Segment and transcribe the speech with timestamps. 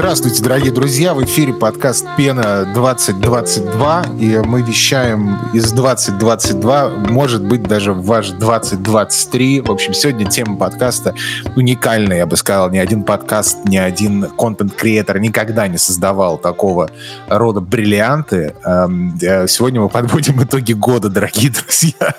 [0.00, 1.12] Здравствуйте, дорогие друзья!
[1.12, 8.30] В эфире подкаст «Пена 2022», и мы вещаем из 2022, может быть, даже в ваш
[8.30, 9.60] 2023.
[9.60, 11.14] В общем, сегодня тема подкаста
[11.54, 12.70] уникальная, я бы сказал.
[12.70, 16.88] Ни один подкаст, ни один контент-креатор никогда не создавал такого
[17.28, 18.54] рода бриллианты.
[18.64, 22.14] Эм, э, сегодня мы подводим итоги года, дорогие друзья.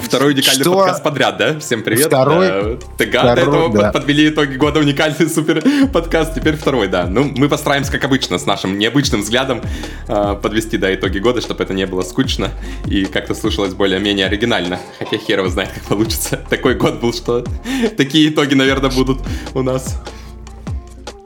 [0.00, 0.74] Второй уникальный Что?
[0.74, 1.60] подкаст подряд, да?
[1.60, 2.08] Всем привет.
[2.08, 2.80] Второй.
[2.98, 3.92] ТГ до этого да.
[3.92, 6.34] подвели итоги года, уникальный супер подкаст.
[6.34, 7.06] Теперь второй второй, да.
[7.06, 9.60] Ну, мы постараемся, как обычно, с нашим необычным взглядом
[10.08, 12.50] э, подвести до итоги года, чтобы это не было скучно
[12.86, 14.78] и как-то слушалось более-менее оригинально.
[14.98, 16.40] Хотя хер его знает, как получится.
[16.48, 17.44] Такой год был, что
[17.96, 19.18] такие итоги, наверное, будут
[19.54, 20.00] у нас.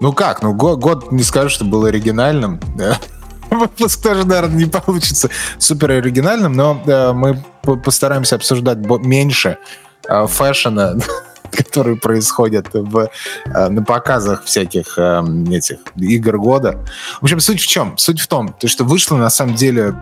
[0.00, 2.60] Ну как, ну год, год не скажу, что был оригинальным.
[3.50, 7.42] Выпуск тоже, наверное, не получится супер оригинальным, но э, мы
[7.84, 9.58] постараемся обсуждать меньше
[10.08, 10.96] э, фэшена
[11.56, 13.10] которые происходят в,
[13.46, 16.84] э, на показах всяких э, этих игр года.
[17.20, 17.96] В общем, суть в чем?
[17.98, 19.94] Суть в том, то, что вышло на самом деле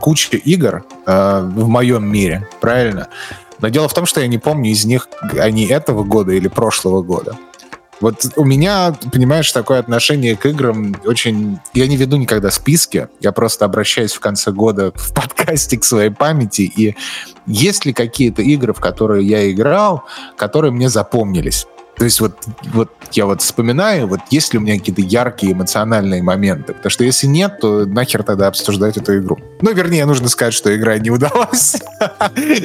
[0.00, 3.08] куча игр э, в моем мире, правильно?
[3.58, 7.02] Но дело в том, что я не помню из них они этого года или прошлого
[7.02, 7.36] года.
[8.00, 11.58] Вот у меня, понимаешь, такое отношение к играм очень...
[11.72, 16.10] Я не веду никогда списки, я просто обращаюсь в конце года в подкасте к своей
[16.10, 16.96] памяти, и
[17.46, 20.04] есть ли какие-то игры, в которые я играл,
[20.36, 21.66] которые мне запомнились?
[21.96, 22.32] То есть вот,
[22.74, 26.74] вот я вот вспоминаю, вот есть ли у меня какие-то яркие эмоциональные моменты.
[26.74, 29.38] Потому что если нет, то нахер тогда обсуждать эту игру.
[29.62, 31.76] Ну, вернее, нужно сказать, что игра не удалась.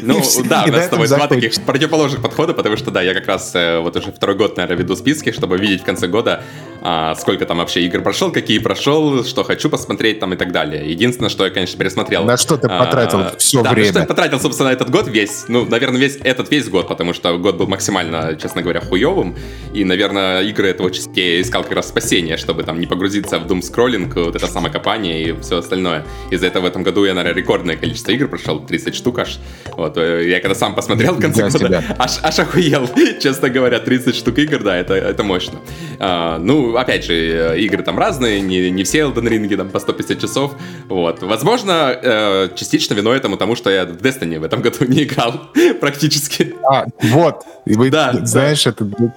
[0.01, 3.27] Ну, да, у нас с тобой два таких противоположных подхода, потому что, да, я как
[3.27, 6.43] раз э, вот уже второй год, наверное, веду списки, чтобы видеть в конце года,
[6.81, 10.89] а, сколько там вообще игр прошел, какие прошел, что хочу посмотреть там и так далее.
[10.89, 12.23] Единственное, что я, конечно, пересмотрел.
[12.23, 13.75] На что ты а, потратил все время?
[13.75, 15.45] Да, что я потратил, собственно, этот год весь.
[15.47, 18.81] Ну, наверное, весь этот весь год, потому что год был максимально, честно говоря,
[19.21, 19.35] хуевым.
[19.73, 23.61] И, наверное, игры этого частей искал как раз спасение, чтобы там не погрузиться в дум
[23.61, 26.03] скроллинг, вот это самокопание и все остальное.
[26.31, 29.39] Из-за этого в этом году я, наверное, рекордное количество игр прошел, 30 штук аж.
[29.77, 32.89] Вот, э, я когда сам посмотрел в конце года, аж, аж охуел,
[33.21, 35.59] честно говоря, 30 штук игр, да, это, это мощно.
[35.99, 39.79] А, ну, опять же, э, игры там разные, не, не все Elden Ring там по
[39.79, 40.51] 150 часов,
[40.89, 41.23] вот.
[41.23, 45.49] Возможно, э, частично виной этому тому, что я в Destiny в этом году не играл
[45.79, 46.55] практически.
[46.69, 47.43] А, вот.
[47.65, 48.71] И вы, да, знаешь, да.
[48.71, 49.10] это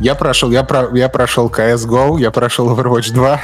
[0.00, 3.42] я прошел, я, про, я прошел CSGO, я прошел Overwatch 2.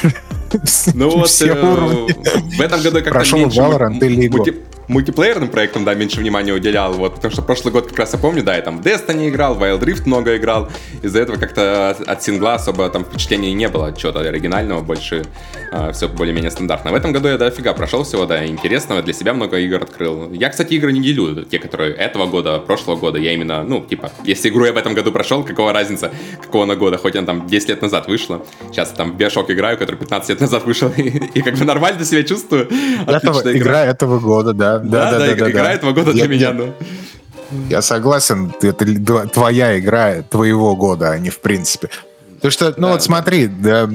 [0.94, 4.56] Ну вот, э, в этом году как-то Прошел Valorant и League
[4.88, 8.42] мультиплеерным проектам, да, меньше внимания уделял, вот, потому что прошлый год как раз я помню,
[8.42, 10.68] да, я там в Destiny играл, в Wild Rift много играл,
[11.02, 15.24] из-за этого как-то от сингла особо там впечатлений не было, чего-то оригинального, больше
[15.72, 16.90] э, все более-менее стандартно.
[16.90, 20.32] В этом году я дофига прошел всего, да, интересного, для себя много игр открыл.
[20.32, 24.10] Я, кстати, игры не делю, те, которые этого года, прошлого года, я именно, ну, типа,
[24.24, 26.10] если игру я в этом году прошел, какого разница,
[26.42, 29.76] какого на года, хоть она там 10 лет назад вышла, сейчас там в Bioshock играю,
[29.76, 31.02] который 15 лет назад вышел, и,
[31.34, 32.68] и как бы нормально себя чувствую.
[33.06, 33.52] Этого, игра.
[33.52, 36.74] игра этого года, да, да, да, да, да, игра этого года для меня, ну.
[37.70, 41.88] Я согласен, это твоя игра твоего года, а не в принципе.
[42.36, 43.88] Потому что, ну да, вот смотри, да,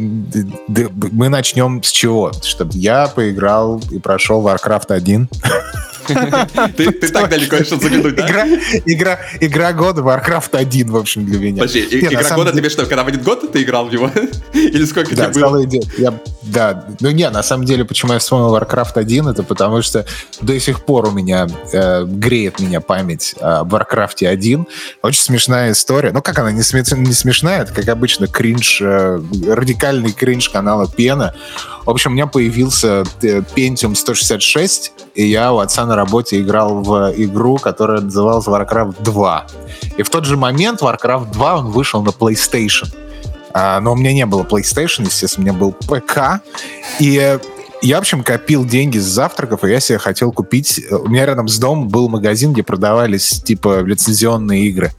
[0.67, 2.33] да, мы начнем с чего?
[2.43, 5.29] Чтобы я поиграл и прошел Warcraft 1.
[6.77, 8.49] Ты, так далеко решил заглянуть, да?
[8.85, 11.61] Игра, года Warcraft 1, в общем, для меня.
[11.61, 14.09] Подожди, игра года тебе что, когда будет год, ты играл в него?
[14.53, 15.65] Или сколько тебе было?
[16.43, 20.05] Да, ну не, на самом деле, почему я вспомнил Warcraft 1, это потому что
[20.41, 24.67] до сих пор у меня э, греет меня память о Warcraft 1.
[25.01, 26.11] Очень смешная история.
[26.11, 31.33] Ну, как она не смешная, это, как обычно, кринж, э, радикальный кринж канала Пена.
[31.85, 36.81] В общем, у меня появился э, Pentium 166, и я у отца на работе играл
[36.81, 39.47] в игру, которая называлась Warcraft 2.
[39.97, 42.87] И в тот же момент Warcraft 2 он вышел на PlayStation.
[43.53, 46.41] А, но у меня не было PlayStation, естественно, у меня был ПК.
[46.99, 47.37] И
[47.83, 50.81] я, в общем, копил деньги с завтраков, и я себе хотел купить...
[50.89, 54.91] У меня рядом с домом был магазин, где продавались, типа, лицензионные игры.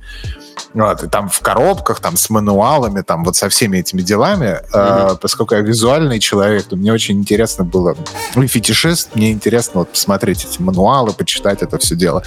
[0.74, 4.60] Вот, и там в коробках, там с мануалами, там вот со всеми этими делами.
[4.72, 5.14] Mm-hmm.
[5.14, 7.96] Э, поскольку я визуальный человек, то мне очень интересно было,
[8.34, 12.22] ну и фетишист, мне интересно вот посмотреть эти мануалы, почитать это все дело.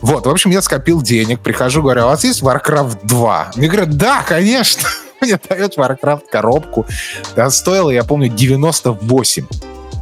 [0.00, 3.52] Вот, в общем, я скопил денег, прихожу, говорю, а у вас есть Warcraft 2?
[3.56, 4.88] Мне говорят, да, конечно.
[5.20, 6.86] Мне дают Warcraft коробку.
[7.36, 9.46] Да, стоило, я помню, 98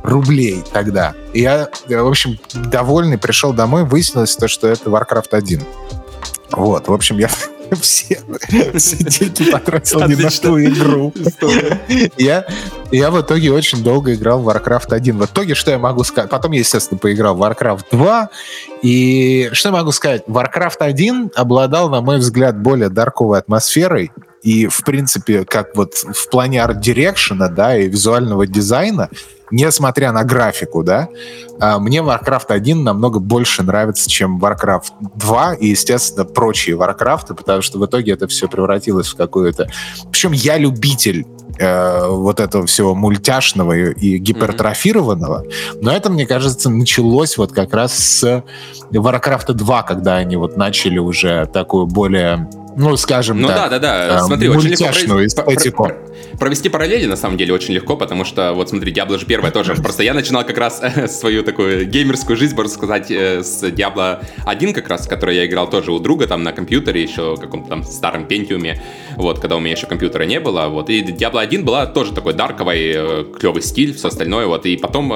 [0.02, 1.14] рублей тогда.
[1.32, 5.62] И я, в общем, довольный пришел домой, выяснилось то, что это Warcraft 1.
[6.52, 7.28] Вот, в общем, я
[7.80, 8.20] все,
[8.74, 11.12] все деньги потратил не на ту игру.
[12.16, 12.44] я,
[12.90, 15.18] я в итоге очень долго играл в Warcraft 1.
[15.18, 16.30] В итоге, что я могу сказать?
[16.30, 18.30] Потом я, естественно, поиграл в Warcraft 2.
[18.82, 20.24] И что я могу сказать?
[20.26, 24.10] Warcraft 1 обладал, на мой взгляд, более дарковой атмосферой,
[24.42, 29.10] и, в принципе, как вот в плане арт-дирекшена, да, и визуального дизайна,
[29.50, 31.08] несмотря на графику, да,
[31.60, 37.62] а, мне Warcraft 1 намного больше нравится, чем Warcraft 2 и, естественно, прочие Warcraft, потому
[37.62, 39.68] что в итоге это все превратилось в какую-то...
[40.10, 41.26] Причем я любитель
[41.58, 45.44] э, вот этого всего мультяшного и, гипертрофированного,
[45.80, 48.44] но это, мне кажется, началось вот как раз с
[48.90, 53.56] Warcraft 2, когда они вот начали уже такую более ну, скажем ну, так.
[53.56, 54.16] Ну да, да, да.
[54.16, 55.90] Э, смотри, очень легко эстетику.
[56.38, 59.74] провести параллели на самом деле очень легко, потому что, вот смотри, Diablo же первая тоже.
[59.74, 64.72] Просто я начинал как раз свою такую геймерскую жизнь, можно сказать, э, с Diablo 1
[64.72, 68.26] как раз, который я играл тоже у друга там на компьютере, еще каком-то там старом
[68.26, 68.80] пентиуме,
[69.16, 70.90] вот, когда у меня еще компьютера не было, вот.
[70.90, 74.66] И Diablo 1 была тоже такой дарковый, э, клевый стиль, все остальное, вот.
[74.66, 75.12] И потом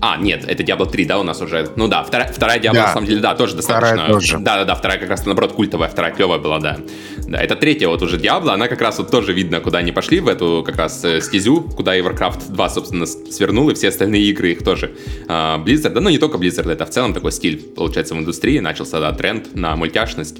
[0.00, 1.70] а, нет, это Diablo 3, да, у нас уже.
[1.76, 2.86] Ну да, вторая, вторая Diablo, да.
[2.86, 3.96] на самом деле, да, тоже достаточно.
[3.96, 4.38] Вторая тоже.
[4.38, 6.78] Да, да, да, вторая как раз наоборот культовая, вторая клевая была, да.
[7.26, 10.20] Да, это третья вот уже Diablo, она как раз вот тоже видно, куда они пошли,
[10.20, 14.22] в эту как раз э, стезю, куда и Warcraft 2, собственно, свернул, и все остальные
[14.24, 14.92] игры их тоже.
[15.28, 18.58] А, Blizzard, да, ну не только Blizzard, это в целом такой стиль, получается, в индустрии,
[18.58, 20.36] начался, да, тренд на мультяшность.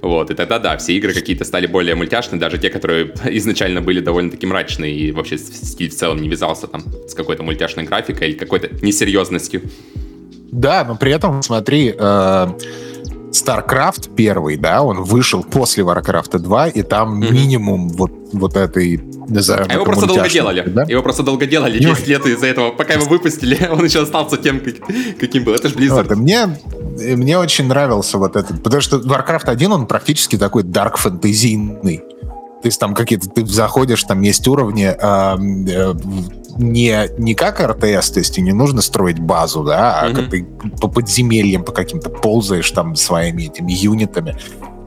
[0.00, 4.00] Вот, и тогда, да, все игры какие-то стали более мультяшные, даже те, которые изначально были
[4.00, 8.36] довольно-таки мрачные, и вообще стиль в целом не вязался там с какой-то мультяшной графикой или
[8.36, 9.62] какой-то несерьезностью.
[10.50, 12.48] Да, но при этом, смотри, э,
[13.32, 17.30] StarCraft первый, да, он вышел после Warcraft 2, и там mm-hmm.
[17.30, 20.64] минимум вот, вот этой назовем, а его просто долго делали.
[20.66, 20.84] Да?
[20.84, 22.70] Его просто долго делали 10 лет из-за этого.
[22.70, 24.62] Пока его выпустили, он еще остался тем,
[25.20, 25.52] каким был.
[25.52, 26.08] Это же Blizzard.
[26.08, 26.58] Вот, мне,
[26.98, 31.98] мне очень нравился вот этот, потому что Warcraft 1, он практически такой дарк фэнтезийный.
[31.98, 35.94] То есть там какие-то, ты заходишь, там есть уровни, э,
[36.56, 40.28] не, не как РТС, то есть не нужно строить базу, да, а mm-hmm.
[40.28, 40.46] ты
[40.80, 44.36] по подземельям по каким-то ползаешь там своими этими юнитами.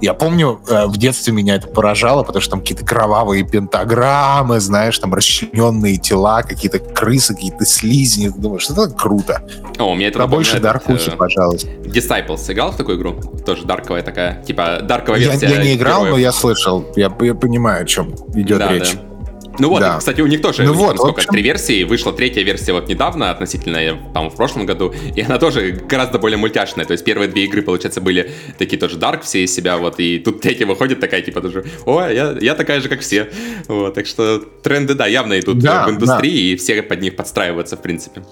[0.01, 4.97] Я помню, э, в детстве меня это поражало, потому что там какие-то кровавые пентаграммы, знаешь,
[4.97, 8.29] там расчлененные тела, какие-то крысы, какие-то слизни.
[8.29, 9.43] Ты думаешь, это круто.
[9.77, 11.69] О, меня это Про больше даркухи, э, пожалуйста.
[11.69, 13.13] Disciples играл в такую игру?
[13.45, 15.47] Тоже дарковая такая, типа дарковая версия.
[15.47, 16.15] Я, я не играл, героев.
[16.15, 16.83] но я слышал.
[16.95, 18.93] Я, я понимаю, о чем идет да, речь.
[18.93, 19.10] Да.
[19.59, 19.97] Ну вот, да.
[19.97, 21.31] кстати, у них тоже, ну вот, сколько, общем...
[21.31, 25.71] три версии, вышла третья версия вот недавно, относительно, там, в прошлом году, и она тоже
[25.71, 29.53] гораздо более мультяшная, то есть первые две игры, получается, были такие тоже дарк все из
[29.53, 33.01] себя, вот, и тут третья выходит такая, типа, тоже, о, я, я такая же, как
[33.01, 33.29] все,
[33.67, 36.53] вот, так что тренды, да, явно идут да, в индустрии, да.
[36.53, 38.23] и все под них подстраиваются, в принципе.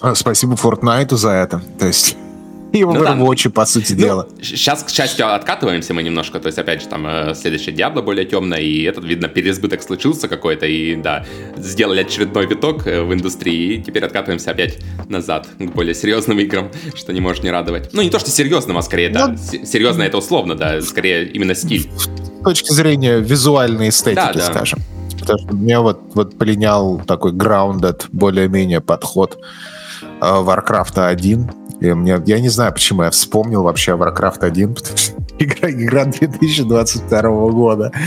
[0.00, 2.16] А, спасибо Fortnite за это, то есть
[2.78, 4.28] и в ну, Overwatch, по сути ну, дела.
[4.40, 6.40] Сейчас, к счастью, откатываемся мы немножко.
[6.40, 10.28] То есть, опять же, там э, следующая Диабло более темная, и этот, видно, переизбыток случился
[10.28, 11.24] какой-то, и да,
[11.56, 14.78] сделали очередной виток э, в индустрии, и теперь откатываемся опять
[15.08, 17.90] назад к более серьезным играм, что не может не радовать.
[17.92, 19.28] Ну, не то, что серьезным, а скорее, да.
[19.28, 21.90] Ну, серьезно это условно, да, скорее именно стиль.
[21.96, 24.80] С точки зрения визуальной эстетики, скажем.
[25.20, 29.38] Потому что мне вот, вот полинял такой grounded, более-менее подход
[30.02, 34.96] э, Warcraft 1 и мне, я не знаю, почему я вспомнил вообще Warcraft 1, потому
[34.96, 37.92] что игра, игра 2022 года.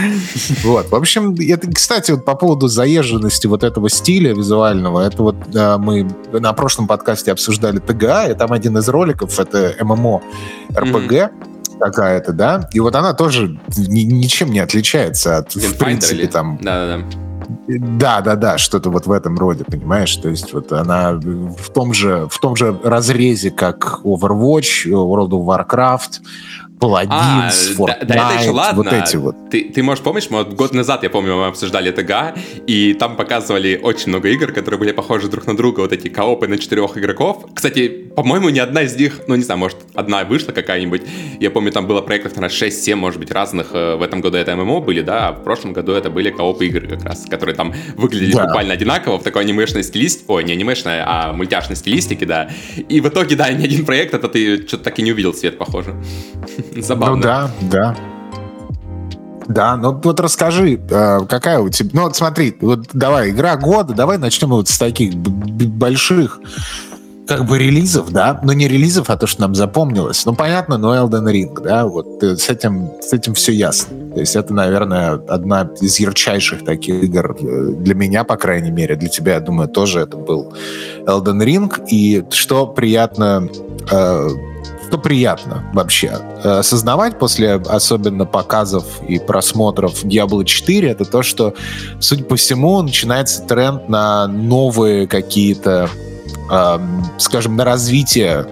[0.64, 0.90] Вот.
[0.90, 5.78] В общем, это, кстати, вот по поводу заезженности вот этого стиля визуального, это вот да,
[5.78, 10.22] мы на прошлом подкасте обсуждали ТГА, и там один из роликов, это ММО
[10.76, 11.80] РПГ, mm-hmm.
[11.80, 16.28] какая-то, да, и вот она тоже ни, ничем не отличается от, в принципе, или...
[16.28, 16.60] там...
[16.62, 17.26] Да-да-да
[17.68, 20.16] да, да, да, что-то вот в этом роде, понимаешь?
[20.18, 25.46] То есть вот она в том же, в том же разрезе, как Overwatch, World of
[25.46, 26.22] Warcraft,
[26.80, 28.84] Paladins, а, Fortnite, да, да, это еще ладно.
[28.84, 29.36] вот эти вот.
[29.50, 33.16] Ты, ты можешь помнишь, мы вот год назад, я помню, мы обсуждали ТГ, и там
[33.16, 36.98] показывали очень много игр, которые были похожи друг на друга, вот эти коопы на четырех
[36.98, 37.46] игроков.
[37.54, 41.02] Кстати, по-моему, ни одна из них, ну не знаю, может, одна вышла какая-нибудь.
[41.40, 43.70] Я помню, там было проектов, на 6-7, может быть, разных.
[43.74, 46.68] Э, в этом году это ММО были, да, а в прошлом году это были коопы
[46.68, 48.46] игры как раз, которые там выглядели да.
[48.46, 52.50] буквально одинаково, в такой анимешной стилистике, ой, не анимешной, а мультяшной стилистике, да.
[52.90, 55.58] И в итоге, да, ни один проект, это ты что-то так и не увидел свет,
[55.58, 55.96] похоже.
[56.82, 57.16] Забавно.
[57.16, 57.96] Ну да, да.
[59.48, 61.90] Да, ну вот расскажи, э, какая у тебя...
[61.94, 66.40] Ну вот смотри, вот давай, игра года, давай начнем вот с таких больших
[67.28, 70.26] как бы релизов, да, но не релизов, а то, что нам запомнилось.
[70.26, 73.96] Ну, понятно, но Elden Ring, да, вот э, с этим, с этим все ясно.
[74.14, 78.96] То есть это, наверное, одна из ярчайших таких игр э, для меня, по крайней мере,
[78.96, 80.54] для тебя, я думаю, тоже это был
[81.06, 81.88] Elden Ring.
[81.90, 83.50] И что приятно
[83.90, 84.30] э,
[84.88, 91.54] что приятно вообще э, осознавать после особенно показов и просмотров Diablo 4, это то, что,
[92.00, 95.90] судя по всему, начинается тренд на новые какие-то,
[96.52, 96.80] э,
[97.18, 98.48] скажем, на развитие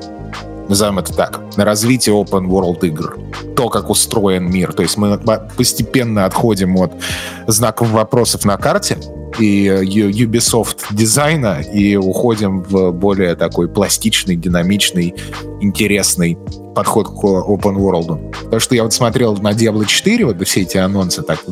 [0.69, 3.17] назовем это так, на развитие open world игр.
[3.55, 4.73] То, как устроен мир.
[4.73, 5.19] То есть мы
[5.57, 6.93] постепенно отходим от
[7.47, 8.97] знаков вопросов на карте
[9.39, 15.13] и э, Ubisoft дизайна и уходим в более такой пластичный, динамичный,
[15.61, 16.37] интересный
[16.75, 18.31] подход к open world.
[18.43, 21.43] Потому что я вот смотрел на Diablo 4, вот все эти анонсы так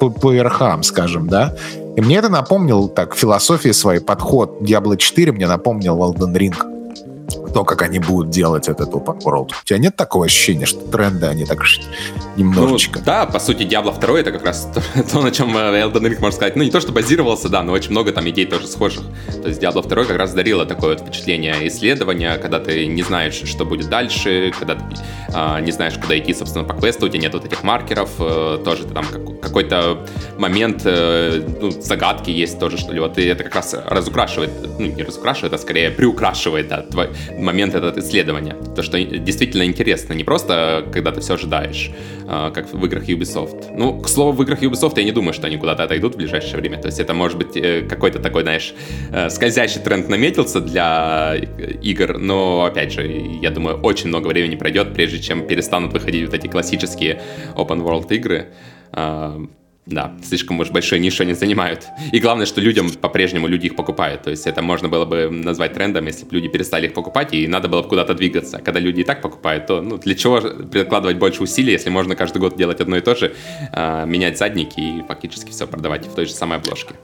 [0.00, 1.54] по, верхам, скажем, да,
[1.96, 6.71] и мне это напомнил, так, философия свой, подход Diablo 4 мне напомнил Elden Ring
[7.52, 9.52] то, как они будут делать этот open world.
[9.62, 11.62] У тебя нет такого ощущения, что тренды, они так
[12.36, 12.98] немножечко...
[12.98, 16.02] Ну, да, по сути, Diablo 2 это как раз то, то, на чем э, Elden
[16.02, 18.66] Ring, можно сказать, ну, не то, что базировался, да, но очень много там идей тоже
[18.66, 19.02] схожих.
[19.42, 23.42] То есть Diablo 2 как раз дарило такое вот впечатление исследования, когда ты не знаешь,
[23.44, 24.82] что будет дальше, когда ты
[25.34, 28.58] а, не знаешь, куда идти, собственно, по квесту, у тебя нет вот этих маркеров, э,
[28.64, 30.06] тоже ты там как, какой-то
[30.38, 34.86] момент э, ну, загадки есть тоже, что ли, вот и это как раз разукрашивает, ну,
[34.86, 37.10] не разукрашивает, а скорее приукрашивает, да, твой
[37.42, 38.56] момент этот исследования.
[38.74, 41.90] То, что действительно интересно, не просто когда ты все ожидаешь,
[42.26, 43.72] а, как в играх Ubisoft.
[43.76, 46.56] Ну, к слову, в играх Ubisoft я не думаю, что они куда-то отойдут в ближайшее
[46.56, 46.78] время.
[46.78, 48.74] То есть это может быть э, какой-то такой, знаешь,
[49.12, 51.36] э, скользящий тренд наметился для
[51.82, 53.06] игр, но, опять же,
[53.42, 57.20] я думаю, очень много времени пройдет, прежде чем перестанут выходить вот эти классические
[57.56, 58.48] open world игры.
[59.84, 61.86] А, да, слишком уж большой нишу они занимают.
[62.12, 64.22] И главное, что людям по-прежнему люди их покупают.
[64.22, 67.48] То есть это можно было бы назвать трендом, если бы люди перестали их покупать, и
[67.48, 68.58] надо было бы куда-то двигаться.
[68.58, 72.38] Когда люди и так покупают, то ну, для чего прикладывать больше усилий, если можно каждый
[72.38, 73.34] год делать одно и то же,
[73.72, 76.94] э, менять задники и фактически все продавать в той же самой обложке.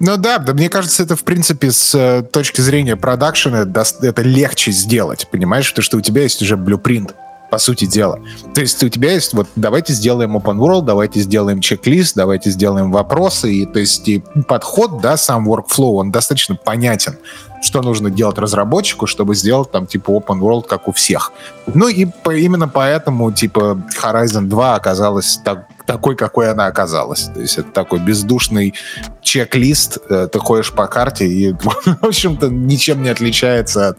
[0.00, 4.72] Ну да, да, мне кажется, это в принципе с э, точки зрения продакшена это легче
[4.72, 7.14] сделать, понимаешь, потому что у тебя есть уже блюпринт
[7.52, 8.18] по сути дела.
[8.54, 12.90] То есть у тебя есть вот давайте сделаем open world, давайте сделаем чек-лист, давайте сделаем
[12.90, 17.18] вопросы, и то есть и подход, да, сам workflow, он достаточно понятен
[17.62, 21.32] что нужно делать разработчику, чтобы сделать там типа open world, как у всех.
[21.66, 27.30] Ну и по, именно поэтому типа Horizon 2 оказалась так, такой, какой она оказалась.
[27.34, 28.74] То есть это такой бездушный
[29.20, 33.98] чек-лист, э, ты ходишь по карте и, в общем-то, ничем не отличается от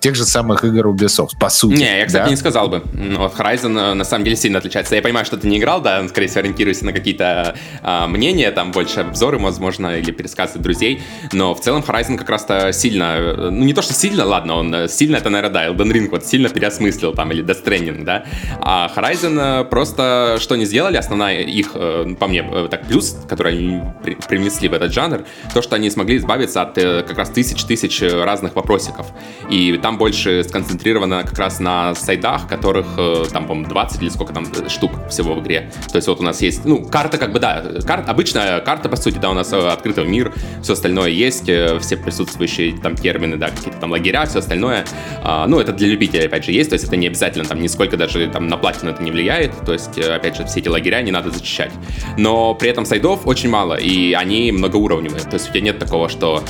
[0.00, 1.78] тех же самых игр Ubisoft, по сути.
[1.78, 2.30] Не, я, кстати, да?
[2.30, 2.82] не сказал бы.
[3.16, 4.94] Вот Horizon э, на самом деле сильно отличается.
[4.94, 8.72] Я понимаю, что ты не играл, да, скорее всего, ориентируешься на какие-то а, мнения, там
[8.72, 11.02] больше обзоры, возможно, или пересказы друзей,
[11.32, 14.88] но в целом Horizon как раз-то сильно, э, ну не то, что сильно, ладно, он
[14.88, 18.24] сильно, это, наверное, да, Elden Ring вот сильно переосмыслил там, или Death Stranding, да,
[18.60, 23.80] а Horizon просто что не сделали, основная их, по мне, так плюс, который они
[24.28, 28.24] принесли в этот жанр, то, что они смогли избавиться от э, как раз тысяч-тысяч э,
[28.24, 29.06] разных вопросиков.
[29.50, 34.32] И там больше сконцентрировано как раз на сайдах, которых э, там, по 20 или сколько
[34.32, 35.70] там штук всего в игре.
[35.90, 38.96] То есть вот у нас есть, ну, карта как бы, да, карта, обычная карта, по
[38.96, 40.32] сути, да, у нас открытый мир,
[40.62, 44.84] все остальное есть, все присутствующие там термины, да, какие-то там лагеря, все остальное.
[45.22, 47.96] А, ну, это для любителей, опять же, есть, то есть это не обязательно, там, нисколько
[47.96, 51.10] даже там на платину это не влияет, то есть, опять же, все эти лагеря не
[51.10, 51.72] надо зачищать.
[52.18, 55.22] Но при этом сайдов очень мало, и они многоуровневые.
[55.22, 56.42] То есть у тебя нет такого, что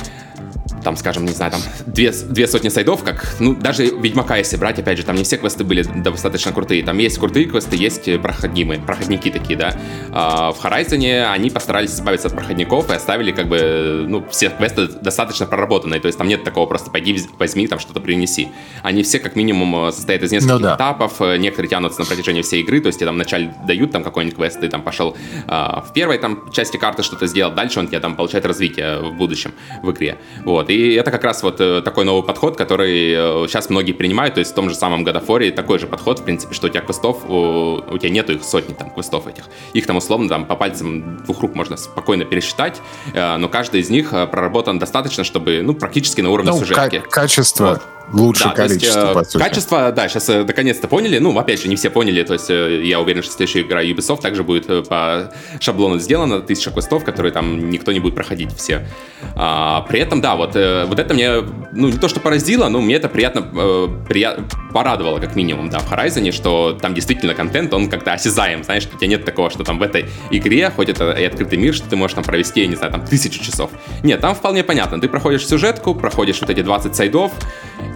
[0.83, 4.79] там, скажем, не знаю, там две, две сотни сайдов, как, ну, даже Ведьмака, если брать,
[4.79, 6.83] опять же, там не все квесты были достаточно крутые.
[6.83, 9.75] Там есть крутые квесты, есть проходимые, проходники такие, да.
[10.11, 14.87] А в Horizon они постарались избавиться от проходников и оставили, как бы, ну, все квесты
[14.87, 15.99] достаточно проработанные.
[15.99, 18.49] То есть там нет такого просто пойди, возьми, там что-то принеси.
[18.81, 20.75] Они все, как минимум, состоят из нескольких ну, да.
[20.75, 24.37] этапов, некоторые тянутся на протяжении всей игры, то есть тебе там вначале дают там какой-нибудь
[24.37, 25.15] квест, ты там пошел
[25.47, 29.13] а, в первой там части карты что-то сделал, дальше он тебе там получает развитие в
[29.13, 30.17] будущем в игре.
[30.43, 30.69] Вот.
[30.73, 34.39] И это как раз вот э, такой новый подход, который сейчас э, многие принимают, то
[34.39, 37.29] есть в том же самом War такой же подход, в принципе, что у тебя квестов,
[37.29, 39.45] у, у тебя нету их сотни там квестов этих.
[39.73, 42.81] Их там условно там по пальцам двух рук можно спокойно пересчитать,
[43.13, 47.03] э, но каждый из них проработан достаточно, чтобы, ну, практически на уровне ну, сюжетки.
[47.09, 47.65] Качество.
[47.65, 49.43] Вот лучше да, количество, есть, по сути.
[49.43, 51.19] Качество, да, сейчас наконец-то поняли.
[51.19, 52.23] Ну, опять же, не все поняли.
[52.23, 56.41] То есть я уверен, что следующая игра Ubisoft также будет по шаблону сделана.
[56.41, 58.87] Тысяча квестов, которые там никто не будет проходить все.
[59.35, 61.41] А, при этом, да, вот, вот это мне,
[61.71, 64.37] ну, не то, что поразило, но мне это приятно, э, прия...
[64.71, 68.97] порадовало, как минимум, да, в Horizon, что там действительно контент, он как-то осязаем, знаешь, у
[68.97, 71.95] тебя нет такого, что там в этой игре, хоть это и открытый мир, что ты
[71.95, 73.71] можешь там провести, я не знаю, там тысячу часов.
[74.03, 74.99] Нет, там вполне понятно.
[74.99, 77.31] Ты проходишь сюжетку, проходишь вот эти 20 сайдов,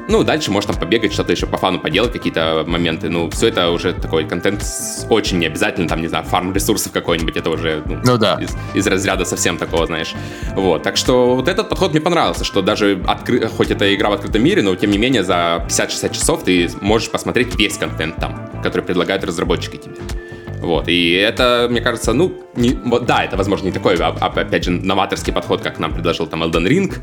[0.07, 3.09] ну, дальше там побегать, что-то еще по фану поделать, какие-то моменты.
[3.09, 4.63] Ну, все это уже такой контент
[5.09, 8.39] очень необязательно, там, не знаю, фарм ресурсов какой-нибудь, это уже ну, ну, да.
[8.41, 10.13] из, из разряда совсем такого, знаешь.
[10.55, 13.47] Вот, так что вот этот подход мне понравился, что даже откры...
[13.47, 17.09] хоть это игра в открытом мире, но тем не менее за 50-60 часов ты можешь
[17.09, 19.95] посмотреть весь контент там, который предлагают разработчики тебе.
[20.61, 22.71] Вот, и это, мне кажется, ну, не,
[23.01, 26.43] да, это, возможно, не такой, а, а, опять же, новаторский подход, как нам предложил там
[26.43, 26.93] Elden Ring,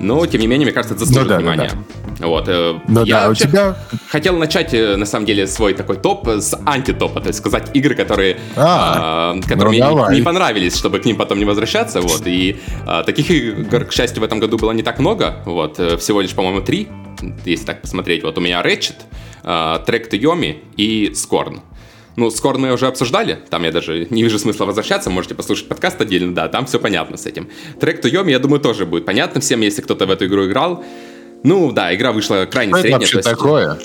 [0.00, 1.70] но, тем не менее, мне кажется, это заслуживает ну, да, внимания.
[1.70, 2.26] Да, да.
[2.26, 3.76] Вот, э, ну, я да, у тебя...
[4.08, 7.94] хотел начать, э, на самом деле, свой такой топ с антитопа, то есть сказать игры,
[7.94, 12.00] которые, а, э, которые ну, мне не, не понравились, чтобы к ним потом не возвращаться,
[12.00, 15.78] вот, и э, таких игр, к счастью, в этом году было не так много, вот,
[15.78, 16.88] э, всего лишь, по-моему, три,
[17.44, 18.96] если так посмотреть, вот у меня Ratchet,
[19.44, 21.60] э, Трек Йоми и Scorn.
[22.16, 26.00] Ну, Scorn мы уже обсуждали, там я даже не вижу смысла возвращаться, можете послушать подкаст
[26.00, 27.48] отдельно, да, там все понятно с этим.
[27.80, 30.84] Trek to Yomi, я думаю, тоже будет понятно всем, если кто-то в эту игру играл.
[31.42, 33.06] Ну, да, игра вышла крайне что средняя.
[33.06, 33.78] Что это такое?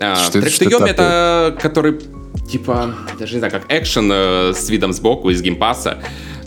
[0.00, 2.00] А, Trek to Yomi это, который,
[2.48, 5.98] типа, даже не знаю, как экшен э, с видом сбоку из Game Pass'а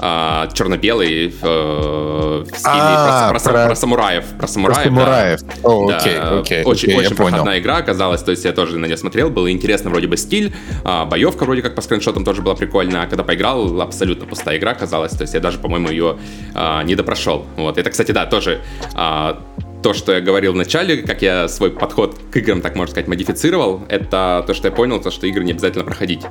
[0.07, 4.25] а, черно-белый э, в стиле а, про, про, про, про самураев.
[4.37, 4.83] Про самураев.
[4.83, 5.39] Про самураев.
[5.41, 5.53] Да.
[5.63, 5.97] О, да.
[5.97, 6.63] окей, окей.
[6.63, 9.89] Очень, окей, очень проходная игра оказалась, то есть я тоже на нее смотрел, было интересно
[9.89, 13.81] вроде бы стиль, а, боевка вроде как по скриншотам тоже была прикольная, а когда поиграл,
[13.81, 16.17] абсолютно пустая игра оказалась, то есть я даже, по-моему, ее
[16.53, 17.45] а, не допрошел.
[17.57, 18.61] Вот, это, кстати, да, тоже
[18.93, 19.41] а,
[19.81, 23.07] то, что я говорил в начале, как я свой подход к играм, так можно сказать,
[23.07, 26.21] модифицировал, это то, что я понял, то, что игры не обязательно проходить.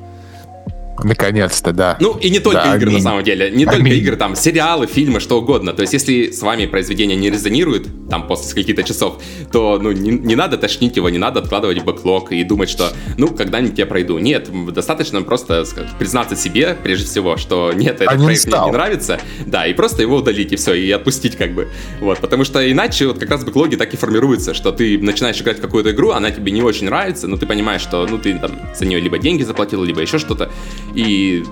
[1.04, 1.96] Наконец-то, да.
[2.00, 2.98] Ну, и не только да, игры, аминь.
[2.98, 3.50] на самом деле.
[3.50, 3.66] Не аминь.
[3.66, 5.72] только игры, там, сериалы, фильмы, что угодно.
[5.74, 10.10] То есть, если с вами произведение не резонирует, там, после скольких-то часов, то, ну, не,
[10.10, 13.86] не надо тошнить его, не надо откладывать в бэклог и думать, что, ну, когда-нибудь я
[13.86, 14.18] пройду.
[14.18, 15.64] Нет, достаточно просто
[15.98, 19.20] признаться себе, прежде всего, что нет, этот а проект мне не нравится.
[19.46, 21.68] Да, и просто его удалить, и все, и отпустить, как бы.
[22.00, 25.58] Вот, потому что иначе вот как раз бэклоги так и формируются, что ты начинаешь играть
[25.58, 28.52] в какую-то игру, она тебе не очень нравится, но ты понимаешь, что, ну, ты там
[28.74, 30.50] за нее либо деньги заплатил, либо еще что-то,
[30.94, 31.44] и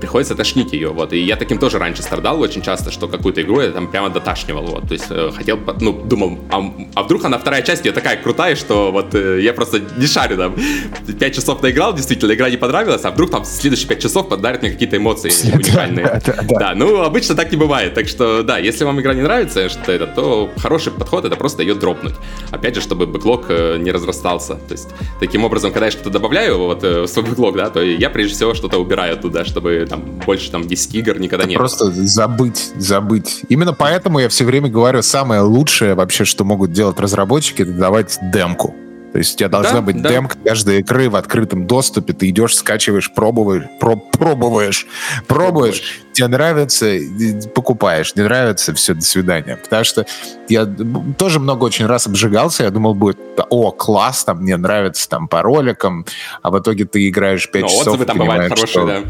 [0.00, 3.60] приходится тошнить ее, вот, и я таким тоже раньше страдал очень часто, что какую-то игру
[3.60, 7.38] я там прямо доташнивал, вот, то есть э, хотел, ну, думал, а, а вдруг она
[7.38, 10.56] вторая часть ее такая крутая, что вот э, я просто не шарю там,
[11.18, 14.70] пять часов наиграл, действительно, игра не понравилась, а вдруг там следующие пять часов подарит мне
[14.72, 16.20] какие-то эмоции уникальные.
[16.60, 19.92] Да, ну, обычно так не бывает, так что, да, если вам игра не нравится, что
[19.92, 22.14] это, то хороший подход это просто ее дропнуть.
[22.50, 24.88] Опять же, чтобы бэклог э, не разрастался, то есть,
[25.20, 28.34] таким образом, когда я что-то добавляю вот э, в свой бэклог, да, то я прежде
[28.34, 31.94] всего что-то убираю туда, чтобы там больше там 10 игр никогда не Просто было.
[31.94, 33.42] забыть, забыть.
[33.48, 38.18] Именно поэтому я все время говорю, самое лучшее вообще, что могут делать разработчики, это давать
[38.32, 38.74] демку.
[39.12, 40.08] То есть у тебя должна да, быть да.
[40.08, 42.12] демка каждой игры в открытом доступе.
[42.12, 44.86] Ты идешь, скачиваешь, пробуешь, проб, пробуешь,
[45.26, 46.02] пробуешь.
[46.12, 46.96] Тебе нравится,
[47.54, 48.14] покупаешь.
[48.14, 49.56] Не нравится, все, до свидания.
[49.56, 50.06] Потому что
[50.48, 50.64] я
[51.18, 52.64] тоже много очень раз обжигался.
[52.64, 53.18] Я думал, будет,
[53.48, 56.06] о, класс, там, мне нравится там по роликам.
[56.42, 57.86] А в итоге ты играешь 5 Но часов.
[57.88, 58.86] отзывы там бывают хорошие, что...
[58.86, 59.02] да.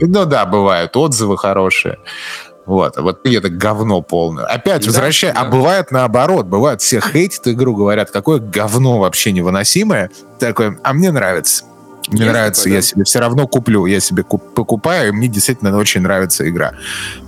[0.00, 1.98] Ну да, бывают отзывы хорошие.
[2.70, 4.44] Вот, вот это говно полное.
[4.44, 5.32] Опять да, возвращай.
[5.32, 5.40] Да.
[5.40, 6.46] А бывает наоборот.
[6.46, 10.08] Бывает, все хейтят игру, говорят, какое говно вообще невыносимое.
[10.38, 11.64] Такое, а мне нравится.
[12.06, 12.76] Мне Есть нравится, такое, да?
[12.76, 13.86] я себе все равно куплю.
[13.86, 16.74] Я себе куп, покупаю, и мне действительно очень нравится игра.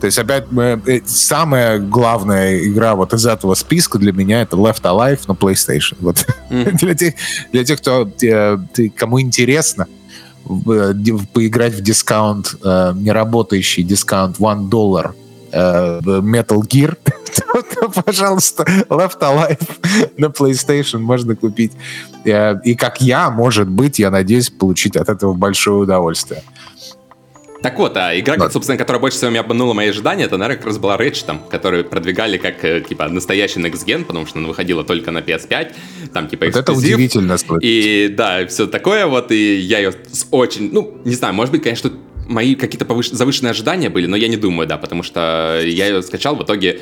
[0.00, 4.82] То есть, опять, э, самая главная игра вот из этого списка для меня это Left
[4.82, 5.96] Alive на PlayStation.
[5.98, 6.24] Вот.
[6.50, 6.70] Mm.
[6.78, 7.14] для, тех,
[7.50, 8.58] для тех, кто, э,
[8.94, 9.88] кому интересно,
[10.46, 10.94] э,
[11.32, 15.21] поиграть в дискаунт, неработающий дискаунт One Dollar Э,
[15.52, 16.96] Metal Gear,
[17.74, 19.60] то, пожалуйста, Left Alive
[20.16, 21.72] на PlayStation можно купить.
[22.24, 26.42] Э, и как я, может быть, я надеюсь получить от этого большое удовольствие.
[27.62, 28.52] Так вот, а игра, вот.
[28.52, 31.84] собственно, которая больше всего меня обманула мои ожидания, это, наверное, как раз была Ratchet, которую
[31.84, 35.72] продвигали как, э, типа, настоящий Next Gen, потому что она выходила только на PS5,
[36.12, 36.54] там, типа, эксклюзив.
[36.54, 37.38] Вот это удивительно.
[37.38, 37.62] Слышать.
[37.62, 41.62] И, да, все такое вот, и я ее с очень, ну, не знаю, может быть,
[41.62, 41.92] конечно,
[42.26, 43.10] мои какие-то повыш...
[43.10, 46.80] завышенные ожидания были, но я не думаю, да, потому что я ее скачал в итоге.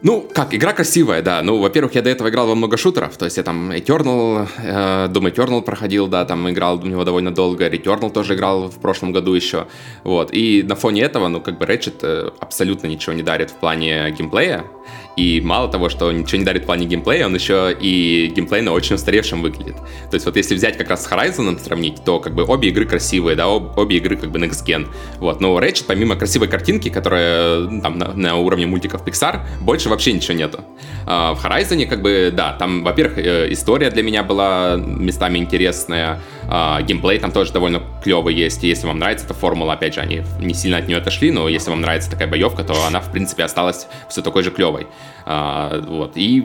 [0.00, 1.42] Ну, как, игра красивая, да.
[1.42, 3.16] Ну, во-первых, я до этого играл во много шутеров.
[3.16, 7.32] То есть я там Eternal, э, Doom Eternal проходил, да, там играл в него довольно
[7.32, 7.66] долго.
[7.66, 9.66] Returnal тоже играл в прошлом году еще.
[10.04, 10.32] Вот.
[10.32, 14.14] И на фоне этого, ну, как бы Ratchet э, абсолютно ничего не дарит в плане
[14.16, 14.64] геймплея.
[15.18, 18.94] И мало того, что ничего не дарит в плане геймплея, он еще и геймплейно очень
[18.94, 19.74] устаревшим выглядит.
[20.10, 22.84] То есть вот если взять как раз с Horizon сравнить, то как бы обе игры
[22.84, 24.86] красивые, да, об, обе игры как бы next gen.
[25.18, 30.12] Вот, но Ratchet, помимо красивой картинки, которая там на, на уровне мультиков Pixar, больше вообще
[30.12, 30.60] ничего нету.
[31.04, 36.20] А в Horizon как бы, да, там, во-первых, э, история для меня была местами интересная,
[36.46, 40.00] а, геймплей там тоже довольно клевый есть, и если вам нравится эта формула, опять же,
[40.00, 43.10] они не сильно от нее отошли, но если вам нравится такая боевка, то она, в
[43.10, 44.86] принципе, осталась все такой же клевой.
[45.24, 46.44] А, вот, и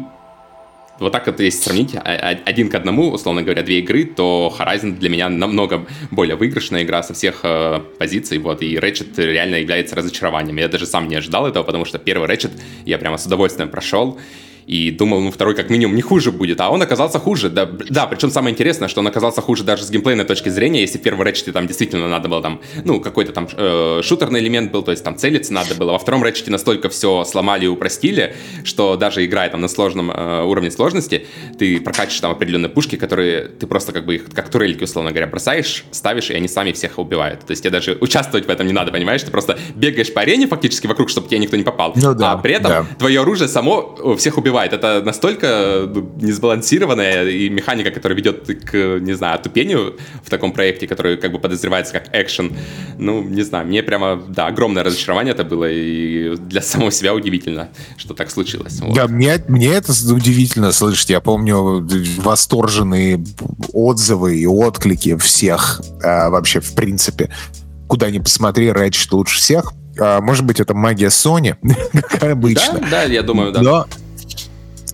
[0.99, 5.09] вот так вот, если сравнить один к одному, условно говоря, две игры, то Horizon для
[5.09, 10.57] меня намного более выигрышная игра со всех э, позиций, вот, и Ratchet реально является разочарованием.
[10.57, 12.51] Я даже сам не ожидал этого, потому что первый Ratchet
[12.85, 14.19] я прямо с удовольствием прошел,
[14.65, 17.49] и думал, ну, второй как минимум не хуже будет, а он оказался хуже.
[17.49, 20.97] Да, да причем самое интересное, что он оказался хуже даже с геймплейной точки зрения, если
[20.97, 24.83] в первом Ratchet там действительно надо было там, ну, какой-то там э, шутерный элемент был,
[24.83, 25.91] то есть там целиться надо было.
[25.91, 30.43] Во втором Ratchet настолько все сломали и упростили, что даже играя там на сложном э,
[30.43, 34.83] уровне сложности, ты прокачиваешь там определенные пушки, которые ты просто как бы их, как турельки,
[34.83, 37.41] условно говоря, бросаешь, ставишь, и они сами всех убивают.
[37.41, 39.23] То есть тебе даже участвовать в этом не надо, понимаешь?
[39.23, 41.93] Ты просто бегаешь по арене фактически вокруг, чтобы тебе никто не попал.
[41.95, 42.85] Ну, да, а при этом да.
[42.97, 44.52] твое оружие само э, всех убивает.
[44.61, 50.87] Это настолько ну, несбалансированная и механика, которая ведет к, не знаю, отупению в таком проекте,
[50.87, 52.55] который как бы подозревается как экшен.
[52.97, 57.69] Ну, не знаю, мне прямо, да, огромное разочарование это было, и для самого себя удивительно,
[57.97, 58.79] что так случилось.
[58.79, 58.95] Вот.
[58.95, 61.09] Да, мне, мне это удивительно слышать.
[61.09, 61.87] Я помню
[62.21, 63.23] восторженные
[63.73, 67.29] отзывы и отклики всех а, вообще, в принципе.
[67.87, 69.73] Куда ни посмотри, Ratchet лучше всех.
[69.99, 71.55] А, может быть, это магия Sony,
[72.09, 72.79] как обычно.
[72.79, 73.61] Да, да, я думаю, да.
[73.61, 73.87] Но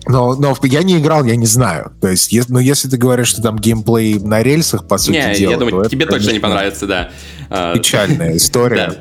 [0.06, 1.92] но, но я не играл, я не знаю.
[2.00, 5.34] То есть, если, но если ты говоришь, что там геймплей на рельсах, по сути не,
[5.34, 5.50] дела...
[5.52, 7.10] я думаю, тебе это, точно конечно, не понравится, да.
[7.48, 8.94] А, печальная история.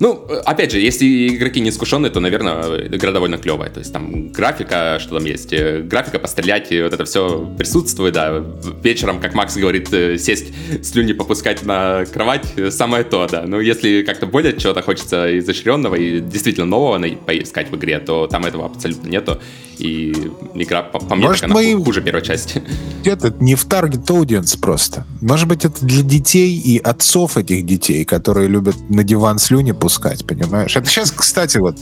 [0.00, 3.70] Ну, опять же, если игроки не искушенные, то, наверное, игра довольно клевая.
[3.70, 8.14] То есть там графика, что там есть, э, графика пострелять, и вот это все присутствует,
[8.14, 8.42] да.
[8.82, 10.46] Вечером, как Макс говорит, э, сесть,
[10.82, 13.42] слюни попускать на кровать, э, самое то, да.
[13.46, 18.46] Но если как-то более чего-то хочется изощренного и действительно нового поискать в игре, то там
[18.46, 19.38] этого абсолютно нету.
[19.80, 20.12] И
[20.54, 21.74] игра, по, по мне, Может, так мы...
[21.82, 22.62] хуже первой части.
[23.04, 25.06] Это не в target audience просто.
[25.22, 29.89] Может быть, это для детей и отцов этих детей, которые любят на диван слюни пускать,
[30.24, 30.76] понимаешь?
[30.76, 31.78] Это сейчас, кстати, вот...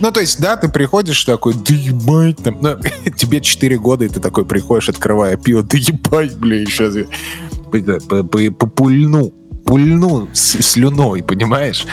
[0.00, 2.76] Ну, то есть, да, ты приходишь такой, да ебать, там, ну,
[3.16, 7.04] тебе 4 года, и ты такой приходишь, открывая пиво, да ебать, блин, сейчас я
[8.10, 9.32] попульну пульну
[10.32, 11.86] с слюной, понимаешь?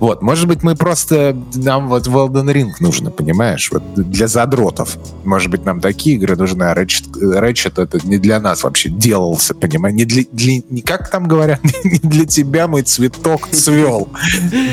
[0.00, 1.36] Вот, может быть, мы просто...
[1.54, 3.70] Нам вот в Elden Ring нужно, понимаешь?
[3.70, 4.96] Вот для задротов.
[5.24, 9.54] Может быть, нам такие игры нужны, а Ratchet, Ratchet это не для нас вообще делался,
[9.54, 9.94] понимаешь?
[9.94, 10.24] Не для...
[10.32, 11.60] для не, как там говорят?
[11.84, 14.08] не для тебя мой цветок цвел.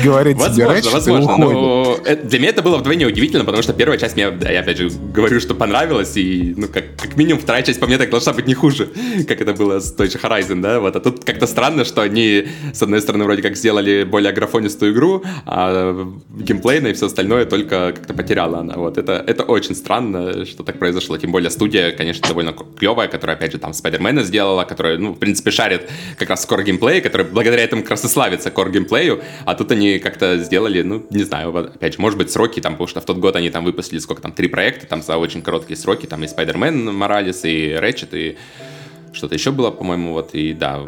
[0.02, 1.36] Говорит тебе Ratchet возможно.
[1.36, 4.90] Но для меня это было вдвойне удивительно, потому что первая часть мне, я опять же
[5.14, 8.46] говорю, что понравилась, и, ну, как, как минимум, вторая часть по мне так должна быть
[8.46, 8.88] не хуже,
[9.28, 10.80] как это было с той же Horizon, да?
[10.80, 14.92] Вот, а тут как-то странно, что они с одной стороны, вроде как сделали более графонистую
[14.92, 18.74] игру, а геймплейно и все остальное только как-то потеряла она.
[18.74, 21.16] Вот это, это очень странно, что так произошло.
[21.18, 25.18] Тем более студия, конечно, довольно клевая, которая, опять же, там Спайдермена сделала, которая, ну, в
[25.18, 29.22] принципе, шарит как раз core геймплей, который благодаря этому как раз и славится core геймплею,
[29.44, 32.88] а тут они как-то сделали, ну, не знаю, опять же, может быть, сроки там, потому
[32.88, 35.76] что в тот год они там выпустили сколько там, три проекта, там за очень короткие
[35.76, 38.36] сроки, там и Спайдермен Моралес, и Ratchet, и
[39.12, 40.80] что-то еще было, по-моему, вот, и да,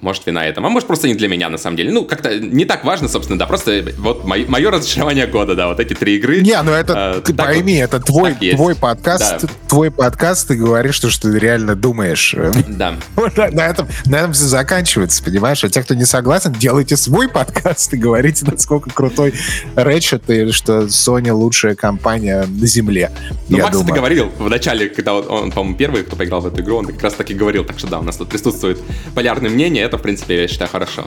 [0.00, 0.64] может, вина этом.
[0.66, 1.92] А может, просто не для меня, на самом деле.
[1.92, 5.80] Ну, как-то не так важно, собственно, да, просто вот мое, мое разочарование года, да, вот
[5.80, 6.40] эти три игры.
[6.40, 9.48] Не, ну это, а, ты пойми, вот, это твой, твой подкаст, да.
[9.68, 12.34] твой подкаст, ты говоришь, что, что ты реально думаешь.
[12.68, 12.94] Да.
[13.16, 15.62] на, этом, на этом все заканчивается, понимаешь?
[15.64, 19.34] А те, кто не согласен, делайте свой подкаст и говорите, насколько крутой
[19.76, 23.10] Ratchet и что Sony лучшая компания на Земле.
[23.48, 23.86] Ну, Макс думаю.
[23.86, 26.86] это говорил в начале, когда он, он по-моему, первый, кто поиграл в эту игру, он
[26.86, 28.78] как раз таки говорил, так что да, у нас тут присутствует
[29.14, 31.06] полярное мнение, это, в принципе, я считаю, хорошо.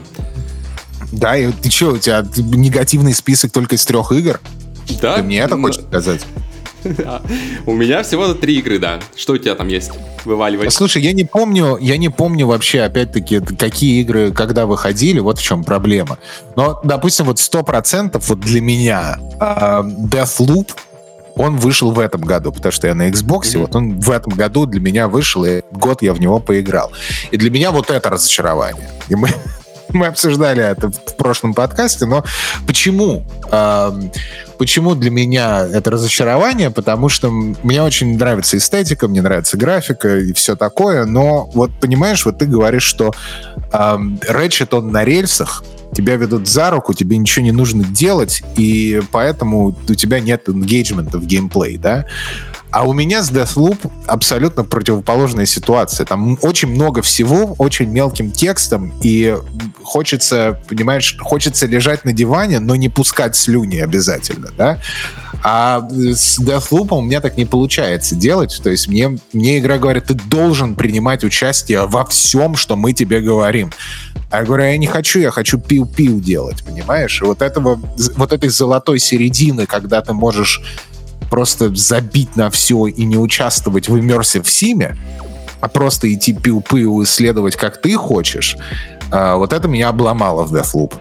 [1.10, 4.40] Да, и ты что, у тебя негативный список только из трех игр?
[5.00, 5.16] Да.
[5.16, 6.20] Ты мне это хочешь сказать?
[7.66, 9.00] У меня всего три игры, да.
[9.16, 9.90] Что у тебя там есть?
[10.26, 10.70] Вываливай.
[10.70, 15.42] Слушай, я не помню, я не помню вообще, опять-таки, какие игры, когда выходили, вот в
[15.42, 16.18] чем проблема.
[16.56, 20.72] Но, допустим, вот сто процентов вот для меня э, Deathloop
[21.36, 23.58] он вышел в этом году, потому что я на Xbox, mm-hmm.
[23.58, 26.92] вот он в этом году для меня вышел, и год я в него поиграл.
[27.30, 28.88] И для меня вот это разочарование.
[29.08, 29.28] И мы,
[29.90, 32.24] мы обсуждали это в прошлом подкасте, но
[32.66, 33.24] почему?
[34.58, 36.70] Почему для меня это разочарование?
[36.70, 42.24] Потому что мне очень нравится эстетика, мне нравится графика и все такое, но вот понимаешь,
[42.24, 43.12] вот ты говоришь, что
[43.72, 49.76] Ratchet, он на рельсах, тебя ведут за руку, тебе ничего не нужно делать, и поэтому
[49.88, 52.06] у тебя нет engagement в геймплей, да?
[52.70, 56.04] А у меня с Deathloop абсолютно противоположная ситуация.
[56.06, 59.36] Там очень много всего, очень мелким текстом, и
[59.84, 64.80] хочется, понимаешь, хочется лежать на диване, но не пускать слюни обязательно, да?
[65.46, 68.58] А с Deathloop у меня так не получается делать.
[68.62, 73.20] То есть мне, мне игра говорит, ты должен принимать участие во всем, что мы тебе
[73.20, 73.70] говорим.
[74.30, 77.20] А я говорю, я не хочу, я хочу пиу-пиу делать, понимаешь?
[77.20, 77.78] И вот этого,
[78.16, 80.62] вот этой золотой середины, когда ты можешь
[81.28, 84.96] просто забить на все и не участвовать в immersive симе,
[85.60, 88.56] а просто идти пиу-пиу исследовать, как ты хочешь,
[89.10, 90.94] а, вот это меня обломало в Deathloop.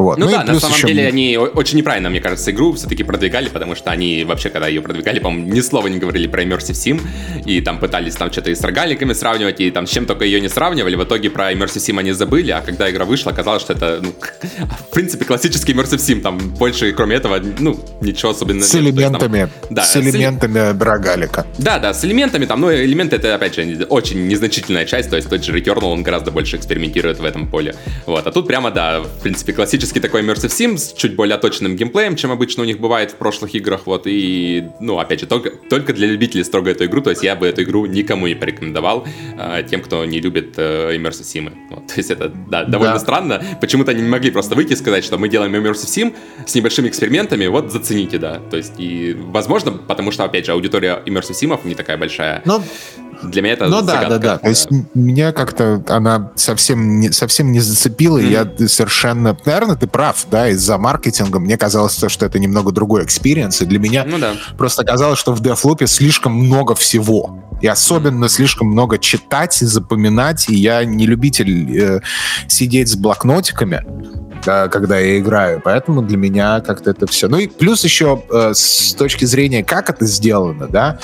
[0.00, 0.16] Вот.
[0.18, 0.86] Ну, ну да, на самом еще...
[0.86, 4.80] деле они очень неправильно, мне кажется, игру все-таки продвигали, потому что они вообще, когда ее
[4.80, 7.00] продвигали, по-моему, ни слова не говорили про Immersive Sim,
[7.44, 10.40] и там пытались там что-то и с рогаликами сравнивать, и там с чем только ее
[10.40, 13.74] не сравнивали, в итоге про Immersive Sim они забыли, а когда игра вышла, оказалось, что
[13.74, 14.14] это, ну,
[14.90, 18.84] в принципе, классический Immersive Sim, там больше, кроме этого, ну, ничего особенного С нет.
[18.84, 20.82] элементами, есть, там, да, с элементами с...
[20.82, 21.46] рогалика.
[21.58, 25.28] Да, да, с элементами, там, ну, элементы это, опять же, очень незначительная часть, то есть
[25.28, 27.74] тот же Returnal, он гораздо больше экспериментирует в этом поле.
[28.06, 31.74] Вот, а тут прямо, да, в принципе, классический такой Immersive Sim, с чуть более точным
[31.74, 35.50] геймплеем, чем обычно у них бывает в прошлых играх, вот, и, ну, опять же, только,
[35.50, 39.06] только для любителей строго эту игру, то есть я бы эту игру никому не порекомендовал,
[39.38, 41.52] э, тем, кто не любит э, Immersive Sim.
[41.70, 43.00] Вот, то есть это, да, довольно да.
[43.00, 46.14] странно, почему-то они не могли просто выйти и сказать, что мы делаем Immersive Sim
[46.46, 51.02] с небольшими экспериментами, вот, зацените, да, то есть, и, возможно, потому что, опять же, аудитория
[51.06, 52.42] Immersive Sim не такая большая.
[52.44, 52.62] Но
[53.22, 54.38] для меня это Ну да, да, да.
[54.38, 58.18] То есть меня как-то она совсем не, совсем не зацепила.
[58.18, 58.60] Mm-hmm.
[58.60, 59.36] Я совершенно...
[59.44, 61.40] Наверное, ты прав, да, из-за маркетинга.
[61.40, 63.62] Мне казалось, что это немного другой experience.
[63.62, 64.34] И для меня ну, да.
[64.56, 67.38] просто казалось, что в Deathloop слишком много всего.
[67.62, 70.48] И особенно слишком много читать и запоминать.
[70.48, 72.00] И я не любитель э,
[72.46, 73.84] сидеть с блокнотиками
[74.44, 75.60] когда я играю.
[75.62, 77.28] Поэтому для меня как-то это все.
[77.28, 80.98] Ну и плюс еще э, с точки зрения, как это сделано, да,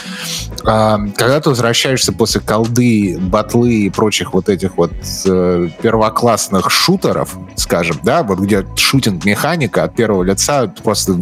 [0.65, 4.93] э, когда ты возвращаешься после колды, батлы и прочих вот этих вот
[5.27, 11.15] э, первоклассных шутеров, скажем, да, вот где шутинг-механика от первого лица просто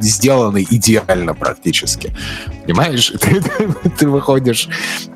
[0.00, 2.14] сделана идеально практически.
[2.62, 3.12] Понимаешь?
[3.20, 4.68] Ты, ты, ты выходишь,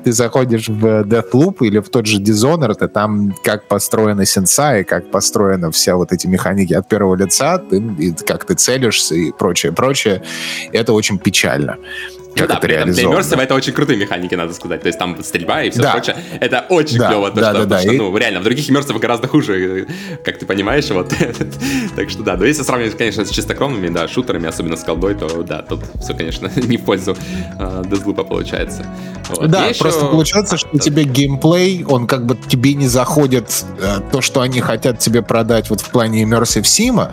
[0.03, 4.83] ты заходишь в Deathloop или в тот же Dishonored, и там как построена сенса и
[4.83, 9.31] как построена вся вот эти механики от первого лица, ты, и как ты целишься и
[9.31, 10.23] прочее, прочее.
[10.71, 11.77] Это очень печально
[12.37, 12.93] как ну, это да, реализовано.
[12.93, 14.81] Для иммерсива это очень крутые механики, надо сказать.
[14.81, 15.91] То есть там стрельба и все да.
[15.93, 16.15] прочее.
[16.39, 17.29] Это очень да, клево.
[17.31, 17.81] То, да, что, да, да.
[17.81, 17.97] Что, и...
[17.97, 19.87] ну, реально, в других иммерсивах гораздо хуже,
[20.23, 20.89] как ты понимаешь.
[20.89, 21.13] Вот.
[21.95, 25.43] так что да, но если сравнивать, конечно, с чистокровными, да, шутерами, особенно с колдой, то
[25.43, 27.17] да, тут все, конечно, не в пользу
[27.59, 28.85] э, Дезлупа получается.
[29.29, 29.49] Вот.
[29.49, 30.11] Да, Есть просто еще...
[30.11, 30.79] получается, что да.
[30.79, 35.69] тебе геймплей, он как бы тебе не заходит э, то, что они хотят тебе продать
[35.69, 37.11] вот в плане Immersive Sim,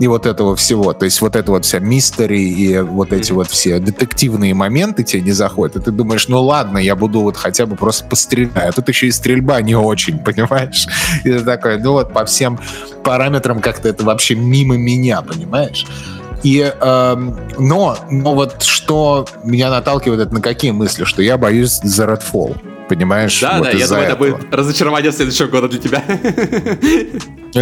[0.00, 0.94] и вот этого всего.
[0.94, 5.20] То есть вот это вот вся мистери и вот эти вот все детективные моменты тебе
[5.20, 5.76] не заходят.
[5.76, 8.56] И ты думаешь, ну ладно, я буду вот хотя бы просто пострелять.
[8.56, 10.86] А тут еще и стрельба не очень, понимаешь?
[11.22, 12.58] И ты такой, ну вот по всем
[13.04, 15.86] параметрам как-то это вообще мимо меня, понимаешь?
[16.42, 17.16] И, э,
[17.58, 21.04] но, но вот что меня наталкивает, это на какие мысли?
[21.04, 22.56] Что я боюсь за Redfall
[22.90, 23.40] понимаешь?
[23.40, 24.26] Да, вот да, я думаю, этого.
[24.26, 26.04] это будет разочарование следующего года для тебя.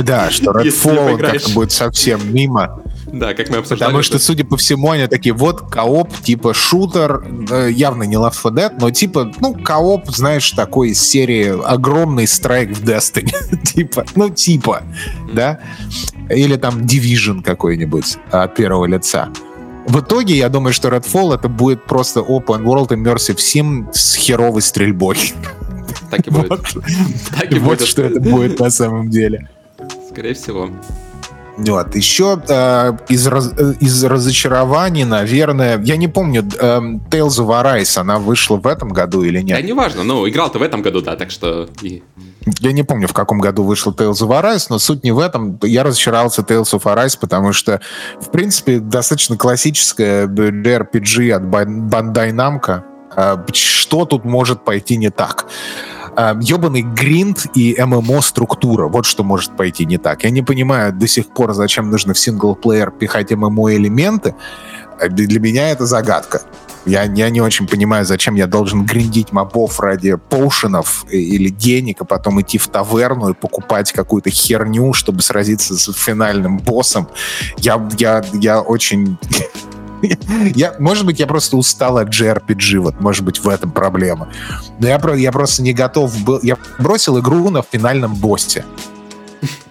[0.02, 2.82] Да, что Redfall как-то будет совсем мимо.
[3.12, 3.88] Да, как мы обсуждали.
[3.88, 8.36] Потому что, судя по всему, они такие, вот кооп, типа шутер, э, явно не Left
[8.42, 13.32] 4 Dead, но типа, ну, кооп, знаешь, такой из серии огромный страйк в Destiny.
[13.64, 14.82] типа, ну, типа,
[15.32, 15.60] да?
[16.30, 19.30] Или там Division какой-нибудь от первого лица.
[19.88, 24.60] В итоге, я думаю, что Redfall это будет просто Open World Immersive Sim с херовой
[24.60, 25.16] стрельбой.
[26.10, 26.48] Так и будет.
[26.50, 26.60] Вот,
[27.34, 27.88] так и вот будет.
[27.88, 29.48] что это будет на самом деле.
[30.10, 30.70] Скорее всего.
[31.56, 31.96] Вот.
[31.96, 36.78] Еще э, из, раз, э, из разочарований, наверное, я не помню, э,
[37.10, 39.56] Tales of Arise, она вышла в этом году или нет?
[39.56, 41.68] Да, неважно, ну, играл-то в этом году, да, так что...
[41.82, 42.02] И...
[42.60, 45.58] Я не помню, в каком году вышел Tales of Arise, но суть не в этом.
[45.62, 47.80] Я разочаровался Tales of Arise, потому что,
[48.20, 52.82] в принципе, достаточно классическая RPG от Bandai Namco.
[53.16, 55.46] Э, что тут может пойти не так?
[56.40, 58.88] ебаный эм, гринд и ММО-структура.
[58.88, 60.24] Вот что может пойти не так.
[60.24, 64.34] Я не понимаю до сих пор, зачем нужно в синглплеер пихать ММО-элементы.
[65.08, 66.42] Для меня это загадка.
[66.86, 72.04] Я, я не очень понимаю, зачем я должен гриндить мобов ради поушенов или денег, а
[72.04, 77.08] потом идти в таверну и покупать какую-то херню, чтобы сразиться с финальным боссом.
[77.58, 79.18] Я, я, я очень
[80.54, 84.28] я, может быть, я просто устал от JRPG, вот, может быть, в этом проблема.
[84.78, 86.40] Но я, я просто не готов был...
[86.42, 88.64] Я бросил игру на финальном боссе.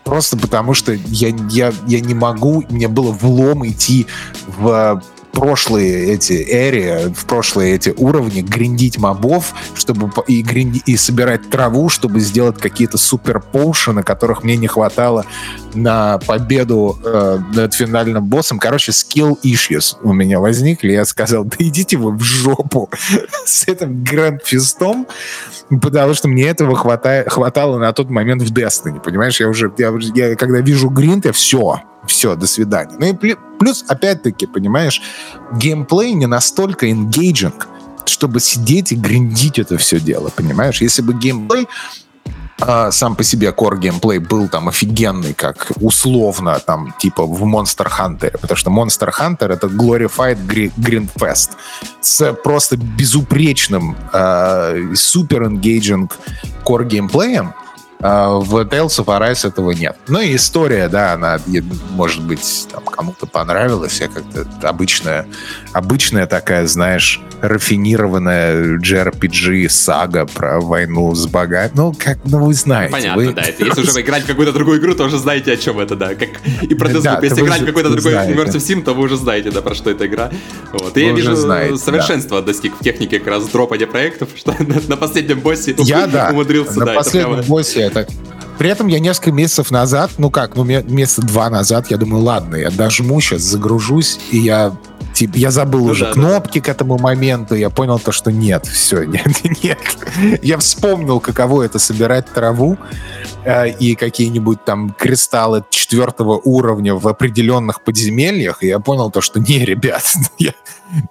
[0.03, 4.07] Просто потому что я, я, я не могу, мне было влом идти
[4.45, 11.49] в прошлые эти эри, в прошлые эти уровни гриндить мобов, чтобы и, гринди, и собирать
[11.49, 15.25] траву, чтобы сделать какие-то супер поушены, которых мне не хватало
[15.73, 18.59] на победу э, над финальным боссом.
[18.59, 20.91] Короче, skill issues у меня возникли.
[20.91, 22.89] Я сказал, да идите вы в жопу
[23.45, 25.07] с этим гранд-фистом,
[25.81, 29.39] потому что мне этого хватает, хватало на тот момент в Destiny, понимаешь?
[29.39, 32.95] Я уже, я, я когда вижу гринд, я все, все, до свидания.
[32.99, 35.01] Ну и плюс, опять-таки, понимаешь,
[35.53, 37.53] геймплей не настолько engaging,
[38.05, 40.81] чтобы сидеть и гриндить это все дело, понимаешь?
[40.81, 41.67] Если бы геймплей
[42.59, 47.87] а, сам по себе core геймплей был там офигенный, как условно, там, типа в Monster
[47.87, 51.51] Hunter, потому что Monster Hunter это glorified Green Fest
[52.01, 56.11] с просто безупречным, э, супер engaging
[56.65, 57.66] core геймплеем, а,
[57.99, 59.95] в Tales of Arise этого нет.
[60.07, 61.39] Ну и история, да, она,
[61.91, 63.99] может быть, там, кому-то понравилась.
[63.99, 65.27] Я как-то обычная,
[65.73, 71.71] обычная такая, знаешь, рафинированная JRPG сага про войну с богами.
[71.75, 72.91] Ну, как, ну вы знаете.
[72.91, 73.33] Понятно, вы...
[73.33, 73.41] да.
[73.41, 76.15] Это, если уже играть в какую-то другую игру, то уже знаете, о чем это, да.
[76.15, 76.29] Как
[76.61, 77.01] и про Deathloop.
[77.01, 79.89] Да, если играть в какой-то другой Universe Sim, то вы уже знаете, да, про что
[79.89, 80.31] эта игра.
[80.71, 80.97] Вот.
[80.97, 82.47] И вы я вижу, знаете, совершенство да.
[82.47, 86.79] достиг в технике как раз дропания проектов, что на, на последнем боссе я, да, умудрился.
[86.79, 88.07] На да, последнем боссе это.
[88.57, 92.55] При этом я несколько месяцев назад, ну как, ну месяца два назад, я думаю, ладно,
[92.55, 94.75] я дожму сейчас, загружусь, и я
[95.17, 96.65] типа, я забыл ну, уже да, кнопки да.
[96.65, 99.27] к этому моменту, я понял то, что нет, все, нет,
[99.63, 99.79] нет.
[100.43, 102.77] Я вспомнил, каково это собирать траву
[103.43, 109.39] э, и какие-нибудь там кристаллы четвертого уровня в определенных подземельях, и я понял то, что
[109.47, 110.03] не, ребят,
[110.37, 110.53] я,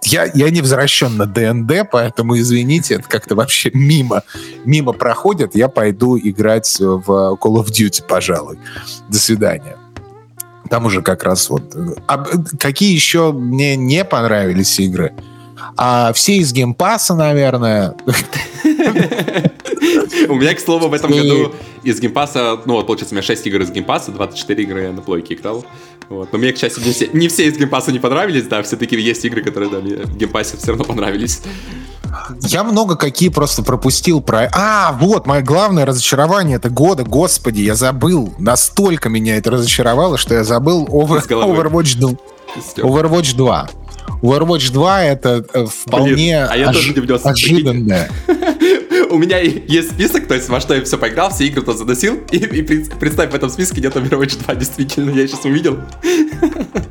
[0.05, 4.23] я, я не возвращен на ДНД, поэтому, извините, это как-то вообще мимо,
[4.65, 5.57] мимо проходит.
[5.57, 8.59] Я пойду играть в Call of Duty, пожалуй.
[9.09, 9.77] До свидания.
[10.69, 11.77] Там уже как раз вот...
[12.07, 12.25] А
[12.59, 15.13] какие еще мне не понравились игры?
[15.77, 17.95] А все из Game Pass'а, наверное.
[20.29, 21.53] У меня, к слову, в этом году
[21.83, 24.83] из Game Pass'а, ну вот, получается, у меня 6 игр из Game Pass'а, 24 игры
[24.83, 25.65] я на плойке играл.
[26.09, 26.33] Вот.
[26.33, 28.97] Но мне, к счастью, не все, не все из Game Pass'а не понравились, да, все-таки
[29.01, 31.43] есть игры, которые да, мне в Game Pass'е все равно понравились.
[32.41, 34.49] Я много какие просто пропустил про...
[34.53, 38.33] А, вот, мое главное разочарование это года, господи, я забыл.
[38.39, 41.27] Настолько меня это разочаровало, что я забыл Over...
[41.29, 42.13] Overwatch 2.
[42.79, 43.69] Overwatch 2.
[44.23, 46.95] Overwatch 2 это э, вполне Блин, а я ожи...
[47.25, 48.11] ожиданное.
[49.11, 52.21] У меня есть список, то есть во что я все поиграл, все игры то заносил,
[52.31, 55.79] и, и представь, в этом списке нет Overwatch 2, действительно, я сейчас увидел.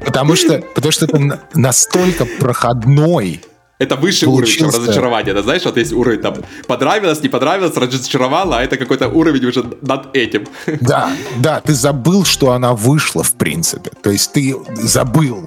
[0.05, 3.41] Потому что, потому что это настолько проходной
[3.77, 5.33] это выше уровень, чем разочарование.
[5.33, 9.65] Да, знаешь, вот есть уровень там понравилось, не понравилось, разочаровало, а это какой-то уровень уже
[9.81, 10.47] над этим.
[10.79, 13.91] Да, да, ты забыл, что она вышла, в принципе.
[14.01, 15.45] То есть ты забыл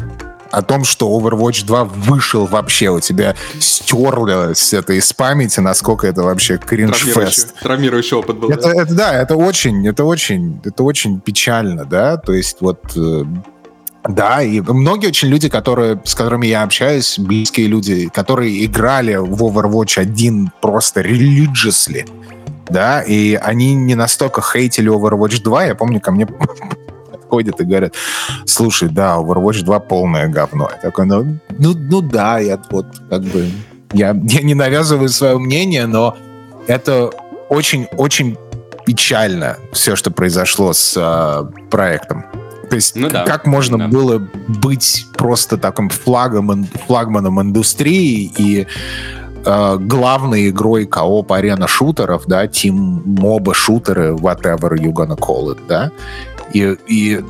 [0.50, 6.22] о том, что Overwatch 2 вышел вообще, у тебя стерлось это из памяти, насколько это
[6.22, 7.60] вообще кринж-фест.
[7.60, 8.50] Травмирующий опыт был.
[8.50, 8.82] Это, да?
[8.82, 13.24] это, да, это очень, это очень, это очень печально, да, то есть вот э,
[14.08, 19.42] да, и многие очень люди, которые, с которыми я общаюсь, близкие люди, которые играли в
[19.42, 22.08] Overwatch 1 просто religiously,
[22.70, 25.64] да, и они не настолько хейтили Overwatch 2.
[25.66, 26.26] Я помню, ко мне
[27.28, 27.94] подходят и говорят,
[28.46, 30.70] слушай, да, Overwatch 2 полное говно.
[30.74, 33.48] Я такой, ну, ну, ну да, я вот как бы...
[33.92, 36.16] Я, я не навязываю свое мнение, но
[36.66, 37.10] это
[37.48, 38.36] очень-очень
[38.84, 42.24] печально все, что произошло с э, проектом.
[42.68, 43.24] То есть ну, да.
[43.24, 43.88] как можно да.
[43.88, 48.66] было быть просто таким флагом, флагманом индустрии и
[49.44, 55.58] э, главной игрой кооп арена шутеров, да, тим моба шутеры, whatever you gonna call it,
[55.66, 55.90] да,
[56.52, 57.20] и, и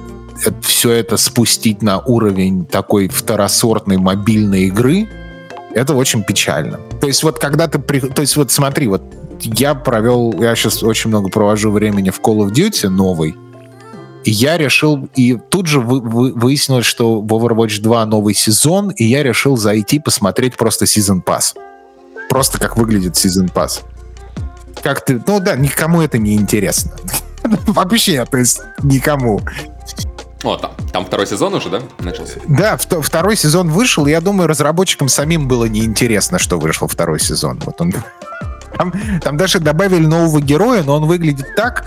[0.62, 5.08] все это спустить на уровень такой второсортной мобильной игры,
[5.74, 6.80] это очень печально.
[7.00, 7.78] То есть вот когда ты...
[7.78, 9.02] То есть вот смотри, вот
[9.40, 10.34] я провел...
[10.40, 13.34] Я сейчас очень много провожу времени в Call of Duty новый,
[14.24, 18.90] и я решил, и тут же вы, вы, выяснилось, что в Overwatch 2 новый сезон,
[18.90, 21.54] и я решил зайти посмотреть просто Season Pass.
[22.28, 23.82] Просто как выглядит Season Pass.
[24.82, 25.22] Как ты...
[25.26, 26.92] Ну да, никому это не интересно.
[27.66, 29.40] Вообще, то есть никому.
[30.44, 32.34] О, там, там второй сезон уже, да, начался?
[32.46, 37.60] Да, второй сезон вышел, и я думаю, разработчикам самим было неинтересно, что вышел второй сезон.
[37.64, 37.92] Вот он
[38.76, 41.84] там, там даже добавили нового героя, но он выглядит так,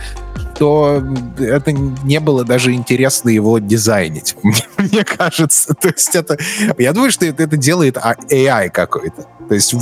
[0.61, 1.03] что
[1.39, 4.35] это не было даже интересно его дизайнить,
[4.77, 5.73] мне кажется.
[5.73, 6.37] То есть это...
[6.77, 9.25] Я думаю, что это, это делает AI какой-то.
[9.49, 9.73] То есть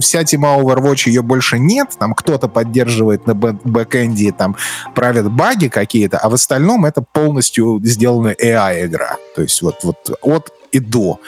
[0.00, 4.56] вся тема Overwatch ее больше нет, там кто-то поддерживает на бэкэнде, там
[4.96, 9.18] правят баги какие-то, а в остальном это полностью сделанная AI-игра.
[9.36, 11.20] То есть вот, вот от и до.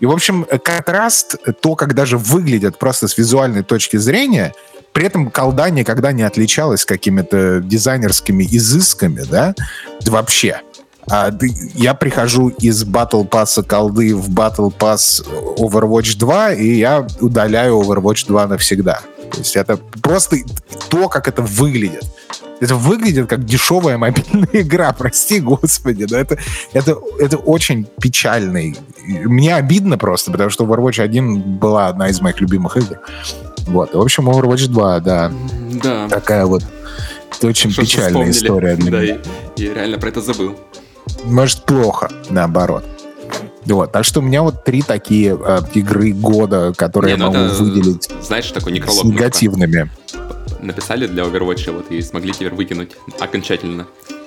[0.00, 4.52] И, в общем, контраст, то, как даже выглядят просто с визуальной точки зрения,
[4.92, 9.54] при этом колда никогда не отличалась какими-то дизайнерскими изысками, да,
[10.06, 10.60] вообще.
[11.10, 11.30] А,
[11.74, 15.24] я прихожу из Battle Pass колды в Battle Pass
[15.56, 19.00] Overwatch 2, и я удаляю Overwatch 2 навсегда.
[19.32, 20.36] То есть это просто
[20.88, 22.04] то, как это выглядит.
[22.60, 26.38] Это выглядит как дешевая мобильная игра, прости господи, но это,
[26.72, 28.76] это, это очень печальный.
[29.04, 33.00] Мне обидно просто, потому что Overwatch 1 была одна из моих любимых игр.
[33.66, 33.94] Вот.
[33.94, 35.32] В общем, Overwatch 2, да.
[35.82, 36.08] Да.
[36.08, 36.64] Такая вот
[37.42, 39.18] очень печальная история для да, меня.
[39.56, 40.56] И, и реально про это забыл.
[41.24, 42.84] Может, плохо, наоборот.
[43.64, 47.32] Вот, так что у меня вот три такие э, игры года, которые Не, я ну
[47.32, 49.88] могу это, выделить знаешь, такой некролог с негативными.
[50.60, 53.86] Написали для Overwatch вот и смогли теперь выкинуть окончательно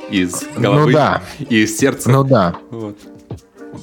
[0.10, 1.22] из головы ну, да.
[1.50, 2.10] и из сердца.
[2.10, 2.56] Ну да.
[2.70, 2.98] Вот.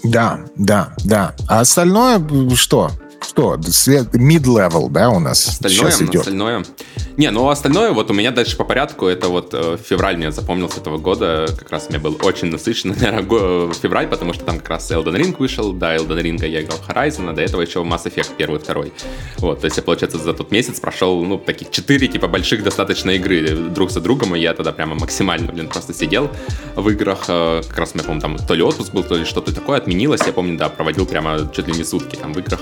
[0.04, 1.34] Да, да, да.
[1.48, 2.20] А остальное
[2.54, 2.90] что?
[3.24, 3.54] Что?
[3.54, 6.20] Mid-level, да, у нас остальное, сейчас идет?
[6.22, 6.64] Остальное.
[7.16, 10.80] Не, ну остальное, вот у меня дальше по порядку, это вот э, февраль мне запомнился
[10.80, 14.70] этого года, как раз у меня был очень насыщенный, наверное, февраль, потому что там как
[14.70, 18.04] раз Elden Ring вышел, да, Elden Ring я играл Horizon, а до этого еще Mass
[18.04, 18.92] Effect первый, второй.
[19.38, 23.10] Вот, то есть я, получается, за тот месяц прошел, ну, таких четыре, типа, больших достаточно
[23.10, 26.30] игры друг за другом, и я тогда прямо максимально, блин, просто сидел
[26.76, 29.54] в играх, э, как раз меня, помню, там то ли отпуск был, то ли что-то
[29.54, 32.60] такое отменилось, я помню, да, проводил прямо чуть ли не сутки там в играх,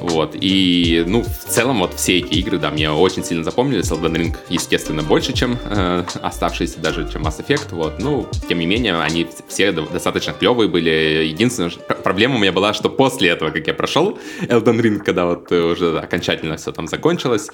[0.00, 3.90] вот, и, ну, в целом, вот все эти игры, да, мне очень сильно запомнились.
[3.90, 7.98] Elden Ring, естественно, больше, чем э, оставшиеся, даже чем Mass Effect, вот.
[7.98, 11.26] Ну, тем не менее, они все достаточно клевые были.
[11.26, 11.70] Единственная
[12.02, 15.98] проблема у меня была, что после этого, как я прошел Elden Ring, когда вот уже
[15.98, 17.48] окончательно все там закончилось,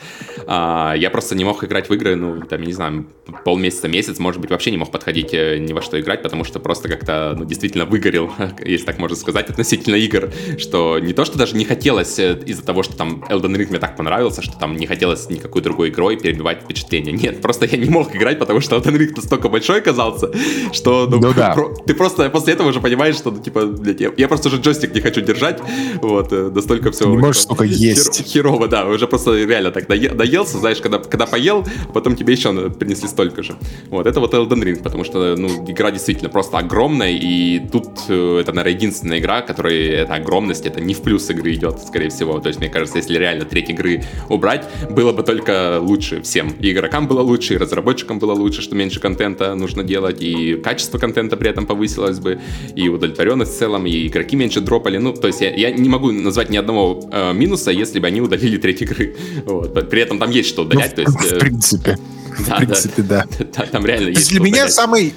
[0.46, 3.06] э, я просто не мог играть в игры, ну, там, я не знаю,
[3.44, 6.60] полмесяца, месяц, может быть, вообще не мог подходить э, ни во что играть, потому что
[6.60, 8.32] просто как-то, ну, действительно выгорел,
[8.64, 12.64] если так можно сказать, относительно игр, что не то, что даже не хотелось э, из-за
[12.64, 16.16] того, что там Elden Ring мне так понравился, что там не хотелось никакой другой игрой
[16.16, 17.12] перебивать впечатление.
[17.12, 20.30] Нет, просто я не мог играть, потому что Elden Ring настолько большой оказался,
[20.72, 21.54] что ну, ну, да.
[21.54, 24.60] про, ты просто после этого уже понимаешь, что, ну, типа, блядь, я, я просто уже
[24.60, 25.60] джойстик не хочу держать,
[26.02, 27.08] вот, э, настолько все...
[27.08, 28.16] Не можешь столько есть.
[28.16, 32.70] Хер, херово, да, уже просто реально так доелся, знаешь, когда, когда поел, потом тебе еще
[32.70, 33.56] принесли столько же.
[33.90, 38.38] Вот, это вот Elden Ring, потому что, ну, игра действительно просто огромная, и тут э,
[38.40, 42.23] это, наверное, единственная игра, которая эта огромность, это не в плюс игры идет, скорее всего,
[42.24, 42.40] всего.
[42.40, 46.50] То есть, мне кажется, если реально треть игры убрать, было бы только лучше всем.
[46.60, 50.98] И игрокам было лучше, и разработчикам было лучше, что меньше контента нужно делать, и качество
[50.98, 52.40] контента при этом повысилось бы,
[52.74, 54.98] и удовлетворенность в целом, и игроки меньше дропали.
[54.98, 58.20] Ну, то есть я, я не могу назвать ни одного э, минуса, если бы они
[58.20, 59.16] удалили треть игры.
[59.44, 59.90] Вот.
[59.90, 60.96] При этом там есть что удалять.
[60.96, 61.98] Ну, то есть, в, э, принципе.
[62.48, 63.24] Да, в принципе, да.
[63.38, 63.46] да.
[63.56, 64.30] да там реально есть.
[64.30, 65.12] Для меня самый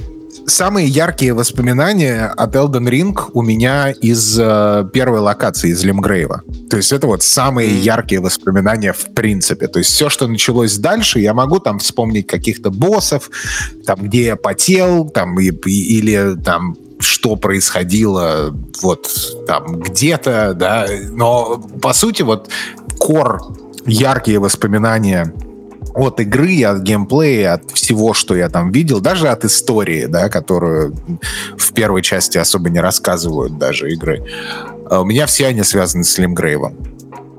[0.45, 6.43] самые яркие воспоминания от Elden Ring у меня из э, первой локации, из Лимгрейва.
[6.69, 9.67] То есть это вот самые яркие воспоминания в принципе.
[9.67, 13.29] То есть все, что началось дальше, я могу там вспомнить каких-то боссов,
[13.85, 19.07] там, где я потел, там, и, и, или там что происходило вот
[19.45, 22.49] там где-то, да, но по сути вот
[22.97, 23.39] кор
[23.85, 25.31] яркие воспоминания
[25.97, 30.95] от игры, от геймплея, от всего, что я там видел, даже от истории, да, которую
[31.57, 34.23] в первой части особо не рассказывают даже игры.
[34.89, 36.75] А у меня все они связаны с Лимгрейвом.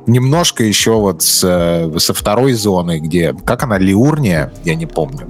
[0.07, 3.35] Немножко еще вот с, э, со второй зоны, где...
[3.45, 4.53] Как она, Лиурния?
[4.65, 5.29] Я не помню.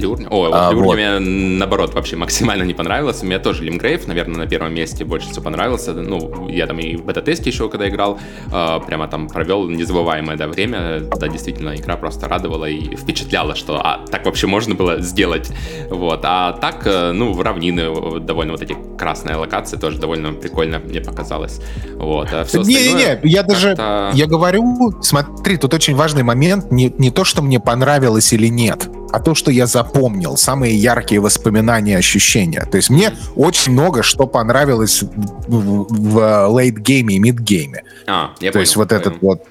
[0.00, 0.26] Люрни?
[0.30, 0.96] О, вот а, Люрни вот.
[0.96, 1.18] мне
[1.58, 3.22] наоборот вообще максимально не понравилось.
[3.22, 5.92] Мне тоже Лимгрейв, наверное, на первом месте больше всего понравился.
[5.92, 8.18] Ну, я там и в бета-тесте еще, когда играл,
[8.52, 11.00] э, прямо там провел незабываемое да, время.
[11.00, 15.50] Да, действительно, игра просто радовала и впечатляла, что а, так вообще можно было сделать.
[15.90, 16.20] Вот.
[16.24, 21.00] А так, э, ну, в равнины довольно вот эти красные локации тоже довольно прикольно мне
[21.00, 21.60] показалось.
[21.94, 22.28] Вот.
[22.32, 23.76] А Не-не-не, я даже,
[24.14, 28.88] я говорю, смотри, тут очень важный момент, не, не то, что мне понравилось или нет,
[29.12, 32.66] а то, что я запомнил, самые яркие воспоминания, ощущения.
[32.70, 37.82] То есть мне очень много что понравилось в, в late game'е и mid game'е.
[38.06, 39.00] А, я то понял, есть вот понял.
[39.00, 39.42] этот вот...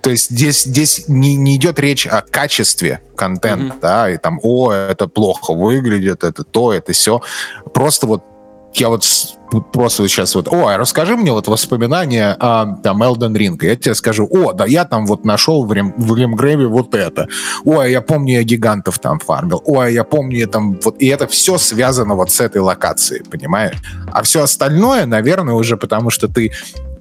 [0.00, 3.80] То есть здесь, здесь не, не идет речь о качестве контента, mm-hmm.
[3.80, 7.22] да, и там, о, это плохо выглядит, это то, это все.
[7.72, 8.22] Просто вот
[8.74, 9.04] я вот
[9.72, 13.58] просто вот сейчас вот, о, расскажи мне вот воспоминания о там Elden Ring.
[13.64, 17.28] Я тебе скажу, о, да я там вот нашел в, Рим, в Римгрейве вот это.
[17.64, 19.62] Ой, я помню, я гигантов там фармил.
[19.64, 20.96] Ой, я помню, я там вот...
[20.98, 23.76] И это все связано вот с этой локацией, понимаешь?
[24.12, 26.52] А все остальное, наверное, уже потому что ты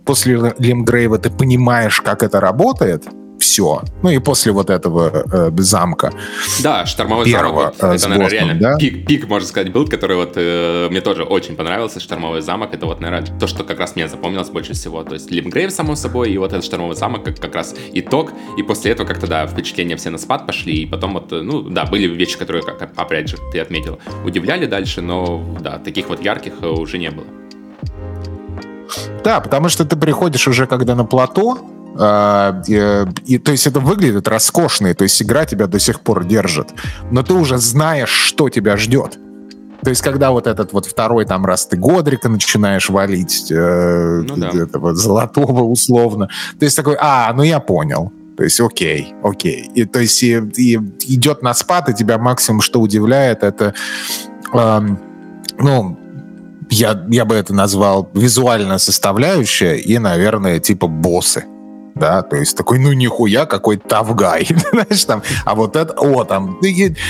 [0.06, 3.06] после Лимгрейва ты понимаешь, как это работает,
[3.44, 3.82] все.
[4.02, 6.12] Ну и после вот этого э, замка.
[6.64, 7.76] Да, штормовой первого, замок.
[7.82, 8.78] Вот, э, это, наверное, реально да?
[8.78, 12.00] пик, пик, можно сказать, был, который вот э, мне тоже очень понравился.
[12.00, 12.74] Штормовой замок.
[12.74, 15.04] Это вот, наверное, то, что как раз мне запомнилось больше всего.
[15.04, 18.32] То есть Лимгрейв, само собой, и вот этот штормовой замок как, как раз итог.
[18.58, 20.84] И после этого как-то, да, впечатления все на спад пошли.
[20.84, 24.66] И потом вот, э, ну, да, были вещи, которые, как опять же, ты отметил, удивляли
[24.66, 27.28] дальше, но, да, таких вот ярких э, уже не было.
[29.24, 31.58] Да, потому что ты приходишь уже когда на плато,
[31.96, 36.70] и, и, то есть это выглядит роскошно, то есть игра тебя до сих пор держит.
[37.12, 39.18] Но ты уже знаешь, что тебя ждет.
[39.84, 44.38] То есть, когда вот этот вот второй там раз ты Годрика начинаешь валить, э, ну,
[44.38, 44.50] да.
[44.50, 48.12] этого золотого условно, то есть такой, а, ну я понял.
[48.38, 49.70] То есть окей, окей.
[49.76, 50.76] И, то есть и, и
[51.14, 53.76] идет на спад, и тебя максимум, что удивляет, это
[54.54, 55.00] эм,
[55.60, 56.00] ну,
[56.70, 61.46] я, я бы это назвал визуальная составляющая и, наверное, типа боссы
[61.96, 66.60] да, то есть такой, ну нихуя, какой тавгай, знаешь, там, а вот это, о, там,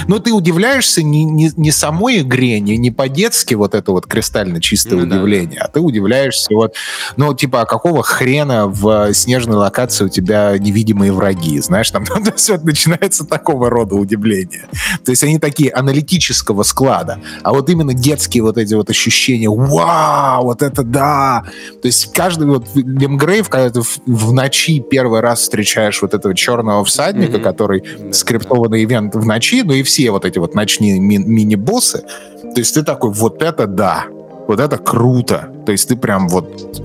[0.08, 4.62] ну ты удивляешься не, не, не самой игре, не, не по-детски вот это вот кристально
[4.62, 5.66] чистое ну, удивление, да.
[5.66, 6.76] а ты удивляешься вот,
[7.16, 12.32] ну типа, а какого хрена в снежной локации у тебя невидимые враги, знаешь, там, ну,
[12.36, 14.68] все начинается такого рода удивление.
[15.06, 20.44] То есть они такие аналитического склада, а вот именно детские вот эти вот ощущения, вау,
[20.44, 21.46] вот это да,
[21.82, 26.14] то есть каждый вот Лемгрейв, когда ты в, в ночи ночи первый раз встречаешь вот
[26.14, 27.42] этого черного всадника, mm-hmm.
[27.42, 28.94] который да, скриптованный да.
[28.94, 32.04] ивент в ночи, ну и все вот эти вот ночные ми- мини-боссы.
[32.42, 34.06] То есть ты такой, вот это да,
[34.48, 35.50] вот это круто.
[35.66, 36.82] То есть ты прям вот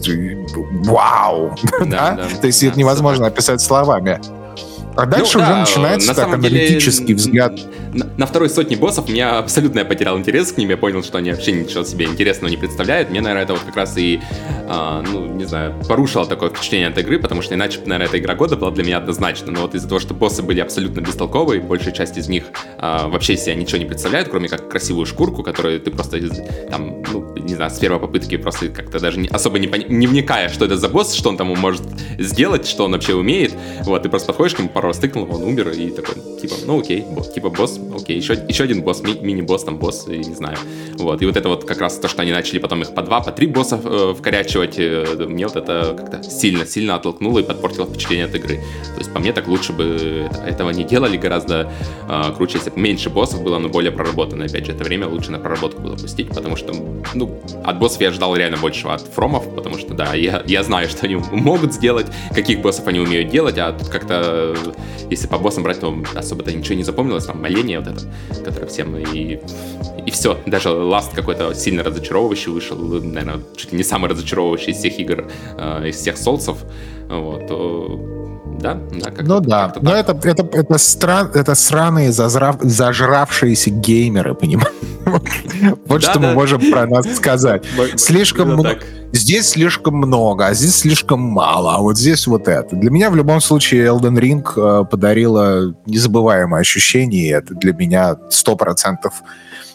[0.84, 1.86] вау, да?
[1.86, 2.12] да?
[2.16, 2.28] да?
[2.41, 4.20] То есть да, это невозможно описать словами.
[4.99, 7.61] А дальше ну, уже да, начинается на так аналитический деле, взгляд.
[7.94, 10.70] На, на второй сотне боссов меня абсолютно я потерял интерес к ним.
[10.70, 13.09] Я понял, что они вообще ничего себе интересного не представляют.
[13.09, 14.20] Мне, наверное, это вот как раз и,
[14.66, 18.34] а, ну, не знаю, порушило такое впечатление от игры, потому что иначе, наверное, эта игра
[18.34, 19.53] года была для меня однозначно.
[19.53, 22.46] Но вот из-за того, что боссы были абсолютно бестолковые, большая часть из них
[22.78, 26.18] а, вообще себя ничего не представляют, кроме как красивую шкурку, которую ты просто
[26.68, 30.49] там, ну, не знаю, с первой попытки просто как-то даже не, особо не, не вникая,
[30.49, 31.82] что это за босс, что он там может
[32.18, 33.55] сделать, что он вообще умеет.
[33.84, 36.80] Вот, ты просто подходишь к нему пару раз тыкнул, он умер, и такой, типа, ну
[36.80, 40.34] окей, босс, типа босс, окей, еще, еще один босс, ми- мини-босс, там босс, и не
[40.34, 40.57] знаю.
[40.99, 43.20] Вот, и вот это вот как раз то, что они начали потом их по два,
[43.20, 48.26] по три босса э, вкорячивать, э, мне вот это как-то сильно-сильно оттолкнуло и подпортило впечатление
[48.26, 48.57] от игры.
[48.95, 51.70] То есть по мне так лучше бы этого не делали, гораздо
[52.09, 54.45] э, круче, если бы меньше боссов было, но более проработано.
[54.47, 56.72] Опять же, это время лучше на проработку было пустить, потому что,
[57.14, 60.89] ну, от боссов я ждал реально большего от фромов, потому что, да, я, я знаю,
[60.89, 64.57] что они могут сделать, каких боссов они умеют делать, а тут как-то
[65.11, 68.97] если по боссам брать, то особо-то ничего не запомнилось, там моление вот это, которое всем
[68.97, 69.41] и,
[70.07, 70.39] и все.
[70.47, 75.31] Даже Last какой-то сильно разочаровывающий вышел, наверное, чуть ли не самый разочаровывающий из всех игр,
[75.57, 76.59] э, из всех солнцев.
[77.09, 78.78] Вот, да?
[78.92, 84.72] да как ну да, но это, это, это, стран, это сраные зазрав, зажравшиеся геймеры, понимаешь?
[85.86, 87.64] Вот что мы можем про нас сказать.
[87.96, 88.78] Слишком много...
[89.11, 92.76] Здесь слишком много, а здесь слишком мало, а вот здесь вот это.
[92.76, 98.16] Для меня в любом случае Elden Ring э, подарила незабываемое ощущение, и это для меня
[98.28, 99.22] сто процентов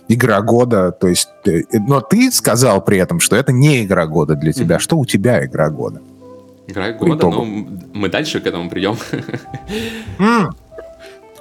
[0.07, 4.35] игра года, то есть, э, но ты сказал при этом, что это не игра года
[4.35, 4.77] для тебя.
[4.77, 5.99] Что у тебя игра года?
[6.67, 8.97] Игра года, но мы дальше к этому придем.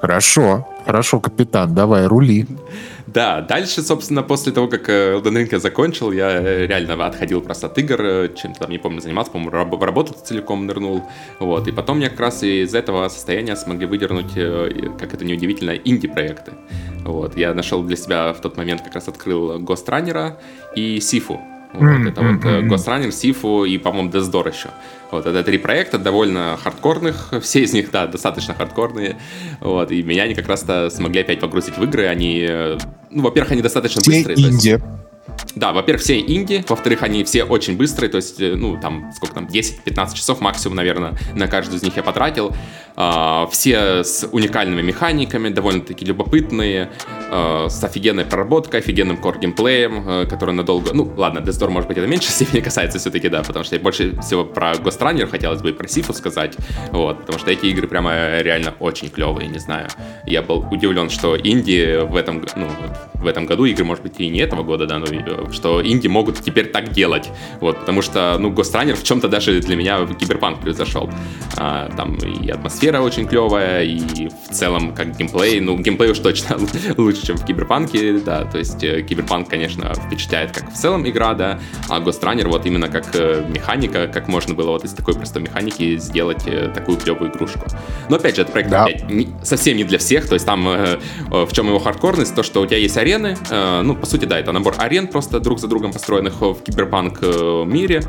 [0.01, 2.47] Хорошо, хорошо, капитан, давай, рули.
[3.07, 7.41] Да, дальше, собственно, после того, как э, Elden Ring я закончил, я э, реально отходил
[7.41, 11.03] просто от игр, э, чем-то там, не помню, занимался, по-моему, в работу целиком нырнул,
[11.39, 14.33] вот, и потом мне как раз из этого состояния смогли выдернуть,
[14.99, 16.53] как это неудивительно, инди-проекты,
[17.05, 20.37] вот, я нашел для себя в тот момент, как раз открыл Ghost Runner
[20.75, 21.41] и Сифу,
[21.73, 22.09] вот, mm-hmm.
[22.09, 22.69] это вот mm-hmm.
[22.69, 24.69] Runner, Сифу и, по-моему, Door еще.
[25.11, 29.17] Вот, это три проекта довольно хардкорных, все из них, да, достаточно хардкорные.
[29.61, 32.07] Вот, и меня они как раз-то смогли опять погрузить в игры.
[32.07, 32.49] Они,
[33.11, 34.39] ну, во-первых, они достаточно все быстрые.
[34.39, 34.81] Инди.
[35.55, 39.35] Да, во-первых, все инди, во-вторых, они все очень быстрые, то есть, э, ну, там, сколько
[39.35, 42.55] там, 10-15 часов максимум, наверное, на каждую из них я потратил.
[42.95, 46.91] А, все с уникальными механиками, довольно-таки любопытные,
[47.31, 50.93] а, с офигенной проработкой, офигенным core-геймплеем, а, который надолго...
[50.93, 53.81] Ну, ладно, Death Door, может быть, это меньше степени касается все-таки, да, потому что я
[53.81, 56.57] больше всего про Ghost Runner хотелось бы и про Сифу сказать,
[56.91, 59.89] вот, потому что эти игры прямо реально очень клевые, не знаю.
[60.27, 62.69] Я был удивлен, что инди в этом, ну,
[63.15, 65.07] в этом году, игры, может быть, и не этого года, да, но
[65.53, 67.31] что инди могут теперь так делать,
[67.61, 68.51] вот, потому что, ну,
[68.83, 71.11] Runner в чем-то даже для меня киберпанк превзошел.
[71.57, 76.59] А, там и атмосфера очень клевая, и в целом как геймплей, ну, геймплей уж точно
[76.97, 81.35] лучше, чем в киберпанке, да, то есть э, киберпанк, конечно, впечатляет как в целом игра,
[81.35, 85.43] да, а Runner вот именно как э, механика, как можно было вот из такой простой
[85.43, 87.67] механики сделать э, такую клевую игрушку.
[88.09, 88.85] Но опять же, этот проект да.
[88.85, 90.63] опять не, совсем не для всех, то есть там
[91.31, 94.53] в чем его хардкорность, то, что у тебя есть арены, ну, по сути, да, это
[94.53, 98.03] набор арен, просто друг за другом построенных в киберпанк э, мире.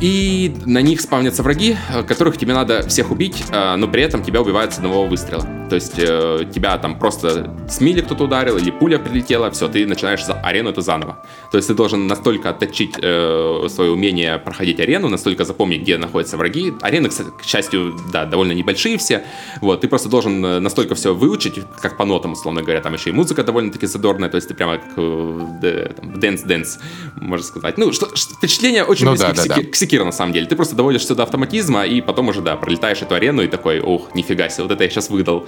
[0.00, 1.76] И на них спавнятся враги,
[2.06, 5.46] которых тебе надо всех убить, э, но при этом тебя убивают с одного выстрела.
[5.68, 9.86] То есть э, тебя там просто с melee кто-то ударил или пуля прилетела, все, ты
[9.86, 11.24] начинаешь за арену это заново.
[11.50, 16.36] То есть ты должен настолько отточить э, свое умение проходить арену, настолько запомнить, где находятся
[16.36, 16.74] враги.
[16.82, 19.24] Арены, к счастью, да, довольно небольшие все.
[19.60, 22.80] Вот, ты просто должен э, настолько все выучить, как по нотам, условно говоря.
[22.80, 26.78] Там еще и музыка довольно-таки задорная, то есть ты прямо как dance-dance,
[27.16, 27.78] можно сказать.
[27.78, 29.62] Ну, что, впечатление очень ну, близко да, к, да, да.
[29.86, 30.46] К Секиру, на самом деле.
[30.46, 34.14] Ты просто доводишь сюда автоматизма, и потом уже, да, пролетаешь эту арену и такой, ух,
[34.14, 35.46] нифига себе, вот это я сейчас выдал.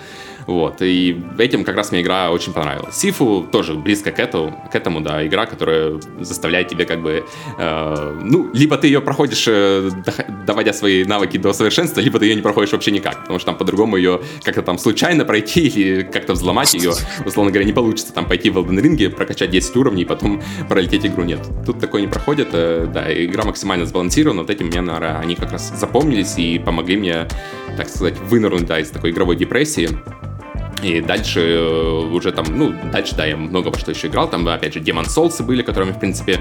[0.49, 2.97] Вот, и этим как раз мне игра очень понравилась.
[2.97, 7.27] Сифу тоже близко к этому, к этому, да, игра, которая заставляет тебе как бы,
[7.59, 9.91] э, ну, либо ты ее проходишь, э,
[10.47, 13.59] доводя свои навыки до совершенства, либо ты ее не проходишь вообще никак, потому что там
[13.59, 16.93] по-другому ее как-то там случайно пройти или как-то взломать ее,
[17.27, 21.05] условно говоря, не получится там пойти в Elden Ring, прокачать 10 уровней и потом пролететь
[21.05, 21.41] игру, нет.
[21.67, 25.53] Тут такое не проходит, э, да, игра максимально сбалансирована, вот этим мне, наверное, они как
[25.53, 27.29] раз запомнились и помогли мне,
[27.77, 29.91] так сказать, вынырнуть, да, из такой игровой депрессии.
[30.83, 34.29] И дальше э, уже там, ну, дальше, да, я много во что еще играл.
[34.29, 36.39] Там, опять же, Demon Souls были, которыми, в принципе,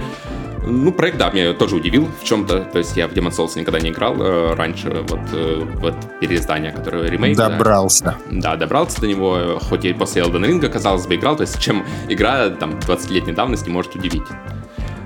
[0.65, 2.59] ну, проект, да, меня тоже удивил в чем-то.
[2.71, 6.71] То есть я в Demon Souls никогда не играл э, раньше, вот, э, вот переиздание,
[6.71, 7.37] которое ремейк.
[7.37, 8.17] Добрался.
[8.29, 8.51] Да.
[8.51, 11.35] да, добрался до него, хоть и после Elden Ring, казалось бы, играл.
[11.35, 14.27] То есть чем игра, там, 20-летней давности может удивить.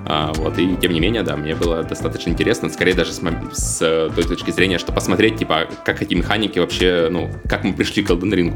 [0.05, 3.21] А, вот, и тем не менее, да, мне было достаточно интересно, скорее даже с,
[3.53, 7.73] с э, той точки зрения, что посмотреть, типа, как эти механики вообще, ну, как мы
[7.73, 8.53] пришли к Elden Ring.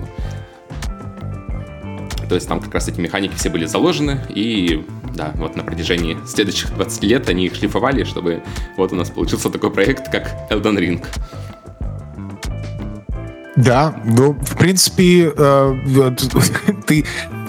[2.28, 6.18] То есть там как раз эти механики все были заложены, и да, вот на протяжении
[6.26, 8.42] следующих 20 лет они их шлифовали, чтобы
[8.78, 11.06] вот у нас получился такой проект, как Elden Ring.
[13.56, 16.12] Да, ну, в принципе, э,
[16.88, 17.06] ты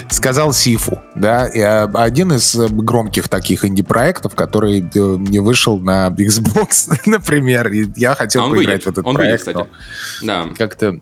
[0.09, 6.09] сказал Сифу, да, и э, один из громких таких инди-проектов, который э, не вышел на
[6.09, 8.85] Xbox, например, и я хотел а поиграть выйдет.
[8.85, 10.25] в этот он проект, выйдет, кстати.
[10.25, 10.47] Да.
[10.57, 11.01] как-то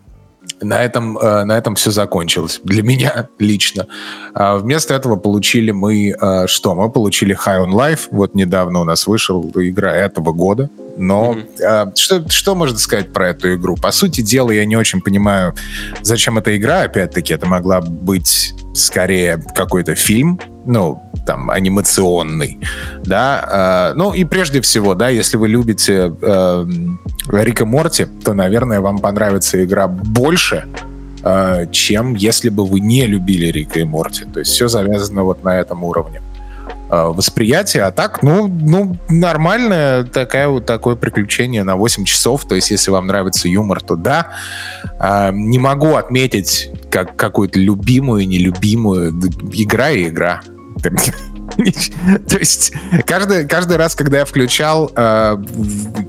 [0.61, 2.59] на этом, э, на этом все закончилось.
[2.63, 3.87] Для меня лично.
[4.33, 6.75] А вместо этого получили мы э, что?
[6.75, 8.07] Мы получили High on Life.
[8.11, 10.69] Вот недавно у нас вышел игра этого года.
[10.97, 11.95] Но mm-hmm.
[11.95, 13.75] что, что можно сказать про эту игру?
[13.75, 15.53] По сути дела, я не очень понимаю,
[16.01, 16.83] зачем эта игра.
[16.83, 22.59] Опять-таки, это могла быть скорее какой-то фильм, ну, там, анимационный,
[23.03, 26.65] да, э, ну, и прежде всего, да, если вы любите э,
[27.31, 30.67] Рика Морти, то, наверное, вам понравится игра больше,
[31.23, 35.43] э, чем если бы вы не любили Рика и Морти, то есть все завязано вот
[35.43, 36.21] на этом уровне
[36.89, 42.55] э, восприятия, а так, ну, ну, нормальное такая вот такое приключение на 8 часов, то
[42.55, 44.27] есть если вам нравится юмор, то да.
[45.33, 49.09] Не могу отметить как какую-то любимую, нелюбимую,
[49.51, 50.41] игра и игра.
[52.27, 52.73] То есть
[53.05, 55.37] каждый, каждый раз, когда я включал э,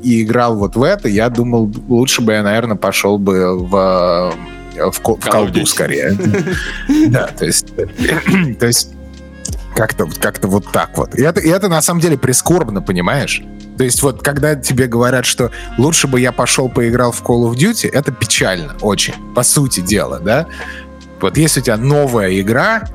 [0.03, 4.35] и играл вот в это, я думал, лучше бы я, наверное, пошел бы в,
[4.77, 6.17] в, в колду скорее.
[7.09, 7.69] Да, то есть,
[8.59, 8.91] то есть
[9.75, 11.15] как-то как вот так вот.
[11.15, 13.43] И это, и это на самом деле прискорбно, понимаешь?
[13.77, 17.55] То есть вот когда тебе говорят, что лучше бы я пошел поиграл в Call of
[17.55, 20.47] Duty, это печально очень, по сути дела, да?
[21.21, 22.89] Вот есть у тебя новая игра,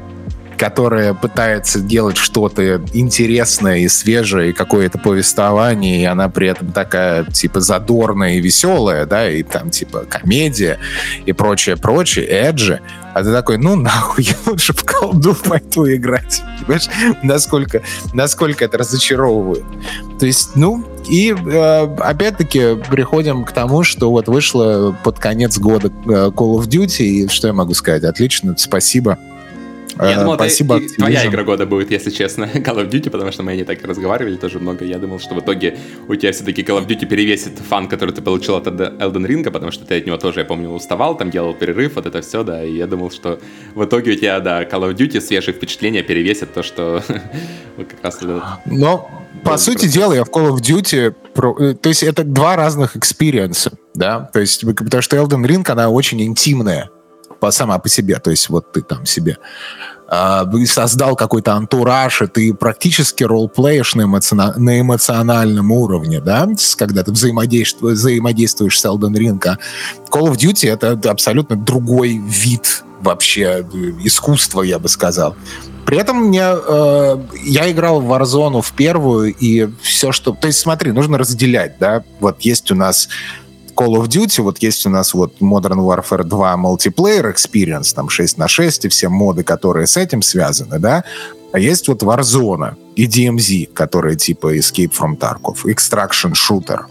[0.58, 7.26] которая пытается делать что-то интересное и свежее, и какое-то повествование, и она при этом такая,
[7.26, 10.80] типа, задорная и веселая, да, и там, типа, комедия
[11.26, 12.80] и прочее, прочее, эджи.
[13.14, 16.42] А ты такой, ну нахуй, я лучше в колду пойду играть.
[16.62, 16.90] Понимаешь,
[17.24, 17.82] насколько,
[18.14, 19.66] насколько это разочаровывает.
[20.20, 25.88] То есть, ну, и э, опять-таки приходим к тому, что вот вышло под конец года
[25.88, 28.04] э, Call of Duty, и что я могу сказать?
[28.04, 29.18] Отлично, спасибо
[30.10, 33.44] я думал, Спасибо, это твоя игра года будет, если честно, Call of Duty, потому что
[33.44, 34.86] мы не так разговаривали тоже много.
[34.86, 35.78] Я думал, что в итоге
[36.08, 39.72] у тебя все-таки Call of Duty перевесит фан, который ты получил от Elden Ring, потому
[39.72, 42.64] что ты от него тоже, я помню, уставал, там делал перерыв, вот это все, да,
[42.64, 43.40] и я думал, что
[43.76, 47.04] в итоге у тебя, да, Call of Duty свежие впечатления перевесит то, что
[47.78, 48.20] вот как раз...
[48.66, 49.10] Но,
[49.44, 51.14] по сути дела, я в Call of Duty...
[51.60, 55.90] Э, то есть это два разных experience'а, да, то есть потому что Elden Ring, она
[55.90, 56.90] очень интимная,
[57.42, 58.20] по, сама по себе.
[58.20, 59.38] То есть вот ты там себе
[60.10, 67.04] э, создал какой-то антураж, и ты практически ролплеешь на, эмоциона- на эмоциональном уровне, да, когда
[67.04, 69.46] ты взаимодействуешь, взаимодействуешь с Elden Ring.
[69.46, 69.58] А
[70.10, 75.36] Call of Duty— это абсолютно другой вид вообще э, искусства, я бы сказал.
[75.86, 80.32] При этом мне, э, я играл в Warzone в первую, и все, что...
[80.32, 83.10] То есть смотри, нужно разделять, да, вот есть у нас
[83.82, 88.38] Call of Duty, вот есть у нас вот Modern Warfare 2 Multiplayer Experience, там 6
[88.38, 91.04] на 6 и все моды, которые с этим связаны, да,
[91.52, 96.82] а есть вот Warzone и DMZ, которые типа Escape from Tarkov, Extraction Shooter,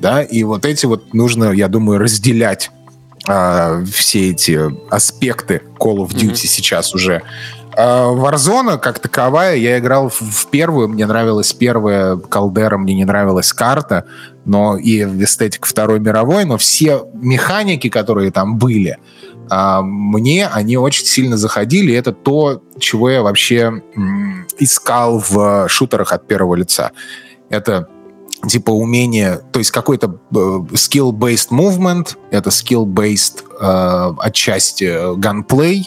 [0.00, 2.70] да, и вот эти вот нужно, я думаю, разделять
[3.28, 4.58] э, все эти
[4.90, 6.34] аспекты Call of Duty mm-hmm.
[6.34, 7.22] сейчас уже.
[7.76, 13.04] Э, Warzone, как таковая, я играл в, в первую, мне нравилась первая Калдера, мне не
[13.04, 14.04] нравилась карта,
[14.50, 18.98] но и эстетика Второй мировой, но все механики, которые там были,
[19.48, 23.80] э, мне они очень сильно заходили, это то, чего я вообще
[24.58, 26.90] искал в шутерах от первого лица.
[27.48, 27.88] Это
[28.48, 35.84] типа умение, то есть какой-то э, skill-based movement, это skill-based э, отчасти gunplay,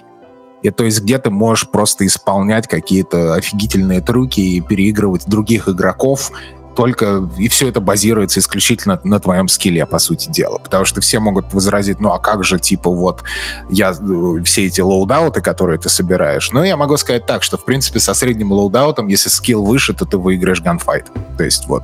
[0.62, 6.32] и то есть где ты можешь просто исполнять какие-то офигительные трюки и переигрывать других игроков,
[6.76, 10.58] только и все это базируется исключительно на твоем скилле, по сути дела.
[10.58, 13.24] Потому что все могут возразить, ну а как же, типа, вот,
[13.70, 16.52] я э, все эти loadout'ы, которые ты собираешь.
[16.52, 20.06] Но я могу сказать так, что, в принципе, со средним loadout'ом, если скилл выше, то
[20.06, 21.08] ты выиграешь gunfight.
[21.38, 21.84] То есть вот.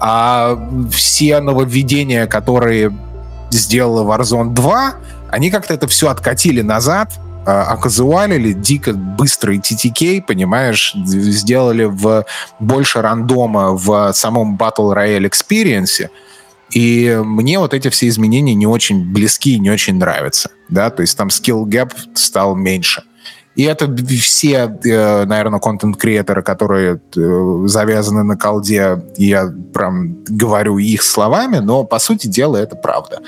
[0.00, 0.58] А
[0.90, 2.96] все нововведения, которые
[3.50, 4.94] сделала Warzone 2,
[5.30, 7.12] они как-то это все откатили назад,
[7.46, 12.24] оказуалили дико быстрый TTK, понимаешь, сделали в
[12.58, 16.08] больше рандома в самом Battle Royale Experience,
[16.70, 21.02] и мне вот эти все изменения не очень близки и не очень нравятся, да, то
[21.02, 23.02] есть там skill gap стал меньше.
[23.56, 23.90] И это
[24.20, 31.82] все, э, наверное, контент-креаторы, которые э, завязаны на колде, я прям говорю их словами, но,
[31.84, 33.20] по сути дела, это правда.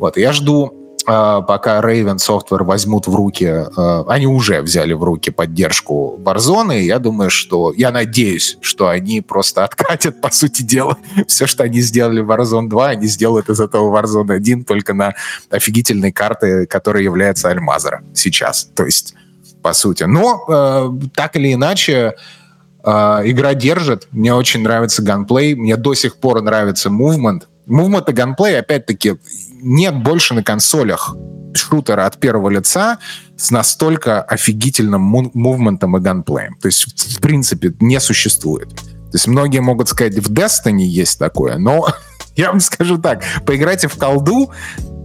[0.00, 5.02] Вот, я жду а, пока Raven Software возьмут в руки, а, они уже взяли в
[5.02, 10.96] руки поддержку Warzone, я думаю, что, я надеюсь, что они просто откатят, по сути дела,
[11.26, 15.14] все, что они сделали в Warzone 2, они сделают из этого Warzone 1 только на
[15.50, 19.14] офигительной карты, которая является Альмазера сейчас, то есть,
[19.62, 20.04] по сути.
[20.04, 22.14] Но, э, так или иначе,
[22.86, 28.58] игра держит, мне очень нравится ганплей, мне до сих пор нравится мувмент, Movement и ганплей,
[28.58, 29.16] опять-таки,
[29.60, 31.16] нет больше на консолях
[31.56, 32.98] шутера от первого лица
[33.36, 36.56] с настолько офигительным мувментом и ганплеем.
[36.60, 38.74] То есть, в принципе, не существует.
[38.74, 41.88] То есть многие могут сказать, в Destiny есть такое, но
[42.36, 44.50] я вам скажу так, поиграйте в колду,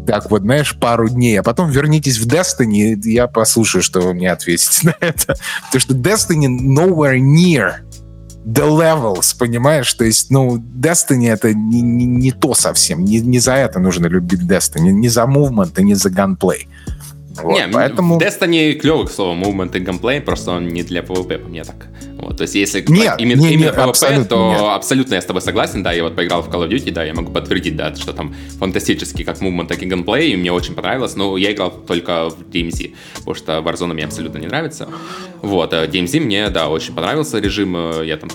[0.08, 4.16] так вот, знаешь, пару дней, а потом вернитесь в Destiny, и я послушаю, что вы
[4.16, 5.36] мне ответите на это.
[5.66, 7.89] Потому что Destiny nowhere near
[8.46, 9.94] the levels, понимаешь?
[9.94, 13.04] То есть, ну, Destiny это не, не, не то совсем.
[13.04, 14.92] Не, не за это нужно любить Destiny.
[14.92, 16.68] Не за movement и не за gunplay.
[17.36, 18.18] Вот, не, поэтому...
[18.18, 21.64] в Destiny клевый, к слову, movement и геймплей, просто он не для PvP, по мне
[21.64, 21.88] так.
[22.18, 24.62] Вот, то есть, если нет, именно, нет, именно нет, PvP, абсолютно то нет.
[24.62, 27.14] абсолютно я с тобой согласен, да, я вот поиграл в Call of Duty, да, я
[27.14, 31.16] могу подтвердить, да, что там фантастический как movement, так и геймплей, и мне очень понравилось,
[31.16, 34.90] но я играл только в DMZ, потому что Warzone мне абсолютно не нравится.
[35.42, 38.30] Вот, а DMZ мне, да, очень понравился режим, э, я там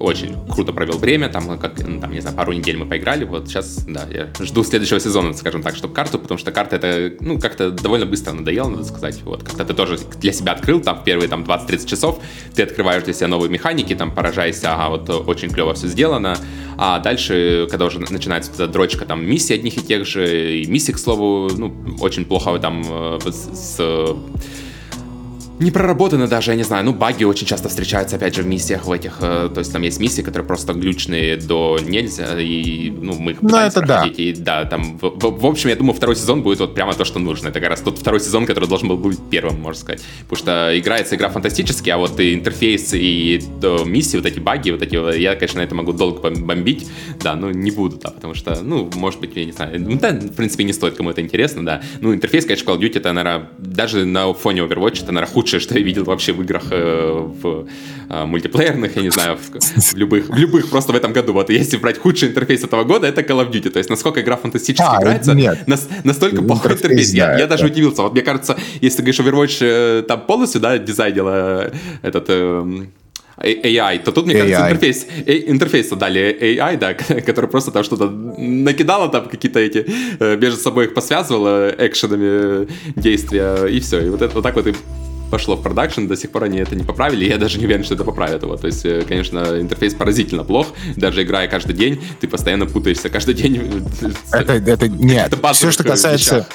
[0.00, 3.48] очень круто провел время, там, как, ну, там, не знаю, пару недель мы поиграли, вот
[3.48, 7.38] сейчас, да, я жду следующего сезона, скажем так, чтобы карту, потому что карта это, ну,
[7.38, 11.28] как-то довольно быстро надоело, надо сказать, вот, как-то ты тоже для себя открыл, там, первые,
[11.28, 12.18] там, 20-30 часов,
[12.54, 16.36] ты открываешь для себя новые механики, там, поражаешься, ага, вот, очень клево все сделано,
[16.78, 20.92] а дальше, когда уже начинается эта дрочка, там, миссии одних и тех же, и миссии,
[20.92, 24.16] к слову, ну, очень плохо там э, с, с
[25.60, 28.86] не проработаны даже, я не знаю, ну, баги очень часто встречаются, опять же, в миссиях
[28.86, 33.14] в этих, э, то есть там есть миссии, которые просто глючные до нельзя, и, ну,
[33.18, 34.06] мы их ну, это да.
[34.06, 37.04] и, да, там, в, в, в общем, я думаю, второй сезон будет вот прямо то,
[37.04, 40.02] что нужно, это как раз тот второй сезон, который должен был быть первым, можно сказать,
[40.28, 44.70] потому что играется игра фантастически, а вот и интерфейс и то, миссии, вот эти баги,
[44.70, 46.88] вот эти, я, конечно, на это могу долго бомбить,
[47.22, 50.12] да, но не буду, да, потому что, ну, может быть, я не знаю, ну, да,
[50.12, 53.12] в принципе, не стоит, кому это интересно, да, ну, интерфейс, конечно, Call of Duty, это,
[53.12, 56.62] наверное, даже на фоне Overwatch, это, наверное, худшее лучшее, что я видел вообще в играх
[56.70, 57.66] э, в
[58.08, 61.32] э, мультиплеерных, я не знаю, в, в любых, в любых просто в этом году.
[61.32, 63.70] Вот если брать худший интерфейс этого года, это Call of Duty.
[63.70, 65.66] То есть насколько игра фантастически а, играется, нет.
[65.66, 67.12] Нас, настолько плохой интерфейс.
[67.12, 68.02] Да, я, я даже удивился.
[68.02, 71.70] Вот мне кажется, если ты говоришь, Overwatch э, там полностью, да, дизайнила
[72.02, 72.24] этот...
[72.28, 72.86] Э,
[73.42, 74.38] AI, то тут, мне AI.
[74.38, 76.92] кажется, интерфейс, интерфейс дали AI, да,
[77.26, 79.86] который просто там что-то накидало, там какие-то эти,
[80.36, 84.06] между собой их посвязывало экшенами действия, и все.
[84.06, 84.74] И вот это вот так вот и
[85.30, 87.94] пошло в продакшн, до сих пор они это не поправили, я даже не уверен, что
[87.94, 88.56] это поправят его.
[88.56, 93.34] То есть, э, конечно, интерфейс поразительно плох, даже играя каждый день, ты постоянно путаешься каждый
[93.34, 93.86] день.
[94.32, 96.46] Это, это нет, это все, что касается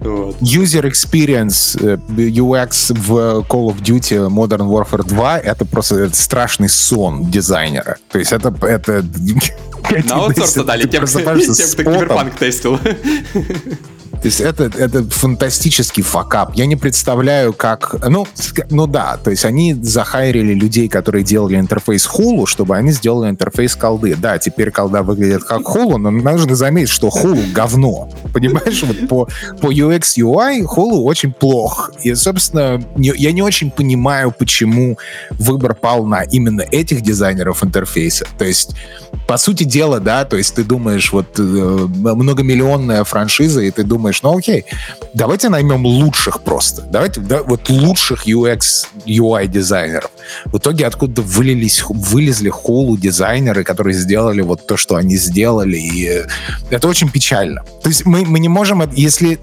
[0.00, 0.36] вот.
[0.40, 7.30] user experience, э, UX в Call of Duty Modern Warfare 2, это просто страшный сон
[7.30, 7.96] дизайнера.
[8.10, 9.04] То есть это, это
[10.06, 12.78] на аутсорс дали тем, тем, кто киберпанк тестил.
[14.20, 16.54] То есть это, это фантастический факап.
[16.54, 17.96] Я не представляю, как...
[18.08, 18.26] Ну,
[18.70, 23.74] ну да, то есть они захайрили людей, которые делали интерфейс Hulu, чтобы они сделали интерфейс
[23.74, 24.14] колды.
[24.14, 28.10] Да, теперь колда выглядит как Hulu, но нужно заметить, что Hulu говно.
[28.32, 29.28] Понимаешь, вот по,
[29.60, 31.90] по UX, UI Hulu очень плох.
[32.02, 34.98] И, собственно, не, я не очень понимаю, почему
[35.30, 38.26] выбор пал на именно этих дизайнеров интерфейса.
[38.38, 38.76] То есть,
[39.26, 44.01] по сути дела, да, то есть ты думаешь, вот э, многомиллионная франшиза, и ты думаешь,
[44.22, 44.64] ну окей,
[45.14, 46.82] давайте наймем лучших просто.
[46.82, 50.10] Давайте, да, вот лучших UX, UI дизайнеров.
[50.46, 56.24] В итоге откуда вылились, вылезли холу дизайнеры, которые сделали вот то, что они сделали, и
[56.70, 57.62] это очень печально.
[57.82, 59.38] То есть мы, мы не можем, если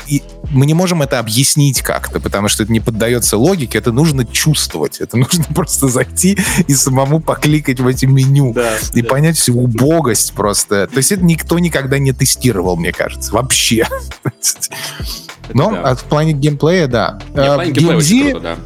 [0.52, 5.00] мы не можем это объяснить как-то, потому что это не поддается логике, это нужно чувствовать,
[5.00, 6.38] это нужно просто зайти
[6.68, 9.08] и самому покликать в эти меню да, и да.
[9.08, 10.88] понять всю убогость просто.
[10.88, 13.88] То есть это никто никогда не тестировал, мне кажется, вообще.
[15.54, 15.96] Но да.
[15.96, 17.20] в плане геймплея, да.
[17.30, 18.58] в плане геймплея DMZ, круто, да.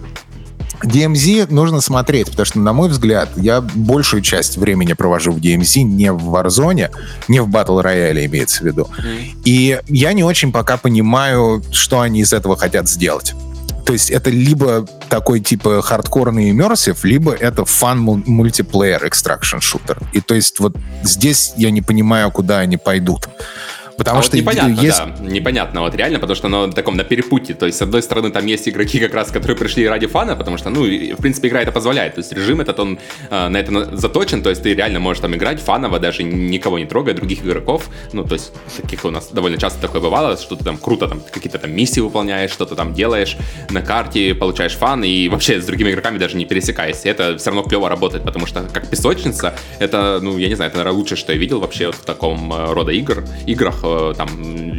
[0.84, 5.82] DMZ нужно смотреть, потому что, на мой взгляд, я большую часть времени провожу в DMZ
[5.84, 6.92] не в Warzone,
[7.28, 8.90] не в Battle Royale имеется в виду.
[8.98, 9.42] Mm.
[9.46, 13.34] И я не очень пока понимаю, что они из этого хотят сделать.
[13.86, 20.00] То есть это либо такой типа хардкорный иммерсив, либо это фан мультиплеер экстракшн шутер.
[20.14, 23.28] И то есть вот здесь я не понимаю, куда они пойдут.
[23.98, 24.98] Потому а что вот непонятно, есть...
[24.98, 27.56] да, непонятно, вот реально, потому что оно на таком на перепутье.
[27.56, 30.58] То есть, с одной стороны, там есть игроки, как раз, которые пришли ради фана, потому
[30.58, 32.16] что, ну, в принципе, игра это позволяет.
[32.16, 35.36] То есть режим этот, он э, на это заточен, то есть ты реально можешь там
[35.36, 37.90] играть фаново, даже никого не трогая, других игроков.
[38.14, 41.22] Ну, то есть, таких у нас довольно часто такое бывало, что ты там круто там
[41.32, 43.38] какие-то там миссии выполняешь, что-то там делаешь
[43.70, 47.10] на карте, получаешь фан, и вообще с другими игроками даже не пересекаешься.
[47.10, 50.78] Это все равно клево работает, потому что как песочница, это, ну, я не знаю, это,
[50.78, 53.83] наверное, лучшее, что я видел вообще вот в таком э, рода игр, играх,
[54.18, 54.30] там,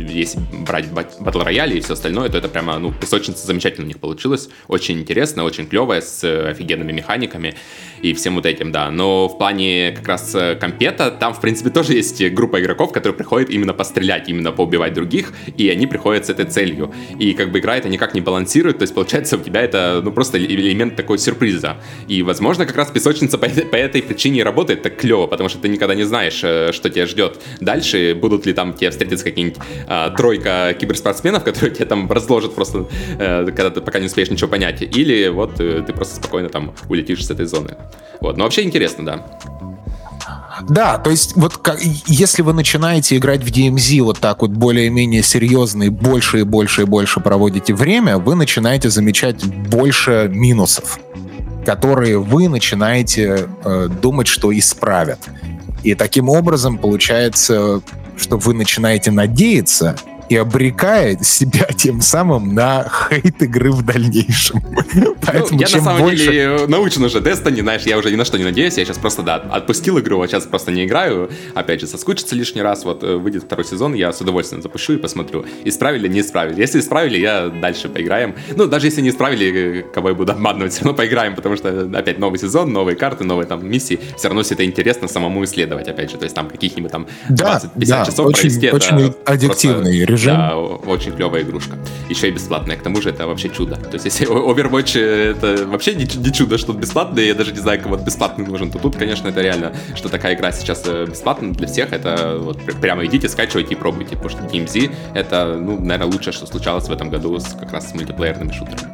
[0.09, 3.99] если брать батл рояли и все остальное, то это прямо, ну, песочница замечательно у них
[3.99, 4.49] получилось.
[4.69, 7.55] Очень интересно, очень клевая, с офигенными механиками
[8.03, 8.91] и всем вот этим, да.
[8.91, 13.17] Но в плане как раз э, компета, там, в принципе, тоже есть группа игроков, которые
[13.17, 16.93] приходят именно пострелять, именно поубивать других, и они приходят с этой целью.
[17.19, 20.13] И как бы игра это никак не балансирует, то есть получается у тебя это, ну,
[20.13, 21.77] просто элемент такой сюрприза.
[22.09, 25.69] И, возможно, как раз песочница по, по этой причине работает так клево, потому что ты
[25.69, 30.11] никогда не знаешь, э, что тебя ждет дальше, будут ли там тебе встретиться какие-нибудь а,
[30.11, 32.87] тройка киберспортсменов, которые тебе там разложат просто,
[33.19, 37.25] а, когда ты пока не успеешь ничего понять, или вот ты просто спокойно там улетишь
[37.27, 37.77] с этой зоны.
[38.21, 39.39] Вот, но вообще интересно, да.
[40.69, 41.61] Да, то есть вот
[42.07, 46.83] если вы начинаете играть в DMZ вот так вот более-менее серьезно и больше и больше
[46.83, 50.99] и больше проводите время, вы начинаете замечать больше минусов,
[51.67, 55.19] которые вы начинаете э, думать, что исправят.
[55.83, 57.83] И таким образом получается,
[58.17, 59.97] что вы начинаете надеяться,
[60.29, 64.61] и обрекает себя тем самым на хейт игры в дальнейшем.
[65.27, 66.25] Поэтому ну, я на самом больше...
[66.25, 69.23] деле научен уже Destiny, знаешь, я уже ни на что не надеюсь, я сейчас просто,
[69.23, 73.17] да, отпустил игру, вот сейчас просто не играю, опять же, соскучиться лишний раз, вот э,
[73.17, 76.61] выйдет второй сезон, я с удовольствием запущу и посмотрю, исправили, не исправили.
[76.61, 78.35] Если исправили, я дальше поиграем.
[78.57, 81.91] Ну, даже если не исправили, э, кого я буду обманывать, все равно поиграем, потому что
[81.95, 85.89] опять новый сезон, новые карты, новые там миссии, все равно все это интересно самому исследовать,
[85.89, 88.71] опять же, то есть там каких-нибудь там 20-50 да, часов очень, провести.
[88.71, 90.37] Очень аддиктивный режим.
[90.37, 91.77] Да, очень клевая игрушка.
[92.09, 92.77] Еще и бесплатная.
[92.77, 93.77] К тому же это вообще чудо.
[93.77, 97.81] То есть если Overwatch это вообще не, не чудо, что бесплатный, я даже не знаю,
[97.81, 101.67] кому бесплатный нужен, то тут, конечно, это реально, что такая игра сейчас э, бесплатная для
[101.67, 106.33] всех, это вот прямо идите, скачивайте и пробуйте, потому что DMZ это, ну, наверное, лучшее,
[106.33, 108.93] что случалось в этом году с, как раз с мультиплеерными шутерами.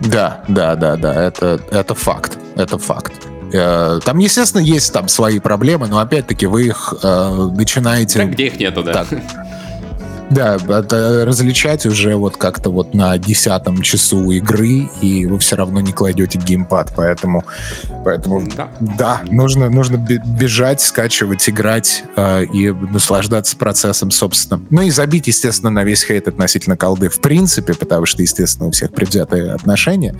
[0.00, 3.12] Да, да, да, да, это, это факт, это факт.
[3.52, 8.20] Э, там, естественно, есть там свои проблемы, но опять-таки вы их э, начинаете...
[8.20, 8.92] Да, где их нету, да.
[8.92, 9.08] Так,
[10.30, 15.80] да, это различать уже вот как-то вот на десятом часу игры, и вы все равно
[15.80, 17.44] не кладете геймпад, поэтому,
[18.04, 24.62] поэтому да, да нужно, нужно бежать, скачивать, играть э, и наслаждаться процессом, собственно.
[24.70, 28.70] Ну и забить, естественно, на весь хейт относительно колды в принципе, потому что, естественно, у
[28.70, 30.14] всех предвзятые отношения.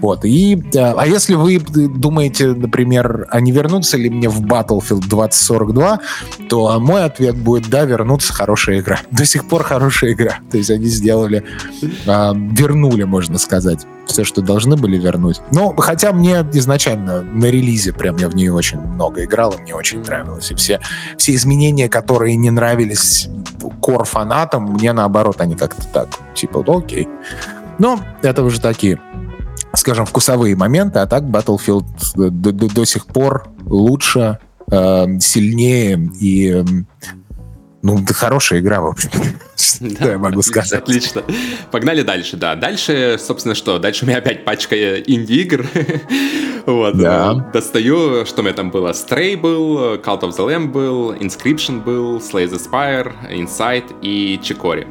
[0.00, 0.24] Вот.
[0.24, 6.00] И, э, а если вы думаете, например, а не вернуться ли мне в Battlefield 2042,
[6.48, 9.00] то мой ответ будет, да, вернуться, хорошая игра.
[9.10, 10.38] До сих пор пор хорошая игра.
[10.50, 11.42] То есть они сделали,
[11.82, 15.40] э, вернули, можно сказать, все, что должны были вернуть.
[15.50, 19.74] Но хотя мне изначально на релизе прям я в нее очень много играл, и мне
[19.74, 20.50] очень нравилось.
[20.50, 20.80] И все,
[21.16, 23.28] все изменения, которые не нравились
[23.80, 27.08] кор фанатам, мне наоборот, они как-то так, типа, окей.
[27.78, 29.00] Но это уже такие
[29.74, 31.84] скажем, вкусовые моменты, а так Battlefield
[32.14, 34.38] до, до, до сих пор лучше,
[34.70, 36.64] э, сильнее и
[37.86, 39.10] Ну, это хорошая игра, в общем.
[39.54, 40.82] Что я могу сказать?
[40.82, 41.22] Отлично.
[41.70, 42.56] Погнали дальше, да.
[42.56, 43.78] Дальше, собственно, что?
[43.78, 45.64] Дальше у меня опять пачка инди-игр.
[46.66, 46.98] Вот.
[46.98, 47.34] Да.
[47.52, 48.90] Достаю, что у меня там было.
[48.90, 54.84] Stray был, Cult of the Lamb был, Inscription был, Slay the Spire, Inside и Chikori.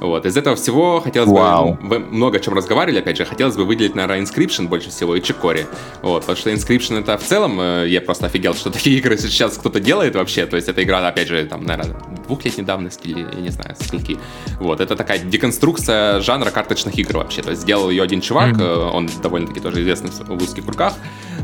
[0.00, 0.26] Вот.
[0.26, 1.74] Из этого всего хотелось Вау.
[1.74, 1.98] бы...
[1.98, 5.66] Много о чем разговаривали, опять же, хотелось бы выделить, наверное, Inscription больше всего и Чикори.
[6.02, 9.58] Вот, потому что Inscription это в целом, э, я просто офигел, что такие игры сейчас
[9.58, 10.46] кто-то делает вообще.
[10.46, 11.96] То есть эта игра, опять же, там, наверное,
[12.26, 14.18] двухлетней давности или, я не знаю, скольки.
[14.58, 17.42] Вот, это такая деконструкция жанра карточных игр вообще.
[17.42, 18.90] То есть сделал ее один чувак, mm-hmm.
[18.90, 20.94] он довольно-таки тоже известный в узких кругах,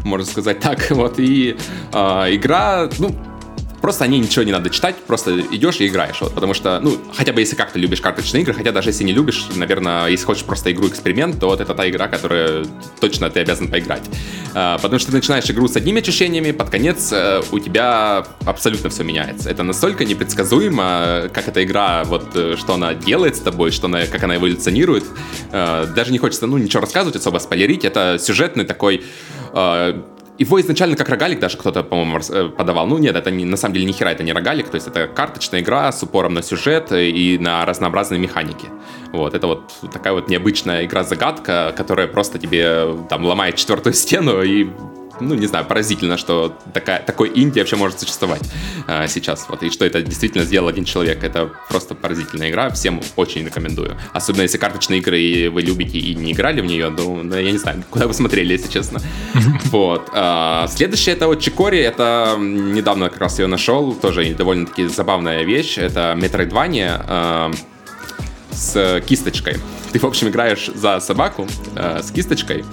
[0.04, 0.90] можно сказать так.
[0.96, 1.56] Вот, и
[1.92, 1.98] э,
[2.34, 3.14] игра, ну,
[3.86, 6.20] Просто о ней ничего не надо читать, просто идешь и играешь.
[6.20, 9.12] Вот, потому что, ну, хотя бы если как-то любишь карточные игры, хотя даже если не
[9.12, 12.64] любишь, наверное, если хочешь просто игру-эксперимент, то вот это та игра, которая
[12.98, 14.02] точно ты обязан поиграть.
[14.54, 18.90] А, потому что ты начинаешь игру с одними ощущениями, под конец э, у тебя абсолютно
[18.90, 19.50] все меняется.
[19.50, 24.06] Это настолько непредсказуемо, как эта игра, вот э, что она делает с тобой, что она,
[24.06, 25.04] как она эволюционирует.
[25.52, 27.84] Э, даже не хочется, ну, ничего рассказывать, особо спойлерить.
[27.84, 29.04] Это сюжетный такой
[30.38, 32.86] его изначально как рогалик даже кто-то, по-моему, э, подавал.
[32.86, 35.06] Ну нет, это не, на самом деле ни хера это не рогалик, то есть это
[35.06, 38.68] карточная игра с упором на сюжет и на разнообразные механики.
[39.12, 44.68] Вот, это вот такая вот необычная игра-загадка, которая просто тебе там ломает четвертую стену и
[45.20, 48.42] ну, не знаю, поразительно, что такая, такой инди вообще может существовать
[48.86, 49.46] э, сейчас.
[49.48, 51.22] Вот, и что это действительно сделал один человек.
[51.24, 53.96] Это просто поразительная игра, всем очень рекомендую.
[54.12, 57.50] Особенно если карточные игры и вы любите и не играли в нее, ну, ну я
[57.50, 59.00] не знаю, куда вы смотрели, если честно.
[59.70, 60.10] Вот.
[60.12, 65.78] Э, следующее это вот Чикори, это недавно как раз ее нашел, тоже довольно-таки забавная вещь.
[65.78, 67.52] Это Metroidvania э,
[68.52, 69.56] с кисточкой.
[69.92, 72.64] Ты, в общем, играешь за собаку э, с кисточкой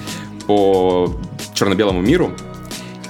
[0.45, 1.15] по
[1.53, 2.33] черно-белому миру.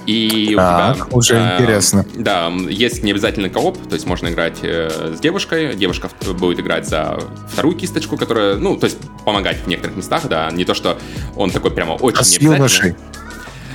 [0.06, 2.04] И так, у тебя, уже э, интересно.
[2.14, 6.86] Да, есть не обязательно кооп, то есть можно играть э, с девушкой, девушка будет играть
[6.86, 7.18] за
[7.50, 10.98] вторую кисточку, которая, ну, то есть помогать в некоторых местах, да, не то, что
[11.36, 12.94] он такой прямо очень а с юношей?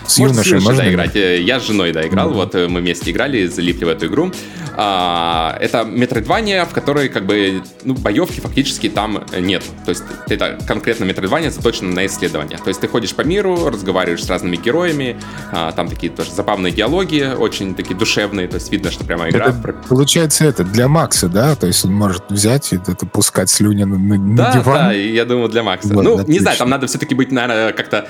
[0.10, 1.16] С юношей можно да, играть.
[1.16, 2.34] Я с женой, да, играл, mm-hmm.
[2.34, 4.32] вот э, мы вместе играли, залипли в эту игру.
[4.76, 9.64] А, это метроидвания, в которой как бы ну, боевки фактически там нет.
[9.86, 12.58] То есть это конкретно метроидвания заточено на исследование.
[12.58, 15.18] То есть ты ходишь по миру, разговариваешь с разными героями,
[15.52, 19.48] а, там такие тоже забавные диалоги, очень такие душевные, то есть видно, что прямо игра...
[19.48, 21.56] Это, получается это для Макса, да?
[21.56, 24.76] То есть он может взять и это пускать слюни на, на да, диван?
[24.76, 25.94] Да, я думаю, для Макса.
[25.94, 26.32] Вот, ну, отлично.
[26.32, 28.08] не знаю, там надо все-таки быть, наверное, как-то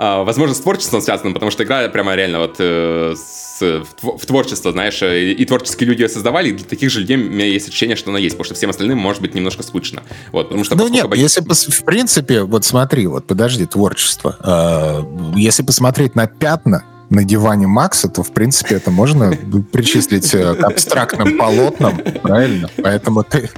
[0.00, 3.60] возможно, с творчеством связанным, потому что игра прямо реально вот э, с,
[4.00, 7.20] в, творчество, знаешь, и, и творческие люди ее создавали, и для таких же людей у
[7.20, 10.02] меня есть ощущение, что она есть, потому что всем остальным может быть немножко скучно.
[10.32, 11.22] Вот, потому что ну нет, боюсь...
[11.22, 14.36] если пос, в принципе, вот смотри, вот подожди, творчество.
[14.42, 19.36] Э, если посмотреть на пятна, на диване Макса, то, в принципе, это можно
[19.72, 22.70] причислить э, к абстрактным полотнам, правильно?
[22.82, 23.50] Поэтому ты,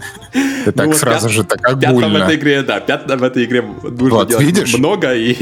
[0.64, 2.00] ты так ну, сразу пят, же так огульно.
[2.00, 4.74] Пятна в этой игре, да, пятна в этой игре нужно вот, делать видишь?
[4.76, 5.34] много и,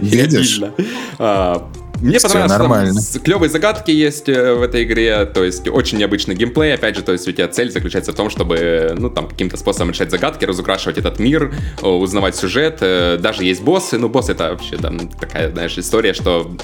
[0.00, 0.58] видишь?
[0.58, 0.70] и
[1.18, 1.68] а,
[2.00, 3.00] мне Все понравилось, нормально.
[3.12, 7.02] там клевые загадки есть э, в этой игре, то есть очень необычный геймплей, опять же,
[7.02, 10.44] то есть у тебя цель заключается в том, чтобы, ну, там, каким-то способом решать загадки,
[10.44, 15.50] разукрашивать этот мир, узнавать сюжет, э, даже есть боссы, ну, босс это вообще, там, такая,
[15.50, 16.54] знаешь, история, что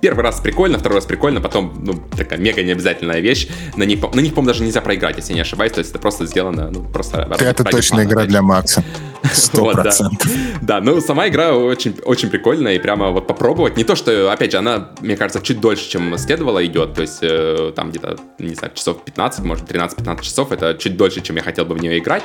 [0.00, 3.48] первый раз прикольно, второй раз прикольно, потом, ну, такая мега необязательная вещь.
[3.76, 5.72] На них, на них, по-моему, даже нельзя проиграть, если не ошибаюсь.
[5.72, 7.28] То есть это просто сделано, ну, просто...
[7.38, 8.84] Это точно игра для Макса.
[9.32, 10.30] Сто процентов.
[10.62, 13.76] Да, ну, сама игра очень, очень прикольная, и прямо вот попробовать.
[13.76, 17.18] Не то, что, опять же, она, мне кажется, чуть дольше, чем следовало идет, то есть
[17.22, 21.42] э, там где-то, не знаю, часов 15, может, 13-15 часов, это чуть дольше, чем я
[21.42, 22.22] хотел бы в нее играть,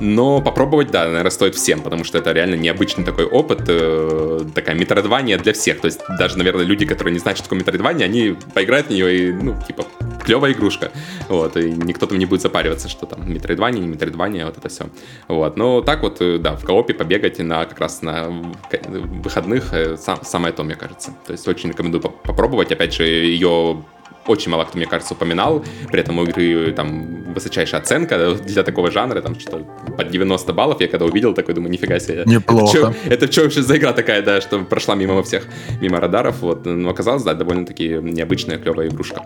[0.00, 4.74] но попробовать, да, наверное, стоит всем, потому что это реально необычный такой опыт, э, такая
[4.74, 8.36] метродвания для всех, то есть даже, наверное, люди, которые не знают, что такое метродвания, они
[8.54, 9.84] поиграют в нее и, ну, типа,
[10.24, 10.90] клевая игрушка,
[11.28, 14.86] вот, и никто там не будет запариваться, что там метроидвания, не метроидвания, вот это все,
[15.28, 18.28] вот, но так вот, да, в коопе побегать на как раз на
[18.70, 23.82] выходных э, сам, самое то, мне кажется, то есть очень рекомендую попробовать, опять же, ее
[24.28, 25.64] очень мало кто, мне кажется, упоминал.
[25.90, 29.64] При этом у игры там высочайшая оценка для такого жанра, там что-то
[29.96, 30.80] под 90 баллов.
[30.80, 32.22] Я когда увидел, такой думаю, нифига себе.
[32.26, 32.94] Неплохо.
[33.04, 35.44] Это что вообще за игра такая, да, что прошла мимо всех,
[35.80, 36.40] мимо радаров.
[36.40, 36.64] Вот.
[36.66, 39.22] Но оказалось, да, довольно-таки необычная, клевая игрушка.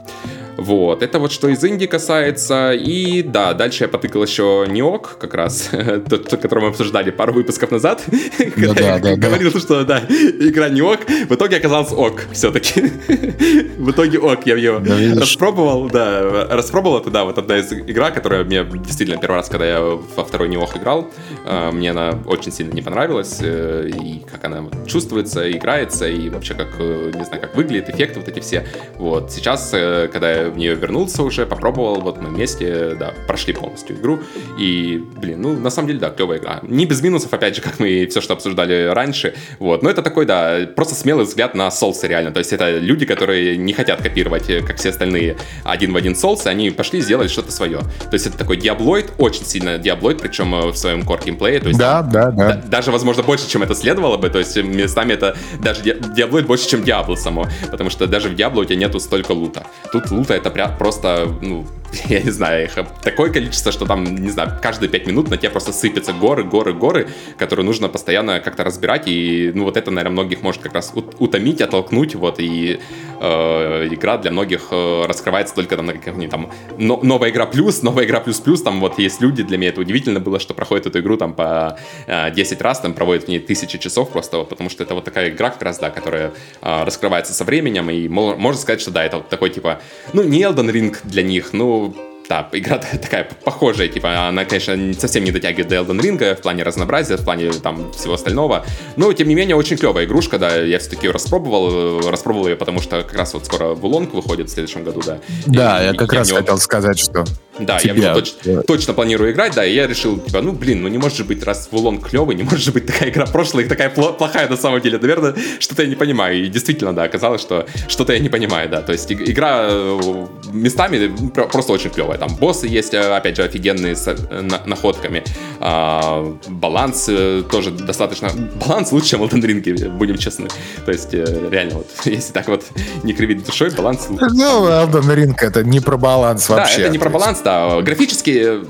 [0.56, 2.72] Вот, это вот что из Инди касается.
[2.72, 5.70] И да, дальше я потыкал еще Неок, как раз,
[6.08, 8.04] тот, который мы обсуждали пару выпусков назад,
[8.36, 12.82] когда да, я говорил, что да, игра Неок, в итоге оказалось ок все-таки.
[13.78, 14.80] в итоге ок, я ее
[15.18, 19.66] распробовал, да, распробовал это, да, вот одна из игра, которая мне действительно первый раз, когда
[19.66, 21.10] я во второй Неок играл,
[21.46, 26.54] э, мне она очень сильно не понравилась, э, и как она чувствуется, играется, и вообще
[26.54, 28.66] как, э, не знаю, как выглядит, эффекты вот эти все.
[28.96, 33.96] Вот, сейчас, когда я в нее вернулся уже, попробовал, вот мы вместе, да, прошли полностью
[33.96, 34.20] игру,
[34.58, 36.60] и, блин, ну, на самом деле, да, клевая игра.
[36.62, 40.26] Не без минусов, опять же, как мы все, что обсуждали раньше, вот, но это такой,
[40.26, 44.48] да, просто смелый взгляд на Souls реально, то есть это люди, которые не хотят копировать,
[44.50, 47.78] э, как все остальные, один в один Souls, они пошли сделали что-то свое.
[47.78, 51.68] То есть это такой диаблоид, очень сильно диаблоид, причем э, в своем core геймплее, то
[51.68, 52.54] есть да, да, да.
[52.54, 52.62] да.
[52.66, 56.82] даже, возможно, больше, чем это следовало бы, то есть местами это даже диаблоид больше, чем
[56.82, 59.66] Диабло само, потому что даже в Диабло у тебя нету столько лута.
[59.92, 61.66] Тут лута это прям просто, ну,
[62.06, 62.72] я не знаю, их
[63.02, 66.72] такое количество, что там, не знаю, каждые пять минут на тебя просто сыпятся горы, горы,
[66.72, 67.08] горы,
[67.38, 71.60] которые нужно постоянно как-то разбирать, и, ну, вот это, наверное, многих может как раз утомить,
[71.60, 72.80] оттолкнуть, вот, и
[73.20, 77.82] э, игра для многих э, раскрывается только там на каких-нибудь там но, новая игра плюс,
[77.82, 80.86] новая игра плюс плюс, там вот есть люди, для меня это удивительно было, что проходит
[80.86, 84.48] эту игру там по э, 10 раз, там проводят в ней тысячи часов просто, вот,
[84.48, 88.08] потому что это вот такая игра как раз, да, которая э, раскрывается со временем, и
[88.08, 89.80] можно сказать, что да, это вот такой типа,
[90.12, 91.94] ну, не Elden Ring для них, ну,
[92.30, 96.62] да, игра такая похожая, типа, она, конечно, совсем не дотягивает до Elden Ring в плане
[96.62, 98.64] разнообразия, в плане там всего остального,
[98.96, 102.80] но, тем не менее, очень клевая игрушка, да, я все-таки ее распробовал, распробовал ее, потому
[102.80, 105.18] что как раз вот скоро Вулонг выходит в следующем году, да.
[105.46, 107.24] Да, и, я как я раз хотел сказать, что
[107.66, 107.94] да, тебя...
[107.94, 111.18] я точ- точно планирую играть, да, и я решил, типа, ну, блин, ну не может
[111.18, 114.56] же быть, раз Вулонг клевый, не может же быть такая игра прошлая, такая плохая на
[114.56, 118.28] самом деле, наверное, что-то я не понимаю, и действительно, да, оказалось, что что-то я не
[118.28, 123.36] понимаю, да, то есть игра э, местами просто очень клевая, там боссы есть, э, опять
[123.36, 125.22] же, офигенные с э, находками.
[125.60, 127.10] А, баланс
[127.50, 128.30] тоже достаточно...
[128.66, 130.48] Баланс лучше, чем в Elden Ring, будем честны.
[130.86, 132.64] То есть, реально, вот, если так вот
[133.02, 134.26] не кривить душой, баланс лучше.
[134.30, 136.76] Ну, Elden Ring это не про баланс вообще.
[136.76, 137.49] Да, это не про баланс, да.
[137.82, 138.60] Графически,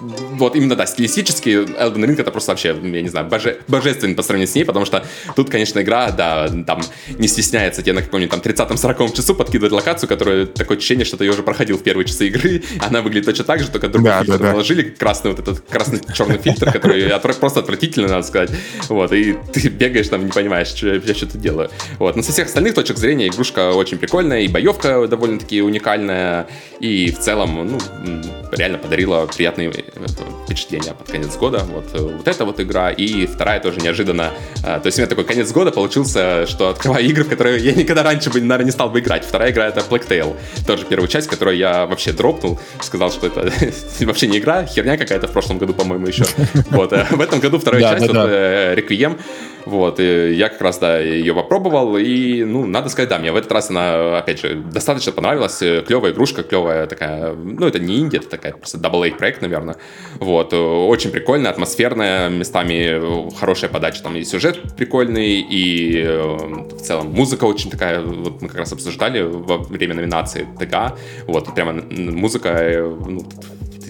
[0.40, 4.22] вот именно, да, стилистически Elden Ring это просто вообще, я не знаю, боже, божественный по
[4.22, 5.04] сравнению с ней, потому что
[5.36, 6.80] тут, конечно, игра, да, там
[7.18, 11.24] не стесняется тебе на каком-нибудь там 30-40 часу подкидывать локацию, которая такое ощущение, что ты
[11.24, 14.18] ее уже проходил в первые часы игры, она выглядит точно так же, только другой да,
[14.22, 14.50] фильтр да, да.
[14.52, 17.08] наложили, красный вот этот красный-черный фильтр, который
[17.40, 18.50] просто отвратительный, надо сказать.
[18.88, 21.70] Вот, и ты бегаешь там, не понимаешь, что я что-то делаю.
[21.98, 26.46] Вот, но со всех остальных точек зрения игрушка очень прикольная, и боевка довольно-таки уникальная,
[26.80, 27.78] и в целом, ну,
[28.52, 30.06] реально подарила приятные э,
[30.44, 31.64] впечатления под конец года.
[31.70, 34.30] Вот, э, вот эта вот игра, и вторая тоже неожиданно.
[34.64, 37.72] А, то есть у меня такой конец года получился, что открываю игры, в которые я
[37.72, 39.24] никогда раньше бы, наверное, не стал бы играть.
[39.24, 43.52] Вторая игра это Plague Tale, тоже первая часть, которую я вообще дропнул, сказал, что это
[44.00, 46.24] вообще не игра, херня какая-то в прошлом году, по-моему, еще.
[46.70, 46.92] Вот.
[46.92, 48.06] Э, в этом году вторая часть,
[48.76, 49.18] Реквием.
[49.66, 53.36] Вот, и я как раз, да, ее попробовал, и, ну, надо сказать, да, мне в
[53.36, 58.16] этот раз она, опять же, достаточно понравилась, клевая игрушка, клевая такая, ну, это не инди,
[58.16, 59.76] это такая просто double A проект, наверное,
[60.18, 67.44] вот, очень прикольная, атмосферная, местами хорошая подача, там и сюжет прикольный, и в целом музыка
[67.44, 73.24] очень такая, вот мы как раз обсуждали во время номинации ТГ, вот, прямо музыка, ну,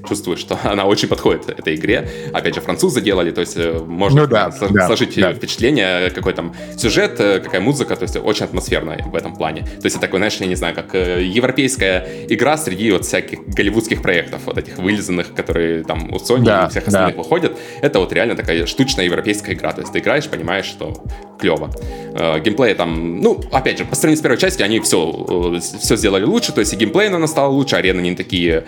[0.08, 2.08] чувствуешь, что она очень подходит этой игре.
[2.32, 6.54] Опять же, французы делали, то есть э, можно ну, да, сложить да, впечатление, какой там
[6.76, 9.62] сюжет, э, какая музыка, то есть очень атмосферная в этом плане.
[9.62, 13.40] То есть это такой, знаешь, я не знаю, как э, европейская игра среди вот всяких
[13.48, 17.22] голливудских проектов, вот этих вылизанных, которые там у Sony да, и всех остальных да.
[17.22, 17.58] выходят.
[17.82, 19.72] Это вот реально такая штучная европейская игра.
[19.72, 21.02] То есть ты играешь, понимаешь, что
[21.38, 21.70] клево.
[22.44, 26.52] Геймплей там, ну, опять же, по сравнению с первой частью, они все, все сделали лучше,
[26.52, 28.64] то есть и геймплей, наверное, стал лучше, арены не такие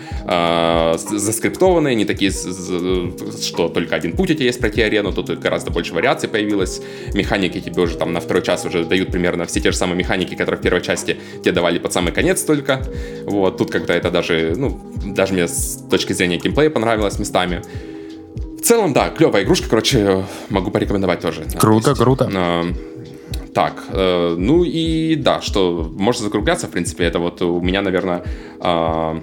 [1.23, 5.93] заскриптованные, не такие, что только один путь у тебя есть пройти арену, тут гораздо больше
[5.93, 6.81] вариаций появилось.
[7.13, 10.35] Механики тебе уже там на второй час уже дают примерно все те же самые механики,
[10.35, 12.85] которые в первой части тебе давали под самый конец только.
[13.25, 17.61] Вот, тут когда это даже, ну, даже мне с точки зрения геймплея понравилось местами.
[18.57, 21.43] В целом, да, клевая игрушка, короче, могу порекомендовать тоже.
[21.59, 22.29] Круто, есть, круто.
[22.33, 22.63] Э,
[23.53, 28.23] так, э, ну и да, что можно закругляться, в принципе, это вот у меня, наверное,
[28.59, 29.21] э,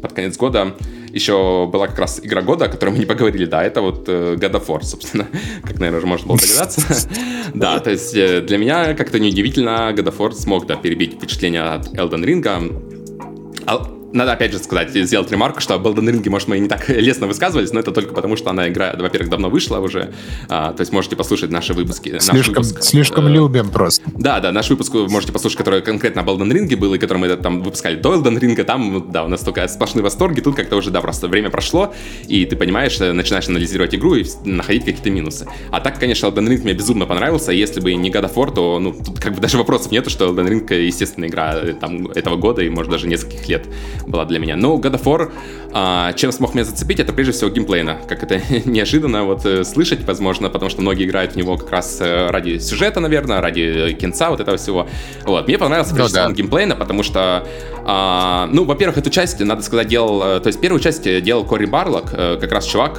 [0.00, 0.74] под конец года
[1.12, 4.36] еще была как раз игра года, о которой мы не поговорили, да, это вот э,
[4.36, 5.26] God of War, собственно,
[5.62, 6.80] как, наверное, уже можно было догадаться.
[7.54, 11.62] Да, то есть э, для меня как-то неудивительно God of War смог, да, перебить впечатление
[11.62, 13.99] от Elden Ring.
[14.12, 16.88] Надо опять же сказать, сделать ремарку, что об Elden Ring, может, мы и не так
[16.88, 20.12] лестно высказывались, но это только потому, что она игра, во-первых, давно вышла уже,
[20.48, 22.18] а, то есть можете послушать наши выпуски.
[22.18, 24.02] Слишком, выпуск, слишком э, любим просто.
[24.16, 27.36] Да, да, наш выпуск можете послушать, который конкретно об Elden Ring был, и который мы
[27.36, 30.90] там выпускали до Elden Ring, там, да, у нас только сплошные восторги, тут как-то уже,
[30.90, 31.94] да, просто время прошло,
[32.26, 35.46] и ты понимаешь, э, начинаешь анализировать игру и находить какие-то минусы.
[35.70, 38.78] А так, конечно, Elden Ring мне безумно понравился, если бы не God of War, то,
[38.78, 42.36] ну, тут как бы даже вопросов нету, что Elden Ring, естественно, игра э, там этого
[42.36, 43.66] года и, может, даже нескольких лет.
[44.06, 44.56] Была для меня.
[44.56, 45.32] Но God of War,
[45.72, 47.98] а, чем смог меня зацепить, это прежде всего геймплейно.
[48.08, 51.98] Как это неожиданно вот э, слышать, возможно, потому что многие играют в него как раз
[52.00, 54.88] э, ради сюжета, наверное, ради кинца, вот этого всего.
[55.24, 55.46] Вот.
[55.46, 56.34] Мне понравился прежде ну, всего да.
[56.34, 57.46] геймплейно, потому что,
[57.84, 61.66] а, ну, во-первых, эту часть, надо сказать, делал, э, то есть первую часть делал Кори
[61.66, 62.98] Барлок, как раз чувак,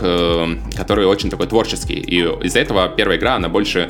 [0.75, 1.95] который очень такой творческий.
[1.95, 3.89] И из-за этого первая игра, она больше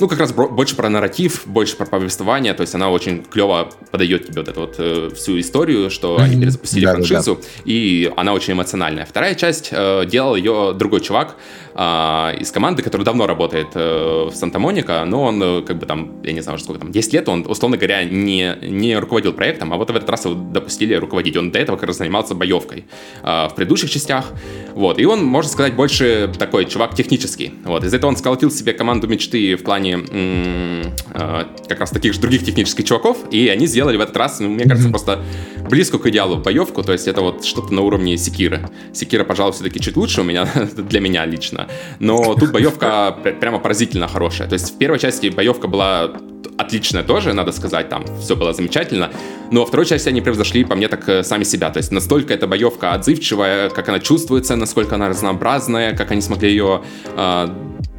[0.00, 4.26] ну, как раз больше про нарратив, больше про повествование, то есть она очень клево подает
[4.26, 6.22] тебе вот эту вот э, всю историю, что mm-hmm.
[6.22, 7.46] они перезапустили да, франшизу, да, да.
[7.64, 9.04] и она очень эмоциональная.
[9.04, 11.36] Вторая часть э, делал ее другой чувак,
[11.74, 16.20] а, из команды, который давно работает э, в Санта-Моника, но он э, как бы там,
[16.24, 19.76] я не знаю, сколько там, 10 лет, он, условно говоря, не, не руководил проектом, а
[19.76, 21.36] вот в этот раз его допустили руководить.
[21.36, 22.86] Он до этого как раз занимался боевкой
[23.22, 24.26] э, в предыдущих частях,
[24.74, 28.72] вот, и он, можно сказать, больше такой чувак технический, вот, из-за этого он сколотил себе
[28.72, 33.66] команду мечты в плане м- э, как раз таких же других технических чуваков, и они
[33.66, 34.92] сделали в этот раз, ну, мне кажется, mm-hmm.
[34.92, 35.22] просто
[35.68, 38.70] близко к идеалу боевку, то есть это вот что-то на уровне Секира.
[38.92, 41.68] Секира, пожалуй, все-таки чуть лучше у меня, для меня лично,
[41.98, 44.48] но тут боевка прямо поразительно хорошая.
[44.48, 46.12] То есть в первой части боевка была
[46.60, 49.10] отличная тоже, надо сказать, там все было замечательно.
[49.50, 51.70] Но во второй части они превзошли по мне так э, сами себя.
[51.70, 56.50] То есть настолько эта боевка отзывчивая, как она чувствуется, насколько она разнообразная, как они смогли
[56.50, 56.82] ее
[57.16, 57.48] э,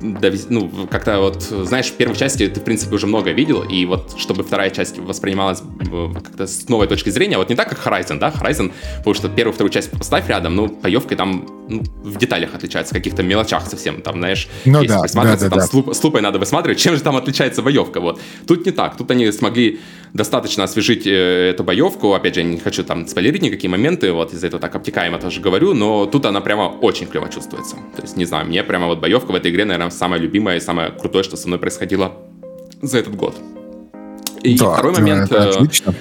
[0.02, 4.16] ну, как-то вот, знаешь, в первой части ты, в принципе, уже много видел, и вот
[4.18, 8.20] чтобы вторая часть воспринималась э, как-то с новой точки зрения, вот не так, как Horizon,
[8.20, 12.54] да, Horizon, потому что первую, вторую часть поставь рядом, ну, боевкой там ну, в деталях
[12.54, 15.68] отличается, в каких-то мелочах совсем, там, знаешь, ну, если да, присматриваться, да, да, там да.
[15.68, 18.20] С, луп, с лупой надо высматривать, чем же там отличается боевка, вот.
[18.48, 19.80] Тут не так, тут они смогли
[20.14, 24.34] достаточно освежить э, эту боевку, опять же, я не хочу там спойлерить никакие моменты, вот
[24.34, 28.18] из-за этого так обтекаемо тоже говорю, но тут она прямо очень клево чувствуется, то есть,
[28.18, 31.24] не знаю, мне прямо вот боевка в этой игре, наверное, самое любимое и самое крутое,
[31.24, 32.14] что со мной происходило
[32.82, 33.36] за этот год.
[34.44, 35.32] И да, второй момент...
[35.32, 35.94] Это э, отлично.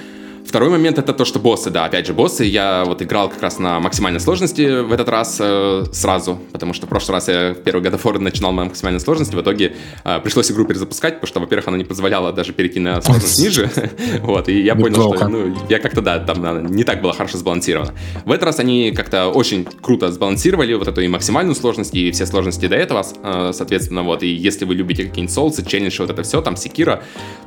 [0.51, 2.43] Второй момент это то, что боссы, да, опять же, боссы.
[2.43, 6.87] Я вот играл как раз на максимальной сложности в этот раз э, сразу, потому что
[6.87, 9.77] в прошлый раз я в первый God of War начинал на максимальной сложности, в итоге
[10.03, 13.71] э, пришлось игру перезапускать, потому что, во-первых, она не позволяла даже перейти на сложность ниже,
[14.23, 17.93] вот, и я понял, что, ну, я как-то, да, там не так было хорошо сбалансировано.
[18.25, 22.25] В этот раз они как-то очень круто сбалансировали вот эту и максимальную сложность, и все
[22.25, 26.23] сложности до этого, э, соответственно, вот, и если вы любите какие-нибудь соусы, челлендж, вот это
[26.23, 27.03] все, там, секира,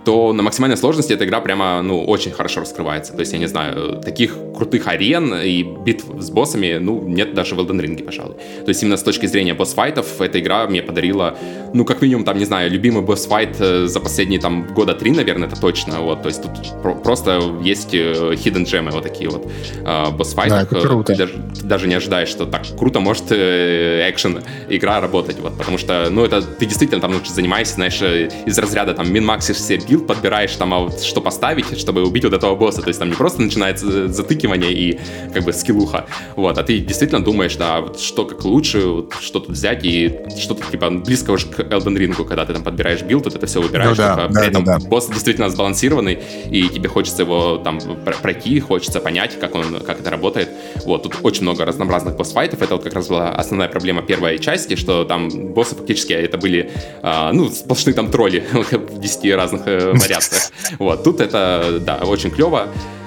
[0.07, 3.13] то на максимальной сложности эта игра прямо, ну, очень хорошо раскрывается развивается.
[3.13, 7.55] То есть, я не знаю, таких крутых арен и битв с боссами, ну, нет даже
[7.55, 8.35] в Elden Ring, пожалуй.
[8.65, 11.37] То есть, именно с точки зрения boss fight'ов, эта игра мне подарила,
[11.73, 15.11] ну, как минимум, там, не знаю, любимый boss fight э, за последние, там, года три,
[15.11, 16.23] наверное, это точно, вот.
[16.23, 19.51] То есть, тут про- просто есть э, hidden gem'ы вот такие вот
[19.85, 20.51] э, boss fight'ы.
[20.51, 21.13] Да, это круто.
[21.13, 25.79] Ты даже, ты даже не ожидаешь, что так круто может экшен игра работать, вот, потому
[25.79, 28.01] что, ну, это ты действительно там ну, занимаешься, знаешь,
[28.47, 32.33] из разряда там мин-максишь себе билд, подбираешь там, а вот, что поставить, чтобы убить вот
[32.33, 34.99] этого босса, то есть там не просто начинается затыкивание и
[35.33, 36.07] как бы скиллуха,
[36.37, 40.21] вот, а ты действительно думаешь, да, вот что как лучше, вот, что тут взять и
[40.39, 43.61] что-то типа близко уже к Elden Ring, когда ты там подбираешь билд, вот это все
[43.61, 44.89] выбираешь, да, только, да, при этом да, да.
[44.89, 46.19] босс действительно сбалансированный,
[46.51, 47.81] и тебе хочется его там
[48.23, 50.51] пройти, хочется понять, как он, как это работает.
[50.85, 54.39] Вот, тут очень много разнообразных boss fight'ов, это вот как раз была основная проблема первой
[54.39, 56.71] части, что там боссы фактически это были,
[57.03, 60.43] а, ну, сплошные там тролли в 10 разных э, вариациях.
[60.79, 62.69] Вот, тут это, да, очень клево.
[62.81, 63.04] out.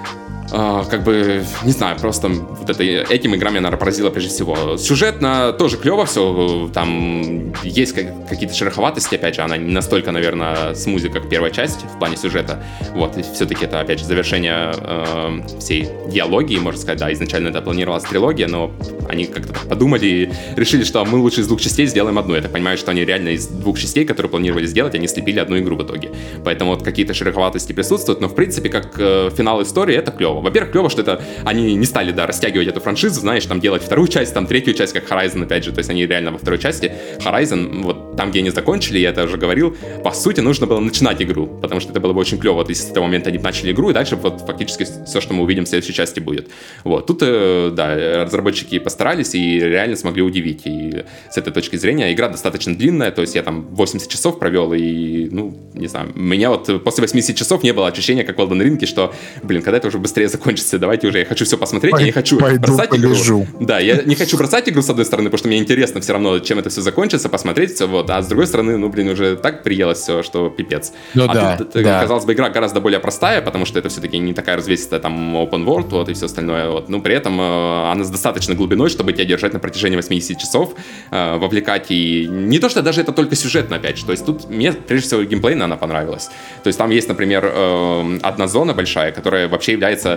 [0.50, 4.78] Uh, как бы, не знаю, просто вот это, этим игра меня, наверное, поразила прежде всего.
[4.78, 10.74] Сюжетно тоже клево все, там есть как, какие-то шероховатости, опять же, она не настолько, наверное,
[10.74, 12.64] смузи, как первая часть в плане сюжета.
[12.94, 17.62] Вот, и все-таки это, опять же, завершение э, всей диалогии, можно сказать, да, изначально это
[17.62, 18.72] планировалась трилогия, но
[19.10, 22.36] они как-то подумали и решили, что мы лучше из двух частей сделаем одну.
[22.36, 25.58] Я так понимаю, что они реально из двух частей, которые планировали сделать, они слепили одну
[25.60, 26.12] игру в итоге.
[26.46, 30.42] Поэтому вот какие-то шероховатости присутствуют, но, в принципе, как э, финал истории, это клево клево.
[30.42, 34.08] Во-первых, клево, что это они не стали, да, растягивать эту франшизу, знаешь, там делать вторую
[34.08, 36.92] часть, там третью часть, как Horizon, опять же, то есть они реально во второй части
[37.20, 41.22] Horizon, вот там, где они закончили, я это уже говорил, по сути, нужно было начинать
[41.22, 43.72] игру, потому что это было бы очень клево, вот если с того момента они начали
[43.72, 46.50] игру, и дальше вот фактически все, что мы увидим в следующей части будет.
[46.84, 52.14] Вот, тут, э, да, разработчики постарались и реально смогли удивить, и с этой точки зрения
[52.14, 56.20] игра достаточно длинная, то есть я там 80 часов провел, и, ну, не знаю, у
[56.20, 59.78] меня вот после 80 часов не было ощущения, как в Elden Ring, что, блин, когда
[59.78, 62.60] это уже быстрее закончится, давайте уже, я хочу все посмотреть, Пой, я не хочу пойду
[62.60, 63.44] бросать полежу.
[63.44, 63.66] игру.
[63.66, 66.40] Да, я не хочу бросать игру с одной стороны, потому что мне интересно все равно,
[66.40, 69.64] чем это все закончится, посмотреть все, вот, а с другой стороны, ну, блин, уже так
[69.64, 70.94] приелось все, что пипец.
[71.14, 72.02] Ну, а да, тут, да.
[72.02, 75.66] казалось бы, игра гораздо более простая, потому что это все-таки не такая развесистая там open
[75.66, 79.14] world, вот, и все остальное, вот, ну, при этом э, она с достаточно глубиной, чтобы
[79.14, 80.74] тебя держать на протяжении 80 часов,
[81.12, 84.50] э, вовлекать, и не то, что даже это только сюжетно, опять же, то есть тут
[84.50, 86.30] мне, прежде всего, геймплейно она понравилась.
[86.64, 90.17] То есть там есть, например, э, одна зона большая, которая вообще является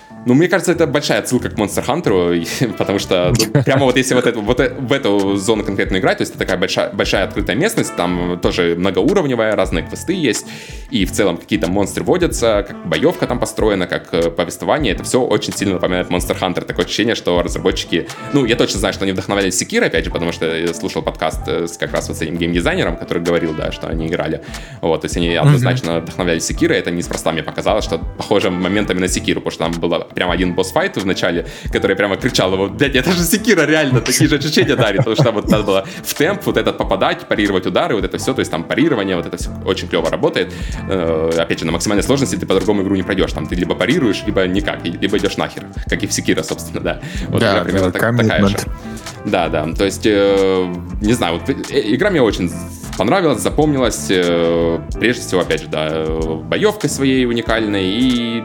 [0.25, 4.13] Ну, мне кажется, это большая отсылка к Monster Hunter, потому что ну, прямо вот если
[4.13, 7.55] вот, это, вот в эту зону конкретно играть, то есть это такая большая, большая открытая
[7.55, 10.45] местность, там тоже многоуровневая, разные квесты есть,
[10.91, 15.21] и в целом какие-то монстры водятся, как боевка там построена, как э, повествование, это все
[15.21, 16.65] очень сильно напоминает Monster Hunter.
[16.65, 20.31] Такое ощущение, что разработчики, ну, я точно знаю, что они вдохновлялись Секира, опять же, потому
[20.31, 23.71] что я слушал подкаст э, с как раз вот с этим геймдизайнером, который говорил, да,
[23.71, 24.41] что они играли.
[24.81, 26.01] Вот, то есть они однозначно mm-hmm.
[26.01, 30.10] вдохновлялись Секира, это неспроста мне показалось, что похоже моментами на Секиру, потому что там было
[30.13, 34.29] прям один босс-файт в начале, который прямо кричал его, блядь, это же Секира реально, такие
[34.29, 37.95] же ощущения дарит, потому что вот надо было в темп вот этот попадать, парировать удары,
[37.95, 40.53] вот это все, то есть там парирование, вот это все очень клево работает.
[40.89, 44.23] Э, опять же, на максимальной сложности ты по-другому игру не пройдешь, там ты либо парируешь,
[44.25, 47.01] либо никак, либо идешь нахер, как и в Секира, собственно, да.
[47.29, 48.57] Вот да, игра примерно да, так, такая же.
[49.25, 52.51] Да, да, то есть, э, не знаю, вот э, игра мне очень
[52.97, 56.05] понравилась, запомнилась, э, прежде всего, опять же, да,
[56.43, 58.43] боевкой своей уникальной и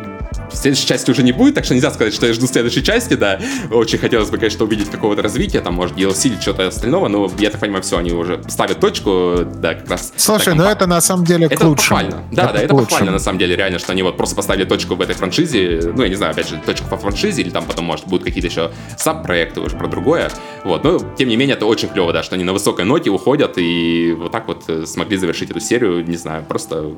[0.53, 3.41] Следующей части уже не будет, так что нельзя сказать, что я жду следующей части, да.
[3.71, 7.51] Очень хотелось бы, конечно, увидеть какого-то развития, там, может, DLC или что-то остального, но я
[7.51, 10.13] так понимаю, все, они уже ставят точку, да, как раз.
[10.17, 12.01] Слушай, ну это на самом деле это к лучшему.
[12.01, 12.25] похвально.
[12.33, 12.91] Да, это да, это лучшему.
[12.91, 16.03] похвально, на самом деле, реально, что они вот просто поставили точку в этой франшизе, ну,
[16.03, 18.71] я не знаю, опять же, точку по франшизе, или там потом, может, будут какие-то еще
[18.97, 20.31] саб-проекты уже про другое,
[20.65, 23.55] вот, но, тем не менее, это очень клево, да, что они на высокой ноте уходят
[23.57, 26.93] и вот так вот э, смогли завершить эту серию, не знаю, просто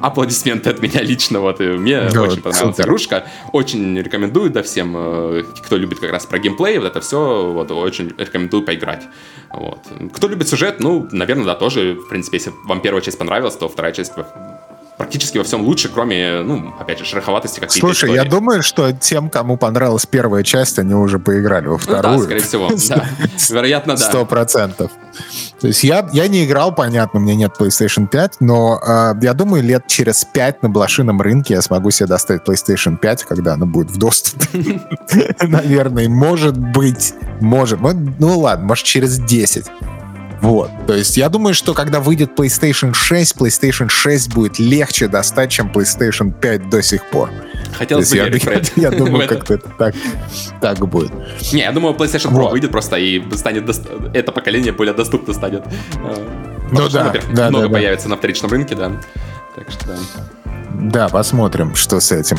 [0.00, 4.94] аплодисменты от меня лично, вот, и мне да, очень понравилась игрушка, очень рекомендую, да, всем,
[4.96, 9.04] э, кто любит как раз про геймплей, вот это все, вот, очень рекомендую поиграть.
[9.50, 9.80] Вот.
[10.14, 13.68] Кто любит сюжет, ну, наверное, да, тоже, в принципе, если вам первая часть понравилась, то
[13.68, 14.12] вторая часть
[14.96, 18.24] практически во всем лучше, кроме, ну, опять же, шероховатости какие-то Слушай, истории.
[18.24, 22.14] я думаю, что тем, кому понравилась первая часть, они уже поиграли во вторую.
[22.14, 23.06] Ну, да, скорее всего, да.
[23.50, 24.04] Вероятно, да.
[24.04, 24.90] Сто процентов.
[25.60, 29.32] То есть я, я не играл, понятно, у меня нет PlayStation 5, но э, я
[29.32, 33.66] думаю, лет через 5 на блошином рынке я смогу себе достать PlayStation 5, когда она
[33.66, 34.80] будет в доступе.
[35.42, 37.80] Наверное, может быть, может.
[37.80, 39.66] Ну ладно, может через 10.
[40.40, 40.70] Вот.
[40.86, 45.70] То есть я думаю, что когда выйдет PlayStation 6, PlayStation 6 будет легче достать, чем
[45.72, 47.30] PlayStation 5 до сих пор.
[47.72, 49.94] Хотелось бы я, я, я думаю, как-то это так,
[50.60, 51.12] так будет.
[51.52, 52.52] Не, я думаю, PlayStation Pro вот.
[52.52, 53.68] выйдет просто и станет
[54.14, 55.64] это поколение более доступно станет.
[55.94, 58.14] Ну Потому да, что, да, много да, появится да.
[58.14, 58.92] на вторичном рынке, да.
[59.54, 59.96] Так что да.
[60.74, 62.38] Да, посмотрим, что с этим.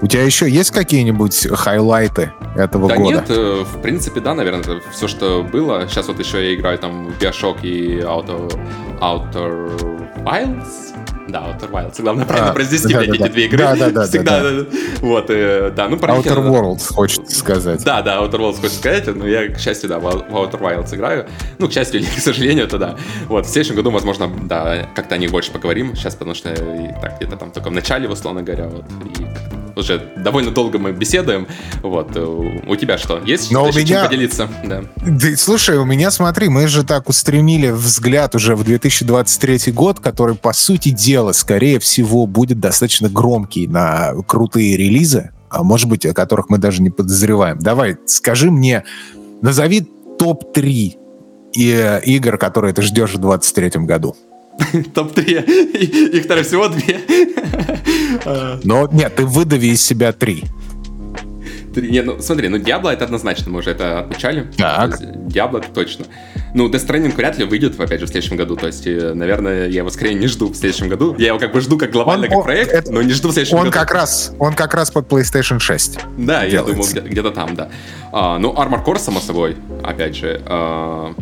[0.00, 3.08] У тебя еще есть какие-нибудь хайлайты этого да года?
[3.08, 5.86] нет, э, в принципе, да, наверное, это все, что было.
[5.88, 8.58] Сейчас вот еще я играю там в Bioshock и Outer,
[9.00, 10.95] Outer Wilds.
[11.28, 12.00] Да, Outer Wilds.
[12.00, 13.28] Главное правильно а, произнести да, да, эти да.
[13.28, 13.58] две игры.
[13.58, 14.06] Да, да, да.
[14.06, 14.66] Всегда, да, да.
[15.00, 17.84] Вот, э, да, ну, Outer Worlds, хочется сказать.
[17.84, 21.26] Да, да, Outer Worlds хочется сказать, но я, к счастью, да, в Outer Wilds играю.
[21.58, 22.96] Ну, к счастью или к сожалению, это да.
[23.28, 26.92] Вот, в следующем году, возможно, да, как-то о них больше поговорим сейчас, потому что и,
[27.00, 28.84] так, где-то там только в начале, условно говоря, вот,
[29.18, 31.46] и уже довольно долго мы беседуем.
[31.82, 32.16] Вот.
[32.16, 33.20] Э, у тебя что?
[33.24, 33.84] Есть Но у меня...
[33.84, 34.48] чем поделиться?
[34.64, 34.82] Да.
[34.96, 35.36] да.
[35.36, 40.52] Слушай, у меня, смотри, мы же так устремили взгляд уже в 2023 год, который, по
[40.52, 46.48] сути дела, скорее всего, будет достаточно громкий на крутые релизы, а может быть, о которых
[46.48, 47.58] мы даже не подозреваем.
[47.58, 48.84] Давай, скажи мне,
[49.42, 49.86] назови
[50.18, 50.94] топ-3
[51.54, 54.16] э, игр, которые ты ждешь в 2023 году.
[54.94, 56.12] Топ-3.
[56.16, 57.00] Их, второе всего две.
[58.64, 60.44] Но нет, ты выдави из себя три.
[61.74, 64.50] Не, ну смотри, ну Диабло это однозначно, мы уже это отмечали.
[64.56, 64.98] Так.
[65.28, 66.06] Диабло это точно.
[66.54, 68.56] Ну, Death Stranding вряд ли выйдет, опять же, в следующем году.
[68.56, 71.14] То есть, э, наверное, я его скорее не жду в следующем году.
[71.18, 73.32] Я его как бы жду как глобальный, он, как проект, это, но не жду в
[73.32, 73.74] следующем он году.
[73.74, 76.48] Как раз, он как раз под PlayStation 6 Да, делается.
[76.48, 77.68] я думаю, где- где-то там, да.
[78.10, 80.40] А, ну, Armor Core, само собой, опять же.
[80.46, 81.12] А,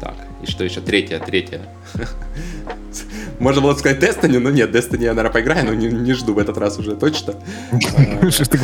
[0.00, 0.14] так,
[0.46, 0.80] и что еще?
[0.82, 1.62] Третье, третье.
[3.38, 6.38] Можно было сказать Destiny, но нет, Destiny я, наверное, поиграю, но не, не жду в
[6.38, 7.34] этот раз уже точно.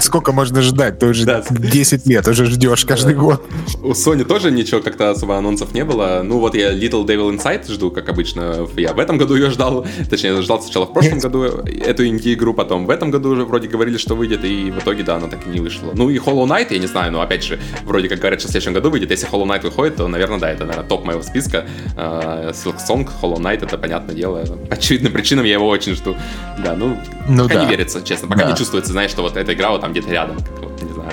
[0.01, 0.99] Сколько можно ждать?
[0.99, 3.45] Ты уже 10 лет уже ждешь каждый год.
[3.83, 6.23] У Sony тоже ничего как-то особо анонсов не было.
[6.25, 8.67] Ну вот я Little Devil Inside жду, как обычно.
[8.77, 12.87] Я в этом году ее ждал, точнее, ждал сначала в прошлом году эту инди-игру, потом
[12.87, 15.51] в этом году уже вроде говорили, что выйдет, и в итоге, да, она так и
[15.51, 15.93] не вышла.
[15.95, 18.51] Ну и Hollow Knight, я не знаю, но опять же, вроде как говорят, что в
[18.51, 19.11] следующем году выйдет.
[19.11, 21.65] Если Hollow Knight выходит, то, наверное, да, это, наверное, топ моего списка.
[21.97, 26.17] А, Silk Song, Hollow Knight, это понятное дело очевидным причинам я его очень жду.
[26.59, 27.65] Да, ну, ну пока да.
[27.65, 28.29] не верится, честно.
[28.29, 28.51] Пока да.
[28.51, 30.37] не чувствуется, знаешь, что вот эта игра вот там где-то рядом.
[30.39, 31.13] Как, вот, не знаю.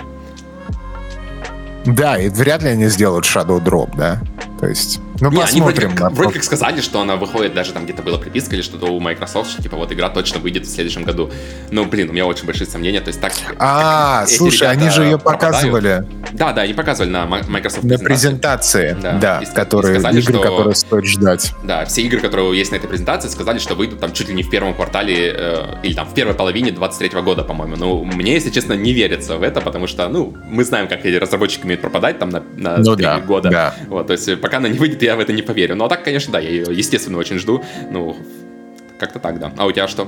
[1.86, 4.22] Да, и вряд ли они сделают Shadow Drop, да?
[4.62, 5.56] То есть Ну, не, посмотрим.
[5.56, 8.62] Они вроде как, вроде как сказали, что она выходит, даже там где-то была приписка или
[8.62, 11.32] что-то у Microsoft, что типа вот игра точно выйдет в следующем году.
[11.72, 13.02] Ну, блин, у меня очень большие сомнения.
[13.02, 13.34] То есть так...
[13.58, 16.06] А, слушай, они же ее показывали.
[16.34, 20.76] Да, да, они показывали на Microsoft На презентации, да, да которые, сказали, игры, что, которые
[20.76, 21.54] стоит ждать.
[21.64, 24.44] Да, все игры, которые есть на этой презентации, сказали, что выйдут там чуть ли не
[24.44, 27.76] в первом квартале э, или там в первой половине 23 года, по-моему.
[27.78, 31.16] Ну, мне, если честно, не верится в это, потому что, ну, мы знаем, как эти
[31.16, 33.50] разработчики умеют пропадать там на, на ну, да, года.
[33.50, 33.76] Да.
[33.88, 35.78] Вот, то есть пока она не выйдет, я в это не поверю.
[35.78, 37.64] Ну, а так, конечно, да, я ее, естественно, очень жду.
[37.90, 38.18] Ну,
[39.00, 39.54] как-то так, да.
[39.56, 40.06] А у тебя что?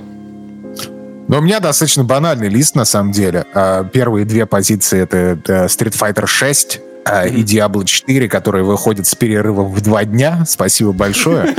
[1.30, 3.46] Но у меня достаточно банальный лист, на самом деле.
[3.54, 7.30] А, первые две позиции— это Street Fighter 6 mm-hmm.
[7.30, 10.44] и Diablo 4, которые выходят с перерывом в два дня.
[10.46, 11.56] Спасибо большое.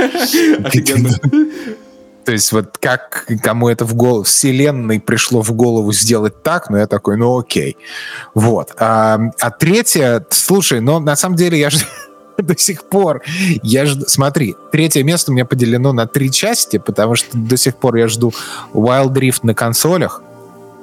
[2.25, 6.77] То есть вот как кому это в голову, вселенной пришло в голову сделать так, ну
[6.77, 7.77] я такой, ну окей.
[8.33, 8.73] Вот.
[8.77, 11.79] А, а третье, слушай, ну на самом деле я же
[12.41, 13.21] до сих пор.
[13.63, 14.05] Я жду...
[14.07, 18.07] Смотри, третье место у меня поделено на три части, потому что до сих пор я
[18.07, 18.33] жду
[18.73, 20.21] Wild Rift на консолях.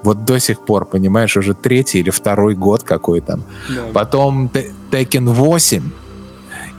[0.02, 3.44] Вот до сих пор, понимаешь, уже третий или второй год какой там.
[3.68, 3.84] Да.
[3.92, 4.50] Потом
[4.90, 5.90] Tekken 8.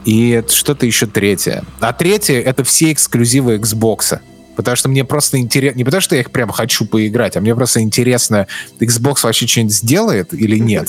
[0.04, 1.64] И что-то еще третье.
[1.80, 4.18] А третье— это все эксклюзивы Xbox.
[4.56, 5.78] Потому что мне просто интересно...
[5.78, 8.46] Не потому что я их прям хочу поиграть, а мне просто интересно,
[8.78, 10.88] Xbox вообще что-нибудь сделает или нет.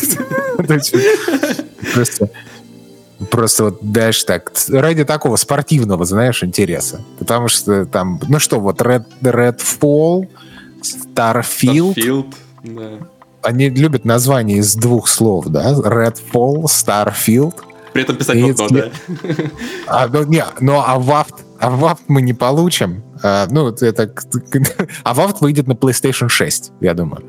[1.94, 2.30] Просто
[3.32, 7.02] Просто вот дальше так, ради такого спортивного, знаешь, интереса.
[7.20, 10.28] Потому что там, ну что, вот Red, Redfall,
[10.82, 11.96] Starfield.
[11.96, 12.34] Starfield,
[12.64, 13.08] да.
[13.42, 15.74] Они любят названия из двух слов, да?
[15.74, 17.56] Redfall, Starfield.
[17.94, 18.90] При этом писать вот то, да.
[19.88, 23.04] А, ну, не, ну а вафт, а вафт мы не получим.
[23.26, 24.14] А, ну, это...
[25.04, 27.24] А вафт выйдет на PlayStation 6, я думаю.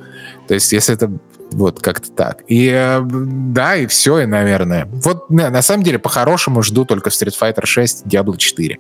[0.47, 1.11] То есть, если это
[1.53, 2.43] вот как-то так.
[2.49, 4.87] И э, да, и все, и, наверное.
[4.93, 8.79] Вот на, на самом деле, по-хорошему жду только Street Fighter 6, Diablo 4.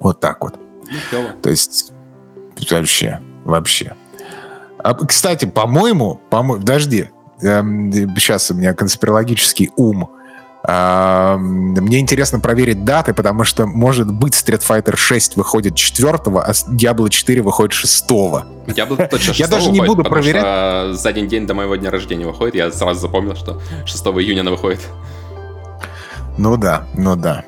[0.00, 0.58] Вот так вот.
[1.12, 1.92] Ну, То есть,
[2.68, 3.94] вообще, вообще.
[4.78, 7.10] А, кстати, по-моему, по-моему, подожди,
[7.42, 10.10] эм, сейчас у меня конспирологический ум
[10.66, 17.10] мне интересно проверить даты, потому что, может быть, Street Fighter 6 выходит 4 а Diablo
[17.10, 20.96] 4 выходит 6 Diablo точно 6 Я даже не буду проверять.
[20.96, 22.54] за один день до моего дня рождения выходит.
[22.54, 24.80] Я сразу запомнил, что 6 июня она выходит.
[26.38, 27.44] Ну да, ну да.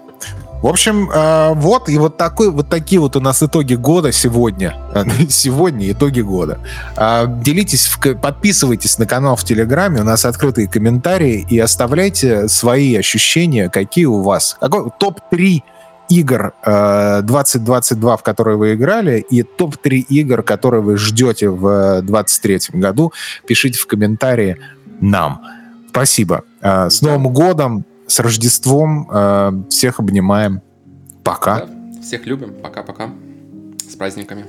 [0.62, 4.74] В общем, э, вот и вот такой, вот такие вот у нас итоги года сегодня.
[5.28, 6.58] Сегодня итоги года.
[6.96, 13.68] Э, делитесь, подписывайтесь на канал в Телеграме, у нас открытые комментарии и оставляйте свои ощущения,
[13.68, 14.56] какие у вас.
[14.58, 15.60] Какой топ-3
[16.08, 22.80] игр э, 2022, в которые вы играли, и топ-3 игр, которые вы ждете в 2023
[22.80, 23.12] году.
[23.46, 24.56] Пишите в комментарии
[25.00, 25.42] нам.
[25.90, 26.44] Спасибо.
[26.60, 27.84] Э, с Новым годом!
[28.06, 29.08] С Рождеством.
[29.10, 30.62] Э, всех обнимаем.
[31.24, 31.66] Пока.
[31.66, 32.54] Да, всех любим.
[32.62, 33.10] Пока-пока.
[33.88, 34.44] С праздниками.